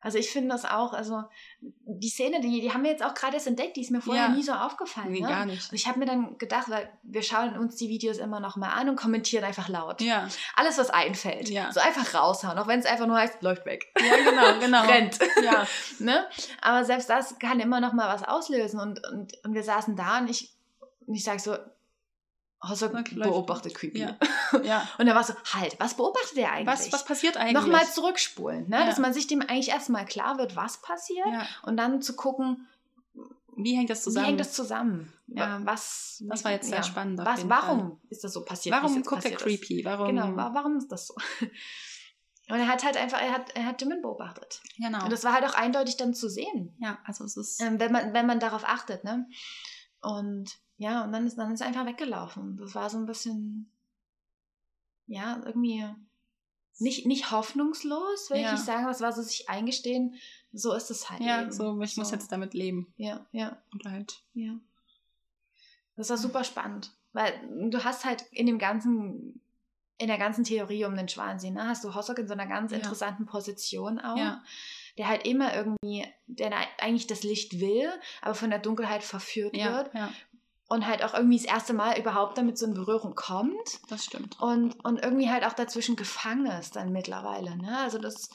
Also 0.01 0.17
ich 0.19 0.29
finde 0.29 0.49
das 0.49 0.63
auch, 0.65 0.93
also 0.93 1.23
die 1.62 2.10
Szene, 2.10 2.39
die, 2.39 2.62
die 2.62 2.71
haben 2.73 2.83
wir 2.83 2.91
jetzt 2.91 3.03
auch 3.03 3.13
gerade 3.13 3.33
erst 3.33 3.47
entdeckt, 3.47 3.75
die 3.77 3.81
ist 3.81 3.91
mir 3.91 4.01
vorher 4.01 4.25
Ja. 4.25 4.29
nie 4.29 4.43
so 4.43 4.53
aufgefallen. 4.53 5.12
nee, 5.12 5.21
ne? 5.21 5.27
gar 5.27 5.45
nicht. 5.45 5.69
Und 5.71 5.75
ich 5.75 5.88
habe 5.88 5.99
mir 5.99 6.05
dann 6.05 6.38
gedacht, 6.38 6.69
weil 6.69 6.89
wir 7.03 7.23
schauen 7.23 7.57
uns 7.57 7.75
die 7.75 7.89
Videos 7.89 8.17
immer 8.17 8.39
noch 8.39 8.55
mal 8.55 8.69
an 8.69 8.89
und 8.89 8.95
kommentieren 8.95 9.43
einfach 9.43 9.69
laut. 9.69 10.01
Ja, 10.01 10.27
Alles, 10.55 10.77
was 10.77 10.89
einfällt. 10.89 11.49
Ja. 11.49 11.71
So 11.71 11.79
einfach 11.79 12.13
raushauen, 12.13 12.57
auch 12.57 12.67
wenn 12.67 12.79
es 12.79 12.86
einfach 12.86 13.07
nur 13.07 13.17
heißt, 13.17 13.41
läuft 13.41 13.65
weg. 13.65 13.88
ja 13.99 14.15
genau, 14.29 14.60
genau. 14.60 14.83
Rennt. 14.86 15.17
Ja, 15.43 15.65
ne? 15.99 16.25
Aber 16.62 16.86
selbst 16.86 17.10
das 17.10 17.38
kann 17.39 17.60
immer 17.60 17.79
noch 17.79 17.93
mal 17.93 18.13
was 18.13 18.23
auslösen. 18.23 18.79
Und, 18.79 19.01
und, 19.12 19.33
und 19.43 19.53
wir 19.53 19.63
saßen 19.63 19.95
da 19.95 20.19
und 20.19 20.29
ich, 20.29 20.53
und 21.05 21.15
ich 21.15 21.23
sage 21.23 21.39
so, 21.39 21.55
Läuft- 22.62 23.30
beobachtet 23.30 23.76
creepy. 23.76 24.00
ja, 24.00 24.17
ja. 24.63 24.88
Und 24.98 25.08
er 25.08 25.15
war 25.15 25.24
so, 25.24 25.34
halt, 25.54 25.80
was 25.80 25.96
beobachtet 25.96 26.38
er 26.38 26.52
eigentlich? 26.52 26.67
Was, 26.67 26.91
was 26.91 27.06
passiert 27.06 27.38
eigentlich? 27.38 27.54
Nochmal 27.54 27.86
zurückspulen, 27.88 28.67
ne? 28.70 28.80
Ja. 28.80 28.86
dass 28.86 28.98
man 28.98 29.13
sich 29.13 29.28
dem 29.28 29.41
eigentlich 29.41 29.70
erstmal 29.70 30.06
klar 30.06 30.38
wird, 30.38 30.56
was 30.56 30.82
passiert 30.82 31.28
Ja. 31.28 31.46
und 31.63 31.78
dann 31.78 32.02
zu 32.02 32.15
gucken, 32.15 32.67
Wie 33.56 33.76
hängt 33.76 33.89
das 33.89 34.04
zusammen? 34.04 34.26
wie 34.26 34.30
hängt 34.30 34.39
das 34.39 34.54
zusammen? 34.54 35.13
Ja. 35.28 35.60
Ja, 35.60 35.65
was, 35.65 36.24
Das 36.28 36.43
war 36.46 36.52
jetzt 36.52 36.70
sehr 36.70 36.84
spannend 36.84 37.20
Was, 37.24 37.48
warum 37.50 38.00
ist 38.10 38.24
das 38.24 38.34
so 38.34 38.43
passiert? 38.46 38.74
Warum 38.76 39.04
guckt 39.04 39.26
er 39.26 39.32
ist? 39.34 39.39
creepy? 39.41 39.84
Warum? 39.86 40.08
Genau, 40.08 40.36
wa- 40.36 40.52
warum 40.54 40.78
ist 40.78 40.91
das 40.91 41.08
so? 41.08 41.15
Und 42.50 42.56
er 42.60 42.67
hat 42.70 42.84
halt 42.86 42.96
einfach, 42.96 43.22
er 43.22 43.34
hat, 43.34 43.52
er 43.56 43.65
hat 43.65 43.82
Jimin 43.82 44.02
beobachtet. 44.02 44.62
Genau. 44.78 45.04
Und 45.04 45.12
das 45.12 45.26
war 45.26 45.34
halt 45.34 45.43
auch 45.43 45.54
eindeutig 45.54 45.98
dann 45.98 46.13
zu 46.13 46.30
sehen, 46.30 46.74
ja, 46.80 46.98
also 47.04 47.26
es 47.26 47.36
ist. 47.36 47.62
ähm, 47.62 47.78
wenn, 47.78 47.91
man, 47.91 48.13
wenn 48.13 48.26
man 48.26 48.39
darauf 48.39 48.63
achtet. 48.65 49.04
Ne? 49.04 49.28
Und 50.02 50.58
ja, 50.77 51.03
und 51.03 51.11
dann 51.11 51.25
ist, 51.27 51.37
dann 51.37 51.51
ist 51.53 51.61
er 51.61 51.67
einfach 51.67 51.85
weggelaufen. 51.85 52.57
Das 52.57 52.75
war 52.75 52.89
so 52.89 52.97
ein 52.97 53.05
bisschen, 53.05 53.69
ja, 55.07 55.41
irgendwie 55.45 55.85
nicht, 56.79 57.05
nicht 57.05 57.31
hoffnungslos, 57.31 58.29
will 58.29 58.37
Ja. 58.39 58.47
ich 58.47 58.51
nicht 58.53 58.65
sagen, 58.65 58.83
aber 58.83 58.91
es 58.91 59.01
war 59.01 59.11
so 59.11 59.21
sich 59.21 59.49
eingestehen, 59.49 60.15
so 60.53 60.73
ist 60.73 60.91
es 60.91 61.09
halt. 61.09 61.21
ja, 61.21 61.41
eben. 61.41 61.51
so, 61.51 61.79
ich 61.81 61.97
muss 61.97 62.11
jetzt 62.11 62.31
damit 62.31 62.53
leben. 62.53 62.93
Ja, 62.97 63.25
ja, 63.31 63.61
Oder 63.75 63.91
halt. 63.91 64.21
ja. 64.33 64.53
Das 65.95 66.09
war 66.11 66.17
super 66.17 66.43
spannend. 66.43 66.91
Weil 67.13 67.33
du 67.71 67.83
hast 67.83 68.05
halt 68.05 68.21
in 68.31 68.45
dem 68.45 68.59
ganzen, 68.59 69.41
in 69.97 70.07
der 70.07 70.19
ganzen 70.19 70.43
Theorie 70.43 70.85
um 70.85 70.95
den 70.95 71.09
Schwansee, 71.09 71.49
ne, 71.49 71.67
hast 71.67 71.83
du 71.83 71.95
Hossok 71.95 72.19
in 72.19 72.27
so 72.27 72.33
einer 72.33 72.45
ganz 72.45 72.71
Ja. 72.71 72.77
interessanten 72.77 73.25
Position 73.25 73.99
auch. 73.99 74.17
Ja. 74.17 74.43
Der 74.99 75.07
halt 75.07 75.25
immer 75.25 75.55
irgendwie, 75.55 76.05
der 76.27 76.51
eigentlich 76.79 77.07
das 77.07 77.23
Licht 77.23 77.59
will, 77.59 77.89
aber 78.21 78.35
von 78.35 78.51
der 78.51 78.59
Dunkelheit 78.59 79.03
verführt 79.03 79.55
Ja, 79.55 79.77
wird 79.77 79.93
ja, 79.95 80.11
und 80.69 80.86
halt 80.88 81.03
auch 81.03 81.13
irgendwie 81.13 81.38
das 81.38 81.45
erste 81.45 81.73
Mal 81.73 81.97
überhaupt 81.99 82.38
damit 82.38 82.58
so 82.58 82.65
in 82.65 82.73
Berührung 82.73 83.15
kommt 83.15 83.80
das 83.89 84.06
stimmt. 84.06 84.39
und, 84.41 84.84
und 84.84 85.03
irgendwie 85.03 85.30
halt 85.30 85.45
auch 85.45 85.53
dazwischen 85.53 85.95
gefangen 85.95 86.45
ist 86.47 86.75
dann 86.75 86.91
mittlerweile. 86.91 87.56
Ne? 87.58 87.77
Also 87.80 87.97
das 87.99 88.30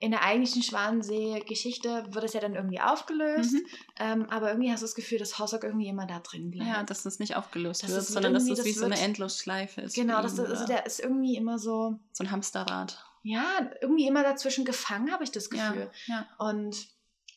in 0.00 0.10
der 0.10 0.22
eigentlichen 0.22 0.62
Schwanensee-Geschichte 0.62 2.06
wird 2.10 2.24
es 2.24 2.32
ja 2.32 2.40
dann 2.40 2.54
irgendwie 2.54 2.80
aufgelöst, 2.80 3.52
Mhm. 3.54 3.66
ähm, 3.98 4.26
aber 4.30 4.48
irgendwie 4.50 4.70
hast 4.70 4.80
du 4.80 4.86
das 4.86 4.94
Gefühl, 4.94 5.18
dass 5.18 5.38
Hossok 5.38 5.64
irgendwie 5.64 5.88
immer 5.88 6.06
da 6.06 6.18
drin 6.18 6.50
bleibt. 6.50 6.68
Ja, 6.68 6.82
dass 6.82 7.04
das 7.04 7.18
nicht 7.18 7.36
aufgelöst 7.36 7.82
Das 7.84 7.90
wird, 7.90 8.00
ist 8.02 8.08
sondern 8.12 8.34
dass 8.34 8.44
irgendwie- 8.44 8.56
das 8.56 8.66
wie 8.66 8.70
das 8.72 8.78
so 8.80 8.84
eine 8.86 8.94
wird- 8.96 9.04
Endlosschleife 9.04 9.80
ist. 9.82 9.94
genau, 9.94 10.20
das, 10.20 10.32
ihn, 10.32 10.44
das, 10.44 10.50
also 10.50 10.66
der 10.66 10.84
ist 10.86 11.00
irgendwie 11.00 11.36
immer 11.36 11.58
so, 11.58 11.98
so 12.12 12.24
ein 12.24 12.30
Hamsterrad. 12.30 13.02
ja, 13.22 13.44
irgendwie 13.80 14.06
immer 14.06 14.22
dazwischen 14.22 14.64
gefangen, 14.64 15.10
habe 15.12 15.24
ich 15.24 15.30
das 15.30 15.48
Ja, 15.52 15.68
Gefühl. 15.70 15.90
ja. 16.06 16.26
Und 16.38 16.88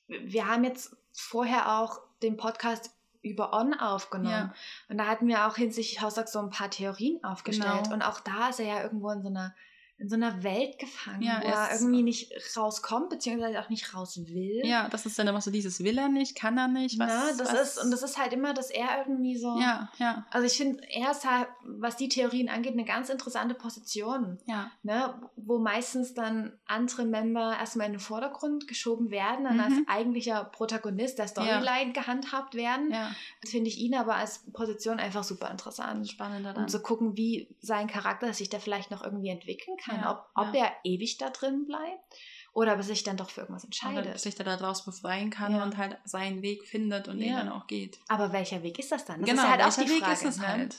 wir 0.08 0.48
haben 0.48 0.64
jetzt 0.64 0.96
vorher 1.14 1.80
auch 1.80 2.00
den 2.22 2.36
Podcast 2.38 2.92
über 3.30 3.54
On 3.54 3.74
aufgenommen. 3.74 4.30
Ja. 4.30 4.54
Und 4.90 4.98
da 4.98 5.06
hatten 5.06 5.28
wir 5.28 5.48
auch 5.48 5.56
hinsichtlich 5.56 6.02
Haussack 6.02 6.30
so 6.30 6.40
ein 6.40 6.50
paar 6.50 6.70
Theorien 6.70 7.24
aufgestellt. 7.24 7.84
Genau. 7.84 7.94
Und 7.94 8.02
auch 8.02 8.20
da 8.20 8.50
ist 8.50 8.60
er 8.60 8.68
ja 8.68 8.84
irgendwo 8.84 9.10
in 9.12 9.22
so 9.22 9.30
einer, 9.30 9.56
in 10.00 10.10
so 10.10 10.16
einer 10.16 10.44
Welt 10.44 10.78
gefangen, 10.78 11.24
Ja, 11.24 11.42
wo 11.42 11.48
er 11.48 11.72
irgendwie 11.74 12.04
nicht 12.04 12.32
rauskommt, 12.56 13.10
beziehungsweise 13.10 13.60
auch 13.60 13.70
nicht 13.70 13.96
raus 13.96 14.20
will. 14.28 14.62
Ja, 14.64 14.90
das 14.90 15.06
ist 15.08 15.18
dann 15.18 15.28
immer 15.28 15.42
so 15.42 15.50
dieses 15.50 15.84
will 15.84 15.98
er 15.98 16.08
nicht, 16.08 16.36
kann 16.36 16.56
er 16.58 16.68
nicht, 16.68 17.00
was, 17.00 17.08
Na, 17.10 17.32
das 17.44 17.52
was, 17.54 17.62
ist, 17.78 17.84
und 17.84 17.90
das 17.90 18.04
ist 18.04 18.18
halt 18.20 18.32
immer, 18.34 18.54
dass 18.54 18.70
er 18.70 19.00
irgendwie 19.00 19.36
so. 19.38 19.60
Ja, 19.60 19.90
ja, 19.98 20.26
Also 20.30 20.46
ich 20.46 20.56
finde, 20.56 20.84
er 20.90 21.12
ist 21.12 21.28
halt, 21.30 21.48
was 21.64 21.98
die 21.98 22.10
Theorien 22.10 22.48
angeht, 22.48 22.74
eine 22.74 22.86
ganz 22.86 23.10
interessante 23.10 23.56
Position. 23.56 24.38
ja. 24.46 24.70
ne, 24.84 25.14
wo 25.36 25.58
meistens 25.60 26.14
dann 26.14 26.54
andere 26.66 27.06
Member 27.06 27.56
erstmal 27.58 27.88
in 27.88 27.94
den 27.94 28.00
Vordergrund 28.00 28.68
geschoben 28.68 29.10
werden, 29.12 29.46
dann 29.46 29.56
Mhm. 29.58 29.62
als 29.62 29.74
eigentlicher 29.88 30.44
Protagonist 30.44 31.18
der 31.20 31.28
Storyline 31.28 31.94
gehandhabt 31.94 32.54
werden. 32.56 32.92
Ja, 32.92 33.12
Finde 33.46 33.70
ich 33.70 33.78
ihn 33.80 33.96
aber 33.96 34.16
als 34.16 34.40
Position 34.54 35.00
einfach 35.00 35.24
super 35.24 35.50
interessant. 35.50 36.08
spannender 36.10 36.54
dann. 36.54 36.64
Um 36.64 36.68
zu 36.70 36.82
gucken, 36.82 37.16
wie 37.18 37.48
sein 37.62 37.88
Charakter 37.88 38.32
sich 38.34 38.50
da 38.50 38.60
vielleicht 38.60 38.92
noch 38.92 39.04
irgendwie 39.04 39.30
entwickeln 39.30 39.78
kann. 39.78 39.87
Ja, 39.96 40.12
ob 40.12 40.30
ob 40.48 40.54
ja. 40.54 40.66
er 40.66 40.72
ewig 40.84 41.18
da 41.18 41.30
drin 41.30 41.66
bleibt 41.66 42.16
oder 42.54 42.74
ob 42.74 42.80
er 42.80 42.84
sich 42.84 43.04
dann 43.04 43.18
doch 43.18 43.30
für 43.30 43.42
irgendwas 43.42 43.64
Oder 43.64 43.68
entscheidet. 43.68 44.20
sich 44.20 44.36
da 44.36 44.44
daraus 44.44 44.84
befreien 44.86 45.30
kann 45.30 45.56
Ja. 45.56 45.64
und 45.64 45.78
halt 45.78 45.98
seinen 46.06 46.42
Weg 46.42 46.68
findet 46.68 47.08
und 47.08 47.20
den 47.20 47.36
dann 47.36 47.50
auch 47.50 47.68
geht. 47.68 48.00
Aber 48.08 48.32
welcher 48.34 48.64
Weg 48.64 48.80
ist 48.80 48.92
das 48.92 49.06
dann? 49.06 49.22
Das 49.22 49.30
genau, 49.30 49.44
ist 49.44 49.50
halt 49.50 49.62
auch 49.62 49.66
welcher 49.78 49.84
die 49.84 49.90
Weg 49.92 50.00
Frage. 50.00 50.14
ist 50.14 50.24
es 50.26 50.38
ne? 50.38 50.48
halt? 50.48 50.76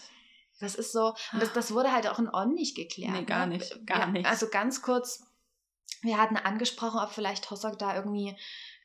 Das 0.61 0.75
ist 0.75 0.93
so, 0.93 1.15
und 1.33 1.41
das, 1.41 1.53
das 1.53 1.73
wurde 1.73 1.93
halt 1.93 2.09
auch 2.09 2.19
in 2.19 2.29
On 2.29 2.53
nicht 2.53 2.77
geklärt. 2.77 3.13
Nee, 3.13 3.25
gar 3.25 3.47
ne? 3.47 3.59
nicht, 3.59 3.87
gar 3.87 4.09
nicht. 4.09 4.27
Also 4.27 4.49
ganz 4.49 4.83
kurz, 4.83 5.25
wir 6.03 6.19
hatten 6.19 6.37
angesprochen, 6.37 6.99
ob 7.01 7.11
vielleicht 7.11 7.49
Hossok 7.51 7.79
da 7.79 7.95
irgendwie 7.95 8.37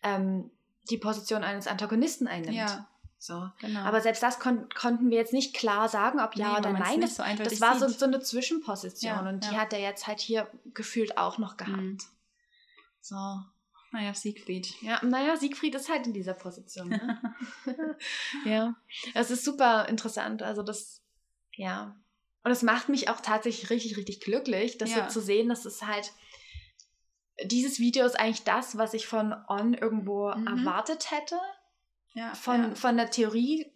ähm, 0.03 0.51
die 0.89 0.97
Position 0.97 1.43
eines 1.43 1.67
Antagonisten 1.67 2.27
einnimmt. 2.27 2.55
Ja, 2.55 2.87
So. 3.25 3.49
genau. 3.61 3.79
Aber 3.83 4.01
selbst 4.01 4.21
das 4.21 4.37
kon 4.37 4.67
konnten 4.75 5.09
wir 5.09 5.15
jetzt 5.17 5.31
nicht 5.31 5.55
klar 5.55 5.87
sagen, 5.87 6.19
ob 6.19 6.35
ja 6.35 6.51
Nee, 6.51 6.57
oder 6.59 6.73
nein. 6.73 6.99
Das, 6.99 7.15
so 7.15 7.23
das 7.23 7.61
war 7.61 7.79
so, 7.79 7.87
so 7.87 8.03
eine 8.03 8.19
Zwischenposition 8.19 9.13
Ja, 9.13 9.29
und 9.29 9.45
die 9.45 9.53
ja. 9.53 9.61
hat 9.61 9.71
er 9.71 9.79
jetzt 9.79 10.07
halt 10.07 10.19
hier 10.19 10.49
gefühlt 10.73 11.17
auch 11.17 11.37
noch 11.37 11.55
gehabt. 11.55 11.77
Mhm. 11.77 11.97
So. 12.99 13.15
naja, 13.93 14.13
Siegfried. 14.13 14.73
Ja, 14.81 14.99
naja, 15.05 15.37
Siegfried 15.37 15.73
ist 15.75 15.87
halt 15.89 16.05
in 16.05 16.11
dieser 16.13 16.33
Position. 16.33 16.89
Ne? 16.89 17.35
ja, 18.45 18.75
es 19.13 19.31
ist 19.31 19.45
super 19.45 19.87
interessant. 19.87 20.43
Also 20.43 20.61
das, 20.61 21.01
ja. 21.53 21.95
Und 22.43 22.51
es 22.51 22.61
macht 22.61 22.89
mich 22.89 23.07
auch 23.07 23.21
tatsächlich 23.21 23.69
richtig, 23.69 23.95
richtig 23.95 24.19
glücklich, 24.19 24.77
das 24.77 24.91
Ja. 24.93 25.05
so 25.09 25.19
zu 25.19 25.25
sehen, 25.25 25.47
dass 25.47 25.63
es 25.63 25.81
halt, 25.83 26.11
dieses 27.45 27.79
Video 27.79 28.05
ist 28.05 28.19
eigentlich 28.19 28.43
das, 28.43 28.77
was 28.77 28.93
ich 28.93 29.07
von 29.07 29.33
On 29.47 29.73
irgendwo 29.73 30.29
Mhm. 30.35 30.47
erwartet 30.47 31.09
hätte. 31.11 31.39
Ja, 32.13 32.33
Von, 32.35 32.61
ja. 32.61 32.75
von 32.75 32.97
der 32.97 33.09
Theorie 33.09 33.71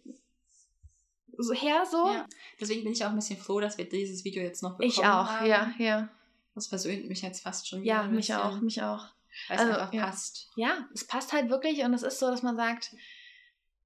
her 1.52 1.84
so. 1.90 2.06
Ja. 2.12 2.26
Deswegen 2.60 2.82
bin 2.84 2.92
ich 2.92 3.04
auch 3.04 3.10
ein 3.10 3.16
bisschen 3.16 3.38
froh, 3.38 3.60
dass 3.60 3.78
wir 3.78 3.88
dieses 3.88 4.24
Video 4.24 4.42
jetzt 4.42 4.62
noch 4.62 4.72
bekommen 4.72 4.88
Ich 4.90 4.98
auch, 4.98 5.28
haben. 5.28 5.46
ja, 5.46 5.72
ja. 5.78 6.08
Das 6.54 6.66
versöhnt 6.66 7.08
mich 7.08 7.22
jetzt 7.22 7.42
fast 7.42 7.68
schon 7.68 7.82
wieder 7.82 7.94
Ja, 7.94 8.02
mich 8.04 8.26
bisschen, 8.28 8.36
auch, 8.36 8.60
mich 8.60 8.82
auch. 8.82 9.06
Weil 9.48 9.56
es 9.56 9.62
Also, 9.64 9.72
einfach 9.78 9.92
ja. 9.92 10.04
passt. 10.06 10.48
Ja, 10.56 10.88
es 10.92 11.04
passt 11.04 11.32
halt 11.32 11.48
wirklich 11.50 11.80
und 11.84 11.94
es 11.94 12.02
ist 12.02 12.18
so, 12.18 12.28
dass 12.30 12.42
man 12.42 12.56
sagt, 12.56 12.92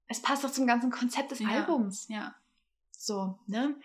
es 0.07 0.21
passt 0.21 0.43
auch 0.45 0.51
zum 0.51 0.65
ganzen 0.65 0.89
Konzept 0.89 1.31
des. 1.31 1.41
Albums. 1.41 2.07
Ja, 2.09 2.33
So, 2.91 3.37
ne? 3.45 3.75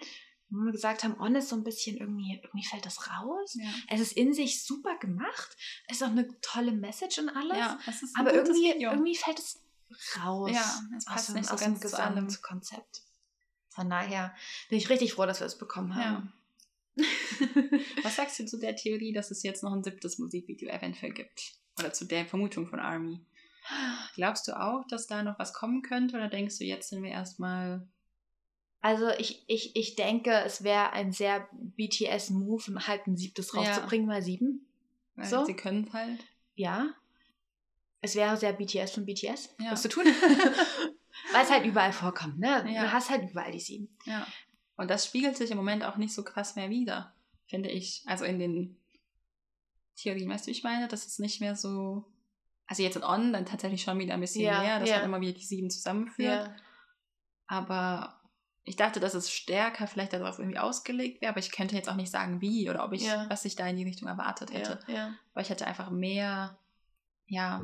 Wo 0.50 0.64
wir 0.64 0.72
gesagt 0.72 1.04
haben, 1.04 1.20
On 1.20 1.34
ist 1.34 1.50
so 1.50 1.56
ein 1.56 1.64
bisschen 1.64 1.98
irgendwie, 1.98 2.40
irgendwie 2.42 2.64
fällt 2.66 2.86
das 2.86 3.10
raus. 3.10 3.54
ja. 3.60 3.68
Es 3.88 4.00
ist 4.00 4.12
in 4.12 4.32
sich 4.32 4.64
super 4.64 4.96
gemacht. 4.96 5.54
Es 5.88 5.98
ist 5.98 6.02
auch 6.02 6.10
eine 6.10 6.26
tolle 6.40 6.72
Message 6.72 7.18
und 7.18 7.28
alles. 7.28 7.58
ja 7.58 7.78
es 7.86 8.02
ist 8.02 8.16
ein 8.16 8.20
aber 8.22 8.32
irgendwie, 8.34 8.72
Video. 8.74 8.90
irgendwie 8.92 9.14
fällt 9.14 9.38
es 9.38 9.60
raus. 10.22 10.50
Ja, 10.52 10.80
es 10.96 11.06
aus 11.06 11.12
passt 11.14 11.28
dem, 11.30 11.34
nicht 11.36 11.46
so 11.48 11.54
aus 11.54 11.60
ganz 11.60 11.80
zu 11.80 11.98
allem. 11.98 12.14
Gesamtkonzept. 12.26 13.02
Von 13.70 13.90
daher 13.90 14.34
bin 14.68 14.78
ich 14.78 14.88
richtig 14.90 15.12
froh, 15.14 15.26
dass 15.26 15.40
wir 15.40 15.46
es 15.46 15.58
bekommen 15.58 15.94
haben. 15.94 16.32
Was 18.02 18.16
sagst 18.16 18.38
du 18.40 18.46
zu 18.46 18.58
der 18.58 18.74
Theorie, 18.76 19.12
dass 19.12 19.30
es 19.30 19.42
jetzt 19.42 19.62
noch 19.62 19.72
ein 19.72 19.84
siebtes 19.84 20.18
Musikvideo 20.18 20.68
eventuell 20.68 21.12
gibt? 21.12 21.52
Oder 21.78 21.92
zu 21.92 22.04
der 22.06 22.26
Vermutung 22.26 22.66
von 22.66 22.80
Army? 22.80 23.20
Glaubst 24.14 24.48
du 24.48 24.58
auch, 24.58 24.84
dass 24.88 25.06
da 25.06 25.22
noch 25.22 25.38
was 25.38 25.52
kommen 25.52 25.82
könnte? 25.82 26.16
Oder 26.16 26.28
denkst 26.28 26.58
du, 26.58 26.64
jetzt 26.64 26.88
sind 26.88 27.02
wir 27.02 27.10
erstmal. 27.10 27.86
Also 28.80 29.08
ich, 29.10 29.44
ich, 29.48 29.76
ich 29.76 29.94
denke, 29.96 30.32
es 30.44 30.64
wäre 30.64 30.92
ein 30.92 31.12
sehr 31.12 31.46
BTS-Move, 31.52 32.86
halt 32.86 33.06
ein 33.06 33.16
siebtes 33.16 33.52
Ja. 33.52 33.60
rauszubringen, 33.60 34.06
mal 34.06 34.22
sieben. 34.22 34.66
Weil 35.16 35.26
So? 35.26 35.44
sie 35.44 35.54
können 35.54 35.92
halt. 35.92 36.24
Ja. 36.54 36.94
Es 38.00 38.14
wäre 38.14 38.36
sehr 38.36 38.52
BTS 38.52 38.92
von 38.92 39.04
BTS, 39.06 39.54
Ja. 39.60 39.72
was 39.72 39.82
zu 39.82 39.88
tun. 39.88 40.04
Weil 41.32 41.42
es 41.42 41.50
halt 41.50 41.66
überall 41.66 41.92
vorkommt, 41.92 42.38
ne? 42.38 42.64
Ja. 42.72 42.82
Du 42.84 42.92
hast 42.92 43.10
halt 43.10 43.28
überall 43.30 43.50
die 43.52 43.60
sieben. 43.60 43.88
Ja. 44.04 44.26
Und 44.76 44.88
das 44.88 45.06
spiegelt 45.06 45.36
sich 45.36 45.50
im 45.50 45.56
Moment 45.56 45.84
auch 45.84 45.96
nicht 45.96 46.14
so 46.14 46.22
krass 46.22 46.54
mehr 46.54 46.70
wieder, 46.70 47.12
finde 47.46 47.68
ich. 47.70 48.04
Also 48.06 48.24
in 48.24 48.38
den 48.38 48.76
Theorien, 49.96 50.30
weißt 50.30 50.46
du, 50.46 50.48
wie 50.48 50.52
ich 50.52 50.62
meine? 50.62 50.86
Das 50.86 51.06
ist 51.06 51.18
nicht 51.18 51.40
mehr 51.40 51.56
so. 51.56 52.04
Also 52.68 52.82
jetzt 52.82 52.96
in 52.96 53.02
On 53.02 53.32
dann 53.32 53.46
tatsächlich 53.46 53.82
schon 53.82 53.98
wieder 53.98 54.14
ein 54.14 54.20
bisschen 54.20 54.42
Ja, 54.44 54.60
mehr, 54.60 54.78
dass 54.78 54.90
man 54.90 55.02
immer 55.04 55.20
wieder 55.20 55.32
die 55.32 55.44
sieben 55.44 55.70
zusammenführt. 55.70 56.50
Aber 57.46 58.20
ich 58.64 58.76
dachte, 58.76 59.00
dass 59.00 59.14
es 59.14 59.30
stärker 59.32 59.86
vielleicht 59.86 60.12
darauf 60.12 60.38
irgendwie 60.38 60.58
ausgelegt 60.58 61.22
wäre, 61.22 61.30
aber 61.32 61.40
ich 61.40 61.50
könnte 61.50 61.74
jetzt 61.74 61.88
auch 61.88 61.94
nicht 61.96 62.10
sagen, 62.12 62.40
wie 62.42 62.68
oder 62.68 62.84
ob 62.84 62.92
ich, 62.92 63.06
was 63.28 63.44
ich 63.46 63.56
da 63.56 63.66
in 63.66 63.76
die 63.76 63.84
Richtung 63.84 64.06
erwartet 64.08 64.52
hätte. 64.52 64.78
Weil 65.34 65.42
ich 65.42 65.50
hätte 65.50 65.66
einfach 65.66 65.90
mehr, 65.90 66.58
ja, 67.26 67.62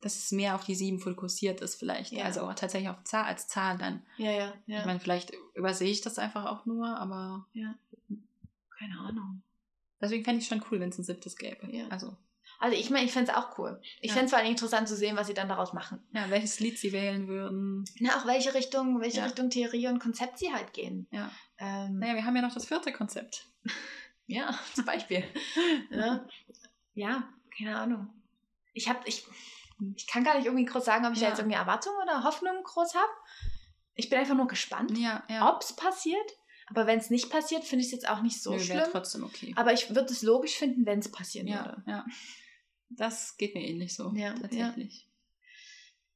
dass 0.00 0.16
es 0.16 0.30
mehr 0.32 0.54
auf 0.54 0.64
die 0.64 0.74
sieben 0.74 1.00
fokussiert 1.00 1.60
ist 1.60 1.76
vielleicht. 1.76 2.12
Ja. 2.12 2.24
Also 2.24 2.42
auch 2.42 2.54
tatsächlich 2.54 2.90
auf 2.90 3.02
Zahl 3.04 3.24
als 3.24 3.48
Zahl 3.48 3.78
dann. 3.78 4.02
Ja, 4.18 4.30
ja, 4.30 4.52
ja. 4.66 4.80
Ich 4.80 4.86
meine, 4.86 5.00
vielleicht 5.00 5.32
übersehe 5.54 5.90
ich 5.90 6.00
das 6.02 6.18
einfach 6.18 6.44
auch 6.46 6.66
nur, 6.66 6.86
aber 6.98 7.46
Keine 8.78 8.98
Ahnung. 9.00 9.42
deswegen 10.00 10.24
fände 10.24 10.38
ich 10.38 10.44
es 10.44 10.48
schon 10.48 10.64
cool, 10.70 10.80
wenn 10.80 10.90
es 10.90 10.98
ein 10.98 11.04
siebtes 11.04 11.36
gäbe. 11.36 11.66
Ja. 11.74 11.88
Also, 11.88 12.16
Also 12.58 12.76
ich 12.76 12.90
meine, 12.90 13.04
ich 13.06 13.12
fände 13.12 13.30
es 13.32 13.36
auch 13.36 13.58
cool. 13.58 13.80
Ich 14.00 14.08
Ja. 14.10 14.14
fände 14.14 14.26
es 14.26 14.30
vor 14.32 14.38
allem 14.38 14.50
interessant 14.50 14.86
zu 14.88 14.96
sehen, 14.96 15.16
was 15.16 15.26
sie 15.26 15.34
dann 15.34 15.48
daraus 15.48 15.72
machen. 15.72 16.02
ja, 16.12 16.28
welches 16.30 16.60
Lied 16.60 16.78
sie 16.78 16.92
wählen 16.92 17.26
würden. 17.28 17.84
Na, 18.00 18.16
auch 18.18 18.26
welche 18.26 18.54
Richtung, 18.54 19.00
welche 19.00 19.18
Ja. 19.18 19.24
Richtung 19.24 19.50
Theorie 19.50 19.88
und 19.88 19.98
Konzept 19.98 20.38
sie 20.38 20.52
halt 20.52 20.72
gehen. 20.72 21.06
Ja. 21.10 21.30
Ähm, 21.58 21.98
Naja, 21.98 22.14
wir 22.14 22.24
haben 22.24 22.36
ja 22.36 22.42
noch 22.42 22.54
das 22.54 22.66
vierte 22.66 22.92
Konzept. 22.92 23.46
Ja, 24.28 24.58
zum 24.74 24.84
Beispiel. 24.84 25.22
ja. 25.90 26.26
ja, 26.94 27.28
keine 27.56 27.78
Ahnung. 27.78 28.08
Ich 28.74 28.88
habe, 28.88 28.98
ich, 29.06 29.24
ich 29.96 30.06
kann 30.06 30.24
gar 30.24 30.36
nicht 30.36 30.46
irgendwie 30.46 30.64
groß 30.64 30.84
sagen, 30.84 31.04
ob 31.06 31.12
ich 31.12 31.18
da 31.20 31.24
Ja. 31.26 31.30
jetzt 31.30 31.38
irgendwie 31.38 31.56
Erwartungen 31.56 31.96
oder 32.02 32.24
Hoffnungen 32.24 32.62
groß 32.62 32.94
habe. 32.94 33.12
Ich 33.94 34.08
bin 34.10 34.18
einfach 34.18 34.34
nur 34.34 34.46
gespannt, 34.46 34.96
Ja, 34.98 35.24
ja. 35.28 35.54
ob 35.54 35.62
es 35.62 35.74
passiert. 35.74 36.30
Aber 36.68 36.86
wenn 36.86 36.98
es 36.98 37.10
nicht 37.10 37.30
passiert, 37.30 37.64
finde 37.64 37.80
ich 37.82 37.86
es 37.88 37.92
jetzt 37.92 38.08
auch 38.08 38.22
nicht 38.22 38.42
so 38.42 38.52
Nö, 38.52 38.58
schlimm. 38.60 38.78
wäre 38.78 38.90
trotzdem 38.90 39.22
okay. 39.24 39.52
Aber 39.56 39.72
ich 39.72 39.88
würde 39.88 40.12
es 40.12 40.22
logisch 40.22 40.56
finden, 40.56 40.84
wenn 40.84 40.98
es 40.98 41.10
passieren 41.12 41.46
Ja, 41.46 41.64
würde. 41.64 41.82
ja. 41.86 42.04
Das 42.88 43.36
geht 43.36 43.54
mir 43.54 43.62
ähnlich 43.66 43.94
so. 43.94 44.12
Ja, 44.14 44.32
tatsächlich. 44.34 45.08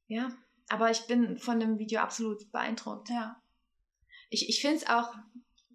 Ja. 0.07 0.31
Aber 0.69 0.89
ich 0.91 1.01
bin 1.07 1.37
von 1.37 1.59
dem 1.59 1.79
Video 1.79 2.01
absolut 2.01 2.51
beeindruckt. 2.51 3.09
Ja. 3.09 3.41
Ich, 4.29 4.47
ich 4.49 4.61
finde 4.61 4.77
es 4.77 4.87
auch 4.87 5.13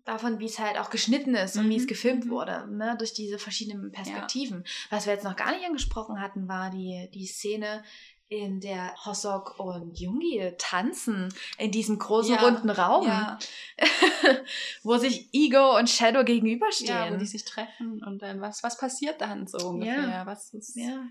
davon, 0.06 0.38
wie 0.38 0.46
es 0.46 0.58
halt 0.58 0.78
auch 0.78 0.88
geschnitten 0.88 1.34
ist 1.34 1.56
und 1.58 1.68
wie 1.68 1.76
es 1.76 1.82
Mhm, 1.82 1.88
gefilmt 1.88 2.24
mhm. 2.26 2.30
wurde, 2.30 2.66
ne, 2.70 2.94
durch 2.96 3.12
diese 3.12 3.38
verschiedenen 3.38 3.92
Perspektiven. 3.92 4.64
Was 4.88 5.04
wir 5.06 5.12
jetzt 5.12 5.24
noch 5.24 5.36
gar 5.36 5.52
nicht 5.54 5.66
angesprochen 5.66 6.20
hatten, 6.20 6.48
war 6.48 6.70
die, 6.70 7.10
die 7.12 7.26
Szene, 7.26 7.84
in 8.28 8.58
der 8.58 8.92
Hossok 9.04 9.60
und 9.60 10.00
Jungi 10.00 10.52
tanzen 10.58 11.32
in 11.58 11.70
diesem 11.70 11.96
großen 11.96 12.34
Ja, 12.34 12.40
runden 12.40 12.70
Raum, 12.70 13.06
Ja, 13.06 13.38
wo 14.82 14.96
sich 14.96 15.28
Ego 15.32 15.76
und 15.78 15.88
Shadow 15.88 16.18
ja, 16.18 16.22
wo 16.22 16.24
gegenüberstehen. 16.24 17.18
die 17.20 17.26
sich 17.26 17.44
treffen 17.44 18.02
und 18.04 18.22
dann 18.22 18.40
was, 18.40 18.64
was 18.64 18.78
passiert 18.78 19.20
dann 19.20 19.46
so 19.46 19.68
ungefähr? 19.68 20.22
Was 20.26 20.52
ist, 20.54 20.74
Ja. 20.76 21.04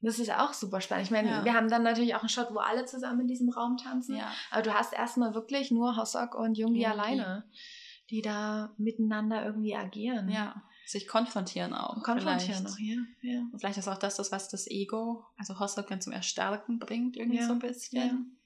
Das 0.00 0.20
ist 0.20 0.30
auch 0.30 0.52
super 0.52 0.80
spannend. 0.80 1.06
Ich 1.06 1.10
meine, 1.10 1.28
Ja. 1.28 1.44
wir 1.44 1.54
haben 1.54 1.68
dann 1.68 1.82
natürlich 1.82 2.14
auch 2.14 2.20
einen 2.20 2.28
Shot, 2.28 2.54
wo 2.54 2.58
alle 2.60 2.84
zusammen 2.86 3.22
in 3.22 3.26
diesem 3.26 3.48
Raum 3.48 3.76
tanzen. 3.76 4.14
Ja. 4.16 4.32
Aber 4.52 4.62
du 4.62 4.72
hast 4.72 4.92
erstmal 4.92 5.34
wirklich 5.34 5.72
nur 5.72 5.96
Hossok 5.96 6.36
und 6.36 6.56
Jungi 6.56 6.82
Jungi. 6.82 6.86
alleine, 6.86 7.50
die 8.10 8.22
da 8.22 8.72
miteinander 8.78 9.44
irgendwie 9.44 9.74
agieren. 9.76 10.28
Ja. 10.30 10.62
Sich 10.86 11.06
konfrontieren 11.06 11.74
auch. 11.74 12.02
Konfrontieren 12.02 12.40
vielleicht. 12.40 12.64
noch 12.64 12.76
hier. 12.78 13.04
Ja. 13.20 13.40
Und 13.52 13.58
vielleicht 13.58 13.76
ist 13.78 13.88
auch 13.88 13.98
das, 13.98 14.16
das, 14.16 14.32
was 14.32 14.48
das 14.48 14.66
Ego, 14.66 15.24
also 15.36 15.58
Hossok 15.60 15.86
dann 15.88 16.00
zum 16.00 16.12
Erstarken 16.14 16.78
bringt, 16.78 17.16
irgendwie 17.16 17.38
Ja. 17.38 17.46
so 17.46 17.52
ein 17.52 17.58
bisschen. 17.58 18.38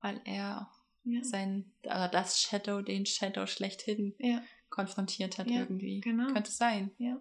Weil 0.00 0.20
er 0.24 0.70
Ja. 1.04 1.24
sein, 1.24 1.72
oder 1.82 2.06
das 2.08 2.40
Shadow, 2.40 2.80
den 2.82 3.04
Shadow 3.06 3.46
schlechthin 3.46 4.14
ja, 4.18 4.40
konfrontiert 4.70 5.38
hat 5.38 5.48
Ja, 5.50 5.60
irgendwie. 5.60 6.00
genau. 6.00 6.32
Könnte 6.32 6.52
sein. 6.52 6.92
Ja. 6.98 7.18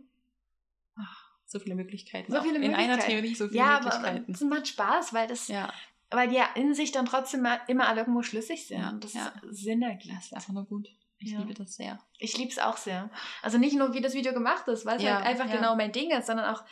Ach, 0.96 1.32
so 1.48 1.58
viele 1.60 1.74
Möglichkeiten. 1.76 2.32
So 2.32 2.38
auch. 2.38 2.44
viele 2.44 2.58
In 2.60 2.76
einer 2.76 2.96
Möglichkeiten. 2.98 3.12
Theorie 3.22 3.36
so 3.36 3.48
viele 3.48 3.58
ja 3.60 3.78
aber 3.80 3.86
Möglichkeiten. 3.86 4.32
es 4.34 4.42
macht 4.42 4.68
Spaß, 4.68 5.14
weil 5.14 5.28
das, 5.28 5.48
ja, 5.48 5.74
weil 6.12 6.30
die 6.30 6.36
ja 6.36 6.46
in 6.56 6.76
sich 6.76 6.92
dann 6.92 7.08
trotzdem 7.08 7.48
immer 7.68 7.88
alle 7.88 8.02
irgendwo 8.02 8.22
schlüssig 8.22 8.68
sind 8.68 8.80
Ja, 8.80 8.92
das 8.94 9.14
ja. 9.14 9.34
Sinn 9.50 9.82
ergibt. 9.82 10.14
das 10.16 10.26
ist 10.26 10.34
einfach 10.34 10.54
nur 10.54 10.66
gut. 10.66 10.88
Ich 11.24 11.32
Ja. 11.32 11.40
liebe 11.40 11.54
das 11.54 11.76
sehr. 11.76 12.00
Ich 12.18 12.36
liebe 12.38 12.52
es 12.52 12.58
auch 12.60 12.78
sehr. 12.78 13.10
Also 13.44 13.58
nicht 13.58 13.76
nur, 13.76 13.94
wie 13.94 14.02
das 14.02 14.14
Video 14.14 14.34
gemacht 14.34 14.68
ist, 14.68 14.86
weil 14.86 14.98
es 14.98 15.04
Ja, 15.04 15.16
halt 15.16 15.26
einfach 15.26 15.48
ja. 15.48 15.56
genau 15.56 15.76
mein 15.76 15.92
Ding 15.92 16.10
ist, 16.12 16.26
sondern 16.28 16.54
auch 16.54 16.64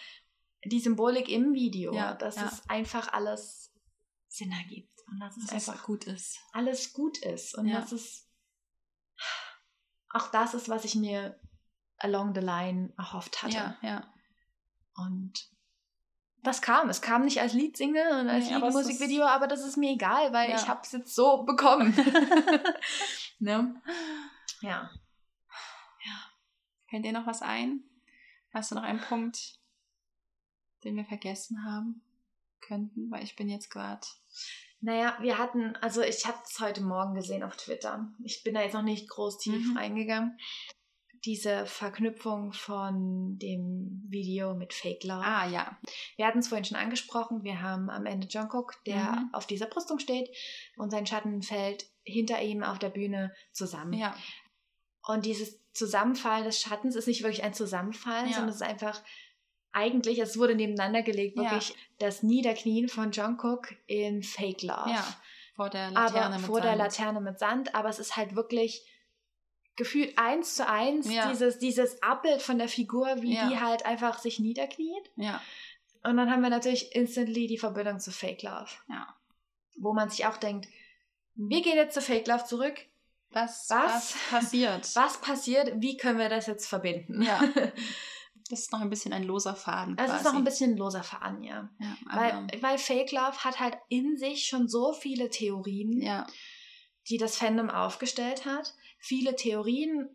die 0.66 0.80
Symbolik 0.80 1.30
im 1.30 1.54
Video, 1.54 1.93
Ja, 1.93 2.16
dass 2.16 2.38
es 2.41 2.68
einfach 2.70 3.14
alles 3.14 3.72
Sinn 4.28 4.52
ergibt 4.52 4.93
und 5.08 5.20
dass 5.20 5.38
es 5.38 5.45
Dass 5.47 5.64
es 5.64 5.70
einfach 5.70 5.84
gut 5.86 6.06
ist. 6.06 6.39
alles 6.52 6.93
gut 6.93 7.18
ist 7.20 7.56
und 7.58 7.70
dass 7.72 7.91
es 7.91 8.28
auch 10.12 10.32
das 10.32 10.54
ist, 10.56 10.68
was 10.70 10.84
ich 10.86 10.95
mir 10.95 11.39
along 12.00 12.34
the 12.34 12.41
line 12.41 12.91
erhofft 12.97 13.43
hatte. 13.43 13.56
Ja, 13.56 13.78
ja. 13.84 14.14
Und 14.95 15.47
das 16.41 16.62
kam. 16.62 16.89
Es 16.89 17.02
kam 17.02 17.26
nicht 17.26 17.39
als 17.41 17.54
Leadsingle 17.54 18.20
und 18.22 18.30
als 18.30 18.47
Nee, 18.47 18.56
aber 18.56 18.68
Liedmusikvideo, 18.68 19.26
aber 19.26 19.47
das 19.47 19.64
ist 19.64 19.78
mir 19.78 19.91
egal, 19.91 20.34
weil 20.34 20.50
Ja. 20.50 20.56
ich 20.56 20.68
habe 20.68 20.82
es 20.84 20.91
jetzt 20.93 21.14
so 21.14 21.43
bekommen. 21.43 21.93
ne? 23.39 23.82
Ja. 24.62 24.89
Fällt 26.89 27.05
dir 27.05 27.12
noch 27.12 27.28
was 27.28 27.41
ein? 27.41 27.84
Hast 28.53 28.72
du 28.72 28.76
noch 28.76 28.82
einen 28.84 28.99
Punkt, 28.99 29.60
den 30.84 30.95
wir 30.95 31.05
vergessen 31.05 31.64
haben 31.64 32.01
könnten? 32.62 33.12
Weil 33.12 33.24
ich 33.24 33.36
bin 33.36 33.47
jetzt 33.47 33.70
gerade. 33.70 34.05
Naja, 34.82 35.18
wir 35.22 35.38
hatten, 35.38 35.76
also 35.78 36.01
ich 36.01 36.26
habe 36.26 36.39
es 36.43 36.60
heute 36.60 36.82
Morgen 36.82 37.14
gesehen 37.14 37.43
auf 37.43 37.57
Twitter. 37.57 38.12
Ich 38.24 38.43
bin 38.43 38.55
da 38.55 38.62
jetzt 38.62 38.74
noch 38.74 38.82
nicht 38.82 39.07
groß 39.10 39.38
tief 39.38 39.68
Mhm. 39.72 39.78
reingegangen. 39.78 40.38
Diese 41.26 41.66
Verknüpfung 41.66 42.53
von 42.53 43.38
dem 43.38 44.05
Video 44.07 44.55
mit 44.55 44.74
Fake 44.74 45.03
Love. 45.03 45.22
Ah, 45.24 45.47
ja. 45.47 45.78
Wir 46.16 46.26
hatten 46.26 46.39
es 46.39 46.47
vorhin 46.47 46.64
schon 46.66 46.78
angesprochen. 46.78 47.43
Wir 47.43 47.62
haben 47.62 47.89
am 47.89 48.05
Ende 48.05 48.28
Jungkook, 48.28 48.82
der 48.86 49.12
Mhm. 49.12 49.30
auf 49.34 49.45
dieser 49.45 49.66
Brüstung 49.68 49.99
steht 49.99 50.30
und 50.78 50.89
sein 50.91 51.05
Schatten 51.05 51.41
fällt 51.43 51.86
hinter 52.03 52.41
ihm 52.41 52.64
auf 52.64 52.80
der 52.80 52.89
Bühne 52.89 53.36
zusammen. 53.51 53.93
Ja, 53.93 54.16
Und 55.10 55.26
dieses 55.26 55.60
Zusammenfallen 55.74 56.43
des 56.45 56.60
Schattens 56.62 56.95
ist 56.95 57.07
nicht 57.07 57.24
wirklich 57.24 57.43
ein 57.43 57.53
Zusammenfallen, 57.53 58.28
Ja. 58.28 58.34
sondern 58.34 58.49
es 58.49 58.55
ist 58.57 58.62
einfach 58.62 59.01
eigentlich, 59.72 60.20
es 60.20 60.38
wurde 60.38 60.55
nebeneinander 60.55 61.01
gelegt, 61.01 61.36
Ja. 61.38 61.43
wirklich 61.43 61.76
das 61.99 62.22
Niederknien 62.24 62.89
von 62.89 63.12
Jungkook 63.12 63.74
in 63.88 64.24
Fake 64.24 64.62
Love. 64.62 64.89
ja. 64.91 65.05
Vor 65.55 65.70
der 65.70 65.91
Laterne 65.91 66.26
aber 66.28 66.38
mit 66.38 66.45
vor 66.45 66.62
der 66.62 66.72
Sand. 66.72 66.80
Laterne 66.80 67.22
mit 67.22 67.39
Sand, 67.39 67.76
aber 67.76 67.89
es 67.89 67.99
ist 67.99 68.16
halt 68.16 68.36
wirklich 68.36 68.86
gefühlt 69.76 70.18
eins 70.18 70.55
zu 70.55 70.68
eins 70.68 71.12
Ja. 71.12 71.30
dieses, 71.30 71.57
dieses 71.60 72.01
Abbild 72.03 72.41
von 72.41 72.57
der 72.57 72.68
Figur, 72.70 73.22
wie 73.22 73.36
Ja. 73.36 73.49
die 73.49 73.60
halt 73.60 73.86
einfach 73.86 74.20
sich 74.20 74.39
niederkniet. 74.39 75.10
Ja, 75.16 75.41
Und 76.03 76.16
dann 76.18 76.32
haben 76.32 76.41
wir 76.41 76.49
natürlich 76.49 76.95
instantly 76.95 77.47
die 77.47 77.57
Verbindung 77.57 77.99
zu 77.99 78.12
Fake 78.12 78.41
Love. 78.43 78.70
ja. 78.89 79.07
Wo 79.78 79.93
man 79.93 80.10
sich 80.10 80.26
auch 80.26 80.38
denkt, 80.38 80.68
wir 81.36 81.62
gehen 81.62 81.76
jetzt 81.78 81.93
zu 81.93 82.01
Fake 82.01 82.28
Love 82.28 82.43
zurück. 82.45 82.86
Was, 83.32 83.70
Was? 83.70 84.16
was 84.16 84.18
passiert? 84.30 84.90
Was 84.96 85.22
passiert? 85.22 85.74
Wie 85.76 85.98
können 85.98 86.18
wir 86.18 86.30
das 86.30 86.48
jetzt 86.48 86.68
verbinden? 86.68 87.22
Ja. 87.22 87.42
Das 88.50 88.62
ist 88.62 88.72
noch 88.72 88.82
ein 88.82 88.90
bisschen 88.90 89.14
ein 89.14 89.22
loser 89.22 89.56
Faden. 89.56 89.96
Es 89.96 90.06
quasi. 90.06 90.18
ist 90.18 90.24
noch 90.24 90.34
ein 90.34 90.44
bisschen 90.44 90.76
loser 90.76 91.04
Veran, 91.04 91.44
ja. 91.44 91.70
Ja, 91.80 91.98
Weil, 92.12 92.48
weil 92.64 92.78
Fake 92.80 93.12
Love 93.12 93.38
hat 93.44 93.60
halt 93.60 93.78
in 93.90 94.18
sich 94.18 94.48
schon 94.48 94.68
so 94.68 94.92
viele 94.92 95.30
Theorien, 95.30 96.02
ja, 96.02 96.26
die 97.10 97.18
das 97.18 97.38
Fandom 97.38 97.70
aufgestellt 97.70 98.48
hat. 98.48 98.74
Viele 98.98 99.36
Theorien 99.36 100.10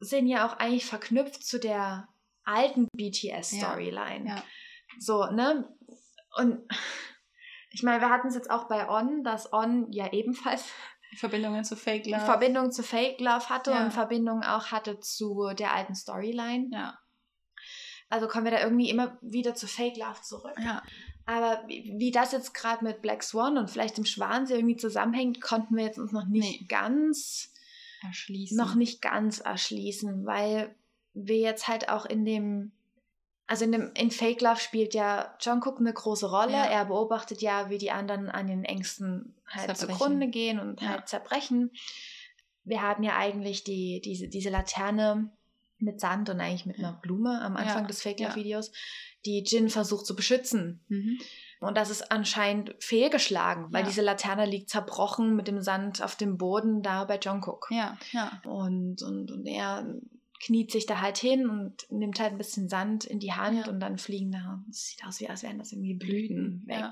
sind 0.00 0.26
ja 0.26 0.46
auch 0.46 0.58
eigentlich 0.58 0.84
verknüpft 0.84 1.42
zu 1.42 1.58
der 1.58 2.08
alten 2.44 2.88
BTS-Storyline. 2.92 4.28
ja. 4.28 4.44
So, 4.98 5.24
ne? 5.26 5.74
Und 6.36 6.60
ich 7.70 7.82
meine, 7.82 8.02
wir 8.02 8.10
hatten 8.10 8.28
es 8.28 8.34
jetzt 8.34 8.50
auch 8.50 8.68
bei 8.68 8.88
On, 8.88 9.24
dass 9.24 9.52
On 9.52 9.90
ja 9.92 10.12
ebenfalls 10.12 10.64
Verbindungen 11.16 11.64
zu 11.64 11.76
Fake 11.76 12.06
Love. 12.06 12.24
Verbindung 12.24 12.70
zu 12.70 12.82
Fake 12.82 13.20
Love 13.20 13.48
hatte 13.48 13.70
Ja. 13.70 13.84
und 13.84 13.92
Verbindung 13.92 14.42
auch 14.42 14.66
hatte 14.66 15.00
zu 15.00 15.50
der 15.58 15.74
alten 15.74 15.94
Storyline. 15.94 16.68
Ja, 16.72 16.98
Also 18.10 18.26
kommen 18.28 18.44
wir 18.44 18.52
da 18.52 18.60
irgendwie 18.62 18.90
immer 18.90 19.18
wieder 19.22 19.54
zu 19.54 19.66
Fake 19.66 19.96
Love 19.96 20.20
zurück. 20.22 20.54
ja. 20.58 20.82
Aber 21.26 21.62
wie, 21.66 21.94
wie 21.98 22.10
das 22.10 22.32
jetzt 22.32 22.54
gerade 22.54 22.82
mit 22.82 23.02
Black 23.02 23.22
Swan 23.22 23.58
und 23.58 23.68
vielleicht 23.70 23.98
dem 23.98 24.06
Schwansee 24.06 24.54
irgendwie 24.54 24.76
zusammenhängt, 24.78 25.42
konnten 25.42 25.76
wir 25.76 25.84
jetzt 25.84 25.98
uns 25.98 26.10
noch 26.12 26.26
nicht 26.26 26.62
Nee. 26.62 26.66
ganz, 26.68 27.52
Erschließen. 28.02 28.56
noch 28.56 28.74
nicht 28.74 29.02
ganz 29.02 29.40
erschließen, 29.40 30.24
weil 30.24 30.74
wir 31.12 31.36
jetzt 31.36 31.68
halt 31.68 31.90
auch 31.90 32.06
in 32.06 32.24
dem, 32.24 32.72
also 33.48 33.64
in 33.64 33.72
dem, 33.72 33.90
in 33.94 34.10
Fake 34.12 34.40
Love 34.40 34.60
spielt 34.60 34.94
ja 34.94 35.34
Jungkook 35.40 35.80
eine 35.80 35.92
große 35.92 36.30
Rolle. 36.30 36.52
Ja. 36.52 36.64
Er 36.66 36.84
beobachtet 36.84 37.42
ja, 37.42 37.70
wie 37.70 37.78
die 37.78 37.90
anderen 37.90 38.28
an 38.28 38.46
den 38.46 38.64
Ängsten 38.64 39.34
halt 39.46 39.76
Zerbrechen. 39.76 39.98
zugrunde 39.98 40.28
gehen 40.28 40.60
und 40.60 40.80
Ja. 40.80 40.88
halt 40.90 41.08
zerbrechen. 41.08 41.72
Wir 42.64 42.82
hatten 42.82 43.02
ja 43.02 43.16
eigentlich 43.16 43.64
die, 43.64 44.00
diese, 44.04 44.28
diese 44.28 44.50
Laterne 44.50 45.30
mit 45.78 46.00
Sand 46.00 46.28
und 46.28 46.40
eigentlich 46.40 46.66
mit 46.66 46.78
einer 46.78 46.92
Blume 46.92 47.40
am 47.40 47.56
Anfang 47.56 47.82
Ja. 47.82 47.86
des 47.88 48.02
Fake. 48.02 48.20
Love 48.20 48.34
Videos, 48.36 48.70
die 49.24 49.42
Jin 49.46 49.68
versucht 49.70 50.04
zu 50.06 50.14
beschützen. 50.14 50.84
Mhm. 50.88 51.18
Und 51.60 51.76
das 51.76 51.88
ist 51.90 52.12
anscheinend 52.12 52.74
fehlgeschlagen, 52.80 53.72
weil 53.72 53.80
Ja. 53.82 53.88
diese 53.88 54.02
Laterne 54.02 54.44
liegt 54.44 54.68
zerbrochen 54.70 55.34
mit 55.34 55.48
dem 55.48 55.60
Sand 55.62 56.02
auf 56.02 56.14
dem 56.16 56.36
Boden 56.36 56.82
da 56.82 57.04
bei 57.04 57.18
Jungkook. 57.18 57.68
Ja, 57.70 57.96
ja. 58.12 58.40
Und, 58.44 59.02
und, 59.02 59.30
und 59.32 59.46
er 59.46 59.86
kniet 60.40 60.70
sich 60.70 60.86
da 60.86 61.00
halt 61.00 61.18
hin 61.18 61.48
und 61.48 61.90
nimmt 61.90 62.20
halt 62.20 62.32
ein 62.32 62.38
bisschen 62.38 62.68
Sand 62.68 63.04
in 63.04 63.18
die 63.18 63.32
Hand 63.32 63.66
Ja. 63.66 63.72
und 63.72 63.80
dann 63.80 63.98
fliegen 63.98 64.30
da, 64.30 64.62
es 64.70 64.88
sieht 64.88 65.04
aus 65.06 65.20
wie 65.20 65.28
als 65.28 65.42
wären 65.42 65.58
das 65.58 65.72
irgendwie 65.72 65.94
Blüten 65.94 66.62
weg. 66.66 66.76
Ja. 66.78 66.90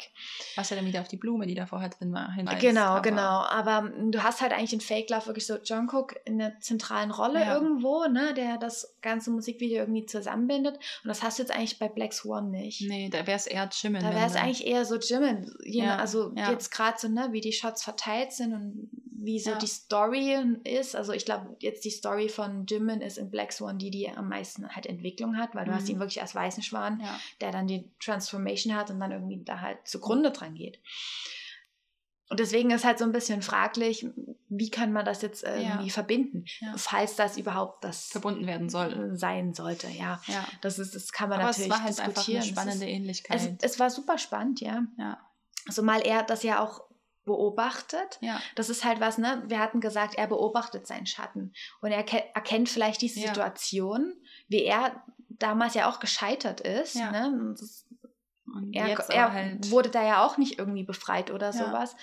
Was 0.57 0.71
ja 0.71 0.77
dann 0.77 0.87
wieder 0.87 1.01
auf 1.01 1.09
die 1.09 1.17
Blume, 1.17 1.47
die 1.47 1.55
da 1.55 1.67
vorher 1.67 1.89
drin 1.89 2.13
war, 2.13 2.33
hinweist. 2.33 2.61
Genau, 2.61 2.81
aber- 2.83 3.03
genau. 3.03 3.45
Aber 3.49 3.83
mm, 3.83 4.11
du 4.13 4.23
hast 4.23 4.41
halt 4.41 4.53
eigentlich 4.53 4.73
in 4.73 4.81
Fake 4.81 5.11
Love 5.11 5.27
wirklich 5.27 5.47
so 5.47 5.57
Jungkook 5.63 6.17
in 6.25 6.41
einer 6.43 6.59
zentralen 6.61 7.11
Rolle 7.11 7.41
Ja. 7.41 7.55
irgendwo, 7.55 8.05
ne, 8.07 8.35
der 8.35 8.59
das 8.59 8.97
ganze 9.03 9.31
Musikvideo 9.31 9.79
irgendwie 9.79 10.07
zusammenbindet. 10.07 10.75
Und 10.77 11.09
das 11.09 11.23
hast 11.23 11.39
du 11.39 11.43
jetzt 11.43 11.53
eigentlich 11.55 11.79
bei 11.79 11.89
Black 11.89 12.13
Swan 12.13 12.51
nicht. 12.51 12.81
Nee, 12.89 13.09
da 13.11 13.27
wäre 13.27 13.37
es 13.37 13.47
eher 13.47 13.69
Jimin. 13.73 14.03
Da 14.03 14.11
wäre 14.15 14.27
es 14.27 14.33
dann- 14.33 14.43
eigentlich 14.43 14.67
eher 14.67 14.85
so 14.85 14.97
Jimin. 14.97 15.53
Je 15.65 15.83
also 15.87 16.33
jetzt 16.35 16.71
gerade 16.71 16.99
so, 16.99 17.09
ne, 17.09 17.29
wie 17.31 17.41
die 17.41 17.53
Shots 17.53 17.85
verteilt 17.85 18.33
sind 18.33 18.53
und 18.53 18.91
wie 19.19 19.39
so 19.41 19.51
Ja. 19.51 19.59
die 19.59 19.67
Story 19.67 20.37
ist. 20.65 20.95
Also 20.95 21.13
ich 21.13 21.25
glaube, 21.25 21.57
jetzt 21.61 21.85
die 21.85 21.91
Story 21.91 22.29
von 22.29 22.67
Jimin 22.67 23.01
ist 23.01 23.19
in 23.19 23.31
Black 23.31 23.53
Swan 23.53 23.79
die, 23.79 23.91
die 23.91 24.09
am 24.11 24.29
meisten 24.29 24.69
halt 24.69 24.87
Entwicklung 24.87 25.37
hat, 25.39 25.55
weil 25.55 25.65
du 25.65 25.71
Mhm. 25.71 25.75
hast 25.77 25.89
ihn 25.89 25.99
wirklich 25.99 26.21
als 26.21 26.35
weißen 26.35 26.63
Schwan, 26.63 27.01
Ja. 27.01 27.19
der 27.41 27.51
dann 27.53 27.67
die 27.67 27.91
Transformation 27.99 28.75
hat 28.75 28.91
und 28.91 29.01
dann 29.01 29.13
irgendwie 29.13 29.43
da 29.45 29.61
halt 29.61 29.79
zugrunde 29.87 30.31
dran 30.33 30.55
geht. 30.55 30.81
Und 32.29 32.41
deswegen 32.41 32.73
ist 32.73 32.85
halt 32.85 32.99
so 32.99 33.05
ein 33.05 33.13
bisschen 33.13 33.41
fraglich, 33.41 34.05
wie 34.49 34.69
kann 34.71 34.93
man 34.93 35.05
das 35.05 35.23
jetzt 35.23 35.45
äh, 35.45 35.63
Ja. 35.63 35.69
irgendwie 35.75 35.91
verbinden, 35.91 36.45
Ja. 36.61 36.75
falls 36.77 37.15
das 37.15 37.39
überhaupt 37.39 37.85
das 37.85 38.07
verbunden 38.09 38.47
werden 38.49 38.69
soll. 38.69 39.17
sein 39.17 39.55
sollte. 39.55 39.87
Ja, 39.89 40.21
Ja. 40.27 40.45
das 40.61 40.81
ist, 40.81 40.97
das 40.97 41.13
kann 41.13 41.29
man 41.29 41.39
Aber 41.39 41.49
natürlich 41.49 41.71
es 41.71 41.77
war 41.79 41.85
halt 41.85 42.01
einfach 42.01 42.15
diskutieren. 42.25 42.43
eine 42.43 42.45
Es 42.45 42.51
spannende 42.61 42.87
Ähnlichkeit. 42.89 43.41
es, 43.63 43.73
es 43.73 43.79
war 43.79 43.91
super 43.91 44.19
spannend, 44.19 44.61
ja. 44.61 44.83
ja. 44.99 45.21
Also 45.69 45.83
mal 45.83 46.01
er 46.01 46.25
das 46.25 46.43
ja 46.43 46.61
auch 46.63 46.81
beobachtet. 47.27 48.17
Ja. 48.23 48.41
Das 48.55 48.71
ist 48.71 48.85
halt 48.85 49.01
was, 49.01 49.19
ne? 49.19 49.43
Wir 49.47 49.59
hatten 49.59 49.81
gesagt, 49.81 50.15
er 50.15 50.27
beobachtet 50.27 50.87
seinen 50.87 51.05
Schatten 51.07 51.53
und 51.83 51.91
er 51.93 52.03
ke- 52.03 52.25
erkennt 52.35 52.71
vielleicht 52.71 53.03
diese 53.03 53.21
Ja. 53.21 53.27
Situation, 53.29 54.15
wie 54.49 54.63
er 54.65 55.05
damals 55.29 55.75
ja 55.75 55.91
auch 55.91 56.01
gescheitert 56.01 56.63
ist. 56.63 56.95
Ja. 56.95 57.11
Ne? 57.11 57.55
Das, 57.59 57.85
er 58.73 59.11
er 59.11 59.33
halt. 59.33 59.71
wurde 59.71 59.91
da 59.91 60.03
ja 60.03 60.25
auch 60.25 60.39
nicht 60.39 60.59
irgendwie 60.59 60.85
befreit 60.85 61.31
oder 61.31 61.47
Ja. 61.49 61.53
sowas. 61.53 61.95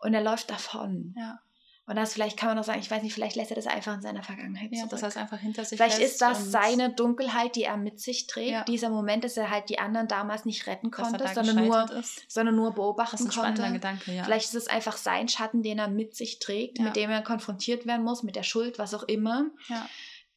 Und 0.00 0.14
er 0.14 0.22
läuft 0.22 0.50
davon. 0.50 1.14
Ja. 1.16 1.38
Und 1.86 1.96
das 1.96 2.12
vielleicht 2.12 2.36
kann 2.38 2.50
man 2.50 2.58
auch 2.58 2.62
sagen, 2.64 2.78
ich 2.78 2.88
weiß 2.90 3.02
nicht, 3.02 3.14
vielleicht 3.14 3.34
lässt 3.34 3.50
er 3.50 3.56
das 3.56 3.66
einfach 3.66 3.94
in 3.94 4.00
seiner 4.02 4.22
Vergangenheit 4.22 4.70
ja, 4.70 4.78
zurück. 4.78 4.90
das 4.92 5.02
heißt 5.02 5.16
einfach 5.16 5.38
hinter 5.38 5.64
sich 5.64 5.76
Vielleicht 5.76 5.98
ist 5.98 6.20
das 6.22 6.52
seine 6.52 6.90
Dunkelheit, 6.90 7.56
die 7.56 7.64
er 7.64 7.76
mit 7.76 7.98
sich 7.98 8.28
trägt. 8.28 8.52
Ja. 8.52 8.64
Dieser 8.64 8.90
Moment, 8.90 9.24
dass 9.24 9.36
er 9.36 9.50
halt 9.50 9.68
die 9.70 9.80
anderen 9.80 10.06
damals 10.06 10.44
nicht 10.44 10.68
retten 10.68 10.92
dass 10.92 11.00
konnte, 11.10 11.26
sondern 11.34 11.66
nur, 11.66 11.90
ist. 11.98 12.22
sondern 12.30 12.54
nur 12.54 12.68
Das 12.68 12.74
beobachten 12.76 13.16
ist 13.26 13.36
ein 13.38 13.42
konnte. 13.56 13.72
Gedanke, 13.72 14.12
ja. 14.12 14.22
Vielleicht 14.22 14.46
ist 14.46 14.54
es 14.54 14.68
einfach 14.68 14.96
sein 14.96 15.26
Schatten, 15.28 15.64
den 15.64 15.80
er 15.80 15.88
mit 15.88 16.14
sich 16.14 16.38
trägt, 16.38 16.78
Ja. 16.78 16.84
mit 16.84 16.96
dem 16.96 17.10
er 17.10 17.22
konfrontiert 17.22 17.86
werden 17.86 18.04
muss, 18.04 18.22
mit 18.22 18.36
der 18.36 18.44
Schuld, 18.44 18.78
was 18.78 18.94
auch 18.94 19.02
immer. 19.04 19.46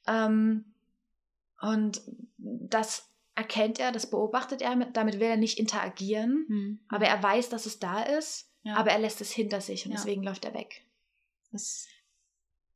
Ähm, 0.07 0.65
und 1.61 2.01
das 2.37 3.09
erkennt 3.35 3.79
er, 3.79 3.91
das 3.91 4.09
beobachtet 4.09 4.61
er, 4.63 4.75
mit, 4.75 4.97
damit 4.97 5.15
will 5.19 5.27
er 5.27 5.37
nicht 5.37 5.59
interagieren, 5.59 6.45
Hm. 6.47 6.79
aber 6.89 7.05
er 7.05 7.21
weiß, 7.21 7.49
dass 7.49 7.65
es 7.65 7.79
da 7.79 8.01
ist, 8.01 8.49
aber 8.65 8.91
er 8.91 8.99
lässt 8.99 9.21
es 9.21 9.31
hinter 9.31 9.61
sich 9.61 9.85
und 9.85 9.91
deswegen 9.93 10.23
läuft 10.23 10.45
er 10.45 10.53
weg. 10.53 10.81
Das 11.53 11.87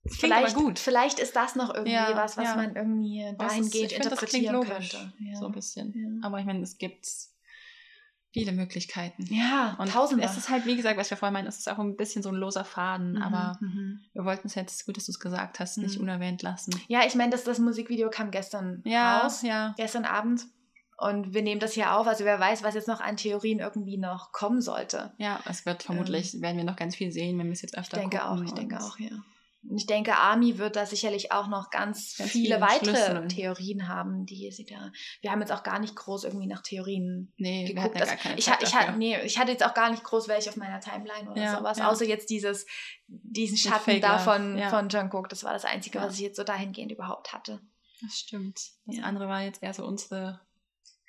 das 0.04 0.18
klingt 0.20 0.36
Vielleicht, 0.36 0.56
gut. 0.56 0.80
vielleicht 0.80 1.20
ist 1.20 1.36
das 1.36 1.56
noch 1.56 1.74
irgendwie 1.74 1.92
Ja, 1.92 2.16
was, 2.16 2.38
was 2.38 2.46
ja. 2.46 2.56
man 2.56 2.76
irgendwie 2.78 3.24
Das 3.24 3.32
ist- 3.32 3.38
dahingehend 3.58 3.74
ich 3.92 3.98
find, 3.98 4.06
interpretieren 4.06 4.56
logisch, 4.56 4.90
könnte. 4.92 5.14
Ja. 5.20 5.36
So 5.36 5.48
ein 5.48 5.52
bisschen. 5.52 6.22
Aber 6.24 6.40
ich 6.40 6.46
meine, 6.46 6.62
es 6.62 6.78
gibt 6.78 7.06
viele 8.32 8.52
Möglichkeiten. 8.54 9.26
Ja, 9.34 9.76
Und 9.80 9.90
tausende. 9.92 10.24
es 10.24 10.38
ist 10.38 10.50
halt, 10.50 10.66
wie 10.66 10.76
gesagt, 10.78 10.98
was 10.98 11.10
wir 11.10 11.18
vorhin 11.18 11.34
meinen, 11.34 11.48
es 11.48 11.58
ist 11.58 11.68
auch 11.70 11.80
ein 11.80 11.98
bisschen 11.98 12.22
so 12.24 12.30
ein 12.30 12.36
loser 12.36 12.64
Faden, 12.64 13.14
Mhm, 13.14 13.22
aber 13.22 13.58
mhm. 13.60 14.00
wir 14.14 14.24
wollten 14.26 14.48
es 14.48 14.56
jetzt, 14.56 14.86
gut, 14.86 14.96
dass 14.96 15.06
du 15.08 15.12
es 15.12 15.20
gesagt 15.20 15.60
hast, 15.60 15.78
nicht 15.78 15.96
Mhm. 15.98 16.04
unerwähnt 16.04 16.42
lassen. 16.42 16.80
Ja, 16.88 17.06
ich 17.06 17.16
meine, 17.16 17.32
das, 17.32 17.44
das 17.44 17.60
Musikvideo 17.60 18.10
kam 18.10 18.32
gestern 18.32 18.82
Ja, 18.86 19.20
raus, 19.22 19.42
ja. 19.42 19.74
gestern 19.78 20.06
Abend. 20.06 20.46
Und 21.00 21.34
wir 21.34 21.44
nehmen 21.44 21.60
das 21.60 21.74
hier 21.74 21.96
auf, 21.96 22.08
also 22.08 22.26
wer 22.26 22.40
weiß, 22.40 22.64
was 22.64 22.74
jetzt 22.74 22.88
noch 22.88 23.02
an 23.02 23.18
Theorien 23.18 23.60
irgendwie 23.60 23.98
noch 23.98 24.32
kommen 24.32 24.62
sollte. 24.62 25.14
Ja, 25.20 25.40
es 25.46 25.66
wird 25.66 25.84
vermutlich, 25.84 26.42
werden 26.42 26.58
wir 26.58 26.64
noch 26.64 26.76
ganz 26.76 26.96
viel 26.96 27.12
sehen, 27.12 27.38
wenn 27.38 27.46
wir 27.48 27.54
es 27.54 27.62
jetzt 27.62 27.74
Ich 27.76 27.80
öfter 27.80 27.98
denke 27.98 28.18
gucken. 28.18 28.40
auch, 28.40 28.44
ich 28.44 28.54
denke 28.54 28.80
auch, 28.80 28.98
ja. 28.98 29.10
Und 29.70 29.78
ich 29.78 29.86
denke, 29.86 30.16
Army 30.16 30.60
wird 30.60 30.76
da 30.76 30.86
sicherlich 30.86 31.32
auch 31.34 31.48
noch 31.48 31.72
ganz, 31.72 32.16
Ganz 32.18 32.32
viele 32.32 32.56
viele 32.56 32.62
weitere 32.62 32.96
Schlüssel. 32.96 33.28
Theorien 33.28 33.88
haben, 33.90 34.26
die 34.26 34.50
sie 34.52 34.66
da. 34.66 34.92
Wir 35.22 35.32
haben 35.32 35.42
jetzt 35.42 35.52
auch 35.52 35.64
gar 35.64 35.80
nicht 35.80 35.96
groß 35.96 36.24
irgendwie 36.24 36.48
nach 36.48 36.62
Theorien 36.62 37.34
Nee, 37.38 37.68
wir 37.68 37.76
geguckt. 37.76 37.96
hatten 37.96 37.98
ja 38.00 38.06
gar 38.06 38.12
Also, 38.14 38.24
keine 38.24 38.40
ich, 38.40 38.46
Zeit 38.46 38.64
ich, 38.64 38.72
dafür. 38.72 38.92
nee, 38.96 39.20
ich 39.24 39.38
hatte 39.38 39.52
jetzt 39.52 39.66
auch 39.66 39.74
gar 39.74 39.92
nicht 39.92 40.04
groß 40.04 40.28
welche 40.30 40.50
auf 40.50 40.56
meiner 40.56 40.80
Timeline 40.80 41.30
oder 41.30 41.42
Ja, 41.42 41.58
sowas, 41.58 41.80
ja. 41.80 41.90
außer 41.90 42.06
jetzt 42.06 42.30
dieses, 42.30 42.66
diesen 43.08 43.58
Schatten 43.58 44.00
da 44.00 44.20
von, 44.20 44.58
ja. 44.58 44.70
von 44.70 44.90
Jungkook. 44.90 45.28
Das 45.30 45.44
war 45.44 45.54
das 45.54 45.66
Einzige, 45.66 46.00
was 46.00 46.14
ich 46.16 46.22
jetzt 46.22 46.38
so 46.38 46.44
dahingehend 46.44 46.92
überhaupt 46.92 47.34
hatte. 47.34 47.60
Das 48.02 48.14
stimmt. 48.18 48.62
Das 48.86 49.04
andere 49.04 49.28
war 49.28 49.42
jetzt 49.42 49.62
eher 49.62 49.74
so 49.74 49.86
unsere 49.86 50.40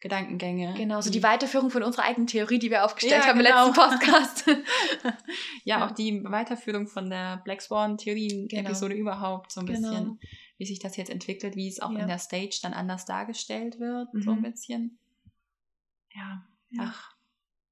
Gedankengänge. 0.00 0.74
Genau, 0.74 1.00
so 1.00 1.10
die 1.10 1.18
die 1.18 1.22
Weiterführung 1.24 1.70
von 1.70 1.82
unserer 1.82 2.04
eigenen 2.04 2.28
Theorie, 2.28 2.58
die 2.60 2.70
wir 2.70 2.84
aufgestellt 2.84 3.22
Ja, 3.24 3.28
haben 3.30 3.38
genau. 3.38 3.66
im 3.68 3.74
letzten 3.74 3.98
Podcast. 3.98 4.46
ja, 5.64 5.78
Ja. 5.80 5.86
auch 5.86 5.90
die 5.90 6.22
Weiterführung 6.24 6.86
von 6.86 7.10
der 7.10 7.38
Black 7.38 7.60
Swan-Theorien-Episode 7.62 8.94
Genau. 8.94 9.00
überhaupt, 9.10 9.50
so 9.50 9.60
ein 9.60 9.66
Genau. 9.66 9.88
bisschen, 9.90 10.20
wie 10.56 10.66
sich 10.66 10.78
das 10.78 10.96
jetzt 10.96 11.10
entwickelt, 11.10 11.56
wie 11.56 11.66
es 11.68 11.80
auch 11.80 11.90
Ja. 11.90 11.98
in 12.00 12.06
der 12.06 12.18
Stage 12.18 12.60
dann 12.62 12.74
anders 12.74 13.06
dargestellt 13.06 13.80
wird, 13.80 14.08
so 14.12 14.30
ein 14.30 14.38
Mhm. 14.38 14.42
bisschen. 14.42 14.98
Ja, 16.14 16.44
ach, 16.78 17.12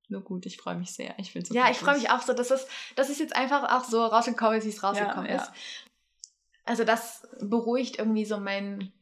nur 0.08 0.22
gut, 0.22 0.46
ich 0.46 0.56
freue 0.56 0.76
mich 0.76 0.92
sehr. 0.92 1.14
Ich 1.18 1.32
so 1.32 1.54
Ja, 1.54 1.70
ich 1.70 1.78
freue 1.78 1.96
mich 1.96 2.10
auch 2.10 2.22
so, 2.22 2.32
dass 2.32 2.50
es, 2.50 2.66
dass 2.96 3.08
es 3.08 3.18
jetzt 3.20 3.36
einfach 3.36 3.72
auch 3.72 3.84
so 3.84 4.04
rausgekommen 4.04 4.58
ist, 4.58 4.64
wie 4.64 4.70
es 4.70 4.82
rausgekommen 4.82 5.26
ist. 5.26 5.50
Also 6.64 6.82
das 6.82 7.26
beruhigt 7.40 7.98
irgendwie 8.00 8.24
so 8.24 8.38
mein 8.40 8.92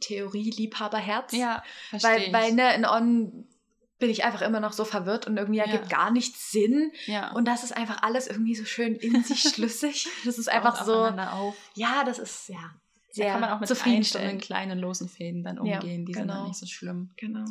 Theorie-Liebhaberherz. 0.00 1.32
Ja, 1.32 1.62
verstehe 1.90 2.10
weil, 2.10 2.22
ich. 2.22 2.32
weil 2.32 2.52
ne, 2.52 2.74
in 2.74 2.84
On 2.84 3.46
bin 3.98 4.10
ich 4.10 4.24
einfach 4.24 4.42
immer 4.42 4.60
noch 4.60 4.74
so 4.74 4.84
verwirrt 4.84 5.26
und 5.26 5.38
irgendwie 5.38 5.58
Ja. 5.58 5.64
ergibt 5.64 5.88
gar 5.88 6.10
nichts 6.10 6.50
Sinn. 6.50 6.92
ja. 7.06 7.32
Und 7.32 7.46
das 7.46 7.64
ist 7.64 7.74
einfach 7.76 8.02
alles 8.02 8.26
irgendwie 8.26 8.54
so 8.54 8.64
schön 8.66 8.94
in 8.96 9.22
sich 9.24 9.40
schlüssig. 9.54 10.06
Das 10.24 10.36
ist 10.38 10.48
einfach 10.50 10.84
so, 10.84 11.04
auf. 11.04 11.56
ja, 11.74 12.04
das 12.04 12.18
ist 12.18 12.48
ja 12.50 12.58
Da 12.58 12.70
sehr 13.12 13.32
kann 13.32 13.40
man 13.40 13.50
auch 13.50 13.60
mit 13.60 13.70
einzelnen 13.86 14.38
kleinen 14.38 14.78
losen 14.78 15.08
Fäden 15.08 15.42
dann 15.44 15.64
Ja, 15.64 15.80
umgehen. 15.80 16.04
Die 16.04 16.12
sind 16.12 16.28
dann 16.28 16.36
genau. 16.38 16.48
nicht 16.48 16.58
so 16.58 16.66
schlimm. 16.66 17.10
Genau. 17.16 17.46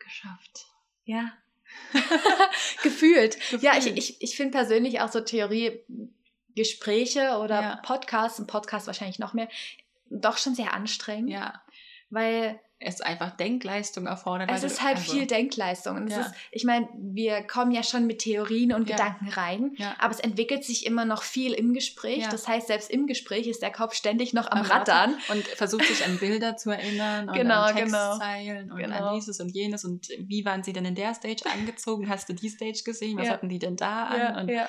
Geschafft. 0.00 0.66
Ja. 1.04 1.32
Gefühlt. 2.82 3.38
Ja, 3.62 3.72
ich, 3.76 3.84
Gefühlt. 3.84 3.98
ich, 3.98 4.22
ich 4.22 4.36
finde 4.36 4.52
persönlich 4.52 5.00
auch 5.00 5.10
so 5.12 5.20
Theorie-Gespräche 5.20 7.38
oder 7.38 7.60
Ja. 7.62 7.76
Podcasts, 7.76 8.38
ein 8.40 8.46
Podcast 8.46 8.86
wahrscheinlich 8.86 9.18
noch 9.18 9.34
mehr, 9.34 9.48
doch 10.10 10.38
schon 10.38 10.54
sehr 10.54 10.74
anstrengend. 10.74 11.30
Ja, 11.30 11.62
Weil 12.10 12.58
es 12.80 13.00
einfach 13.00 13.32
Denkleistung 13.36 14.06
erfordert. 14.06 14.48
es 14.52 14.62
ist 14.62 14.82
halt 14.82 14.98
also, 14.98 15.12
viel 15.12 15.26
Denkleistung. 15.26 15.96
Und 15.96 16.08
Ja. 16.10 16.20
ist, 16.20 16.30
ich 16.52 16.62
meine, 16.64 16.88
wir 16.96 17.42
kommen 17.42 17.72
ja 17.72 17.82
schon 17.82 18.06
mit 18.06 18.20
Theorien 18.20 18.72
und 18.72 18.88
Ja. 18.88 18.94
Gedanken 18.96 19.28
rein, 19.30 19.72
Ja. 19.78 19.96
aber 19.98 20.12
es 20.14 20.20
entwickelt 20.20 20.64
sich 20.64 20.86
immer 20.86 21.04
noch 21.04 21.24
viel 21.24 21.52
im 21.54 21.74
Gespräch. 21.74 22.28
Das 22.28 22.46
heißt, 22.46 22.68
selbst 22.68 22.88
im 22.88 23.08
Gespräch 23.08 23.48
ist 23.48 23.62
der 23.62 23.72
Kopf 23.72 23.94
ständig 23.94 24.32
noch 24.32 24.48
am 24.48 24.58
am 24.60 24.66
Rattern. 24.66 25.16
und 25.28 25.44
versucht 25.48 25.86
sich 25.86 26.04
an 26.04 26.18
Bilder 26.18 26.56
zu 26.56 26.70
erinnern 26.70 27.28
und 27.28 27.34
Genau, 27.34 27.62
an 27.62 27.74
genau. 27.74 28.10
Textzeilen 28.10 28.70
und 28.70 28.78
Genau. 28.78 29.08
an 29.08 29.14
dieses 29.16 29.40
und 29.40 29.48
jenes 29.50 29.84
und 29.84 30.08
wie 30.20 30.44
waren 30.44 30.62
sie 30.62 30.72
denn 30.72 30.84
in 30.84 30.94
der 30.94 31.14
Stage 31.14 31.42
angezogen? 31.52 32.08
Hast 32.08 32.28
du 32.28 32.32
die 32.32 32.48
Stage 32.48 32.82
gesehen? 32.84 33.18
Was 33.18 33.28
hatten 33.28 33.48
die 33.48 33.58
denn 33.58 33.74
da 33.76 34.04
an? 34.04 34.36
und 34.42 34.48
ja. 34.54 34.68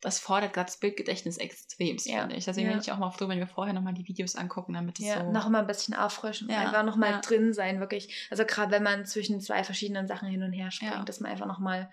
Das 0.00 0.18
fordert 0.18 0.52
gerade 0.54 0.66
das 0.66 0.78
Bildgedächtnis 0.78 1.36
extrem, 1.36 1.96
Ja. 2.04 2.20
finde 2.20 2.36
ich. 2.36 2.44
Deswegen 2.46 2.68
Ja. 2.68 2.72
bin 2.72 2.80
ich 2.80 2.90
auch 2.92 2.98
mal 2.98 3.10
froh, 3.10 3.28
wenn 3.28 3.38
wir 3.38 3.46
vorher 3.46 3.74
nochmal 3.74 3.92
die 3.94 4.08
Videos 4.08 4.34
angucken, 4.36 4.72
damit 4.72 4.98
es 4.98 5.04
Ja, 5.06 5.24
so... 5.24 5.30
noch 5.30 5.48
mal 5.48 5.60
ein 5.60 5.66
bisschen 5.66 5.94
auffrischen, 5.94 6.48
Ja, 6.48 6.60
einfach 6.60 6.84
noch 6.84 6.96
mal 6.96 7.10
ja. 7.10 7.20
drin 7.20 7.52
sein, 7.52 7.80
wirklich. 7.80 8.26
Also 8.30 8.44
gerade 8.46 8.70
wenn 8.72 8.82
man 8.82 9.04
zwischen 9.04 9.40
zwei 9.40 9.62
verschiedenen 9.62 10.06
Sachen 10.06 10.28
hin 10.28 10.42
und 10.42 10.52
her 10.52 10.70
springt, 10.70 10.92
Ja. 10.94 11.02
dass 11.04 11.20
man 11.20 11.30
einfach 11.30 11.46
noch 11.46 11.58
mal 11.58 11.90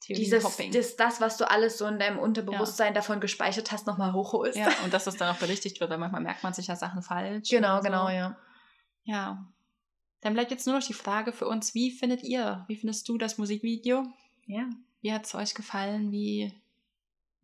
Theorien 0.00 0.24
dieses, 0.24 0.56
das, 0.72 0.96
das, 0.96 1.20
was 1.20 1.36
du 1.38 1.48
alles 1.50 1.78
so 1.78 1.86
in 1.86 1.98
deinem 1.98 2.18
Unterbewusstsein 2.18 2.92
davon 2.94 3.20
gespeichert 3.20 3.70
hast, 3.72 3.86
noch 3.86 3.96
mal 3.96 4.12
hochholst. 4.12 4.58
ja, 4.58 4.68
und 4.84 4.92
dass 4.92 5.04
das 5.04 5.16
dann 5.16 5.34
auch 5.34 5.38
berichtigt 5.38 5.80
wird, 5.80 5.90
weil 5.90 5.98
manchmal 5.98 6.20
merkt 6.20 6.42
man 6.42 6.52
sich 6.52 6.66
ja 6.66 6.76
Sachen 6.76 7.00
falsch. 7.02 7.48
Genau, 7.48 7.76
so. 7.78 7.82
genau, 7.84 8.08
ja. 8.10 8.36
Ja. 9.04 9.46
Dann 10.20 10.32
bleibt 10.34 10.50
jetzt 10.50 10.66
nur 10.66 10.76
noch 10.78 10.86
die 10.86 10.94
Frage 10.94 11.32
für 11.32 11.46
uns, 11.46 11.74
wie 11.74 11.90
findet 11.90 12.22
ihr, 12.22 12.64
wie 12.68 12.76
findest 12.76 13.08
du 13.08 13.18
das 13.18 13.38
Musikvideo? 13.38 14.04
Ja. 14.46 14.68
Wie 15.00 15.12
hat 15.12 15.26
es 15.26 15.34
euch 15.34 15.54
gefallen? 15.54 16.10
Wie, 16.10 16.52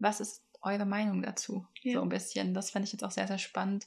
was 0.01 0.20
ist 0.20 0.42
eure 0.62 0.84
Meinung 0.84 1.22
dazu? 1.22 1.66
Ja. 1.82 1.94
So 1.94 2.03
ein 2.03 2.09
bisschen. 2.09 2.55
Das 2.55 2.70
fände 2.70 2.86
ich 2.86 2.92
jetzt 2.92 3.05
auch 3.05 3.11
sehr, 3.11 3.28
sehr 3.28 3.38
spannend. 3.38 3.86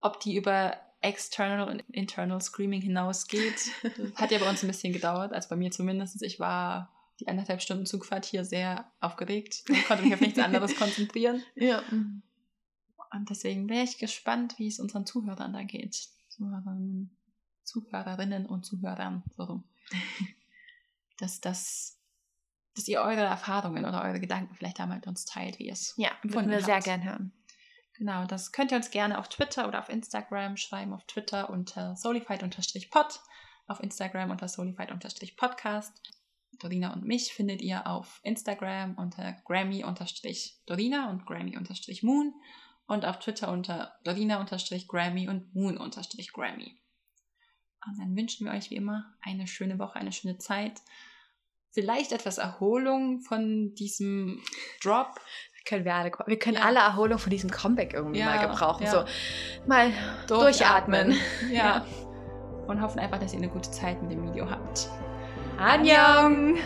Ob 0.00 0.20
die 0.20 0.36
über 0.36 0.78
External 1.00 1.68
und 1.68 1.80
Internal 1.90 2.40
Screaming 2.40 2.80
hinausgeht. 2.80 3.70
hat 4.16 4.30
ja 4.30 4.38
bei 4.38 4.48
uns 4.48 4.62
ein 4.62 4.68
bisschen 4.68 4.92
gedauert, 4.92 5.32
also 5.32 5.48
bei 5.48 5.56
mir 5.56 5.70
zumindest. 5.70 6.22
Ich 6.22 6.40
war 6.40 6.90
die 7.20 7.28
anderthalb 7.28 7.62
Stunden 7.62 7.86
Zugfahrt 7.86 8.24
hier 8.24 8.44
sehr 8.44 8.90
aufgeregt 9.00 9.64
und 9.68 9.84
konnte 9.86 10.02
mich 10.04 10.14
auf 10.14 10.20
nichts 10.20 10.38
anderes 10.38 10.76
konzentrieren. 10.78 11.42
Ja. 11.54 11.82
Und 11.90 13.30
deswegen 13.30 13.68
wäre 13.68 13.84
ich 13.84 13.98
gespannt, 13.98 14.58
wie 14.58 14.66
es 14.66 14.80
unseren 14.80 15.06
Zuhörern 15.06 15.52
da 15.52 15.62
geht. 15.62 16.08
Zuhörerinnen, 16.28 17.16
Zuhörerinnen 17.62 18.46
und 18.46 18.64
Zuhörern. 18.64 19.22
So 19.36 19.44
rum. 19.44 19.64
dass, 21.18 21.40
das, 21.40 21.98
dass 22.74 22.88
ihr 22.88 23.00
eure 23.00 23.22
Erfahrungen 23.22 23.84
oder 23.84 24.02
eure 24.02 24.20
Gedanken 24.20 24.54
vielleicht 24.54 24.80
einmal 24.80 24.98
mit 24.98 25.06
uns 25.06 25.24
teilt, 25.24 25.58
wie 25.58 25.66
ihr 25.66 25.72
es 25.72 25.94
Ja, 25.96 26.08
würden 26.08 26.18
empfunden 26.24 26.50
wir 26.50 26.60
sehr 26.62 26.74
habt. 26.76 26.84
gern 26.84 27.04
hören. 27.04 27.32
Genau, 27.96 28.24
das 28.26 28.50
könnt 28.50 28.72
ihr 28.72 28.76
uns 28.76 28.90
gerne 28.90 29.18
auf 29.18 29.28
Twitter 29.28 29.68
oder 29.68 29.78
auf 29.78 29.88
Instagram 29.88 30.56
schreiben. 30.56 30.92
Auf 30.92 31.04
Twitter 31.06 31.48
unter 31.50 31.94
solified-pod, 31.96 33.20
auf 33.68 33.80
Instagram 33.80 34.30
unter 34.30 34.48
solified-podcast. 34.48 36.02
Dorina 36.58 36.92
und 36.92 37.04
mich 37.04 37.32
findet 37.32 37.62
ihr 37.62 37.86
auf 37.86 38.20
Instagram 38.22 38.94
unter 38.96 39.32
Grammy-Dorina 39.44 41.10
und 41.10 41.26
Grammy-Moon 41.26 42.34
und 42.86 43.04
auf 43.04 43.18
Twitter 43.18 43.50
unter 43.50 43.94
Dorina-Grammy 44.04 45.28
und 45.28 45.54
Moon-Grammy. 45.54 46.78
Und 47.86 47.98
dann 47.98 48.16
wünschen 48.16 48.46
wir 48.46 48.52
euch 48.54 48.70
wie 48.70 48.76
immer 48.76 49.14
eine 49.20 49.46
schöne 49.46 49.78
Woche, 49.78 49.96
eine 49.96 50.12
schöne 50.12 50.38
Zeit. 50.38 50.80
Vielleicht 51.74 52.12
etwas 52.12 52.38
Erholung 52.38 53.20
von 53.20 53.74
diesem 53.74 54.40
Drop. 54.82 55.08
Können 55.66 55.84
wir 55.84 55.94
alle, 55.94 56.12
wir 56.26 56.38
können 56.38 56.56
Ja. 56.58 56.64
alle 56.64 56.78
Erholung 56.78 57.18
von 57.18 57.30
diesem 57.30 57.50
Comeback 57.50 57.94
irgendwie 57.94 58.20
Ja, 58.20 58.26
mal 58.26 58.46
gebrauchen. 58.48 58.84
ja. 58.84 58.90
So 58.90 59.04
mal 59.66 59.90
durchatmen. 60.28 61.16
Ja. 61.50 61.84
Und 62.66 62.80
hoffen 62.80 62.98
einfach, 63.00 63.18
dass 63.18 63.32
ihr 63.32 63.38
eine 63.38 63.48
gute 63.48 63.70
Zeit 63.70 64.00
mit 64.02 64.12
dem 64.12 64.24
Video 64.26 64.48
habt. 64.48 64.88
Annyeong! 65.58 66.56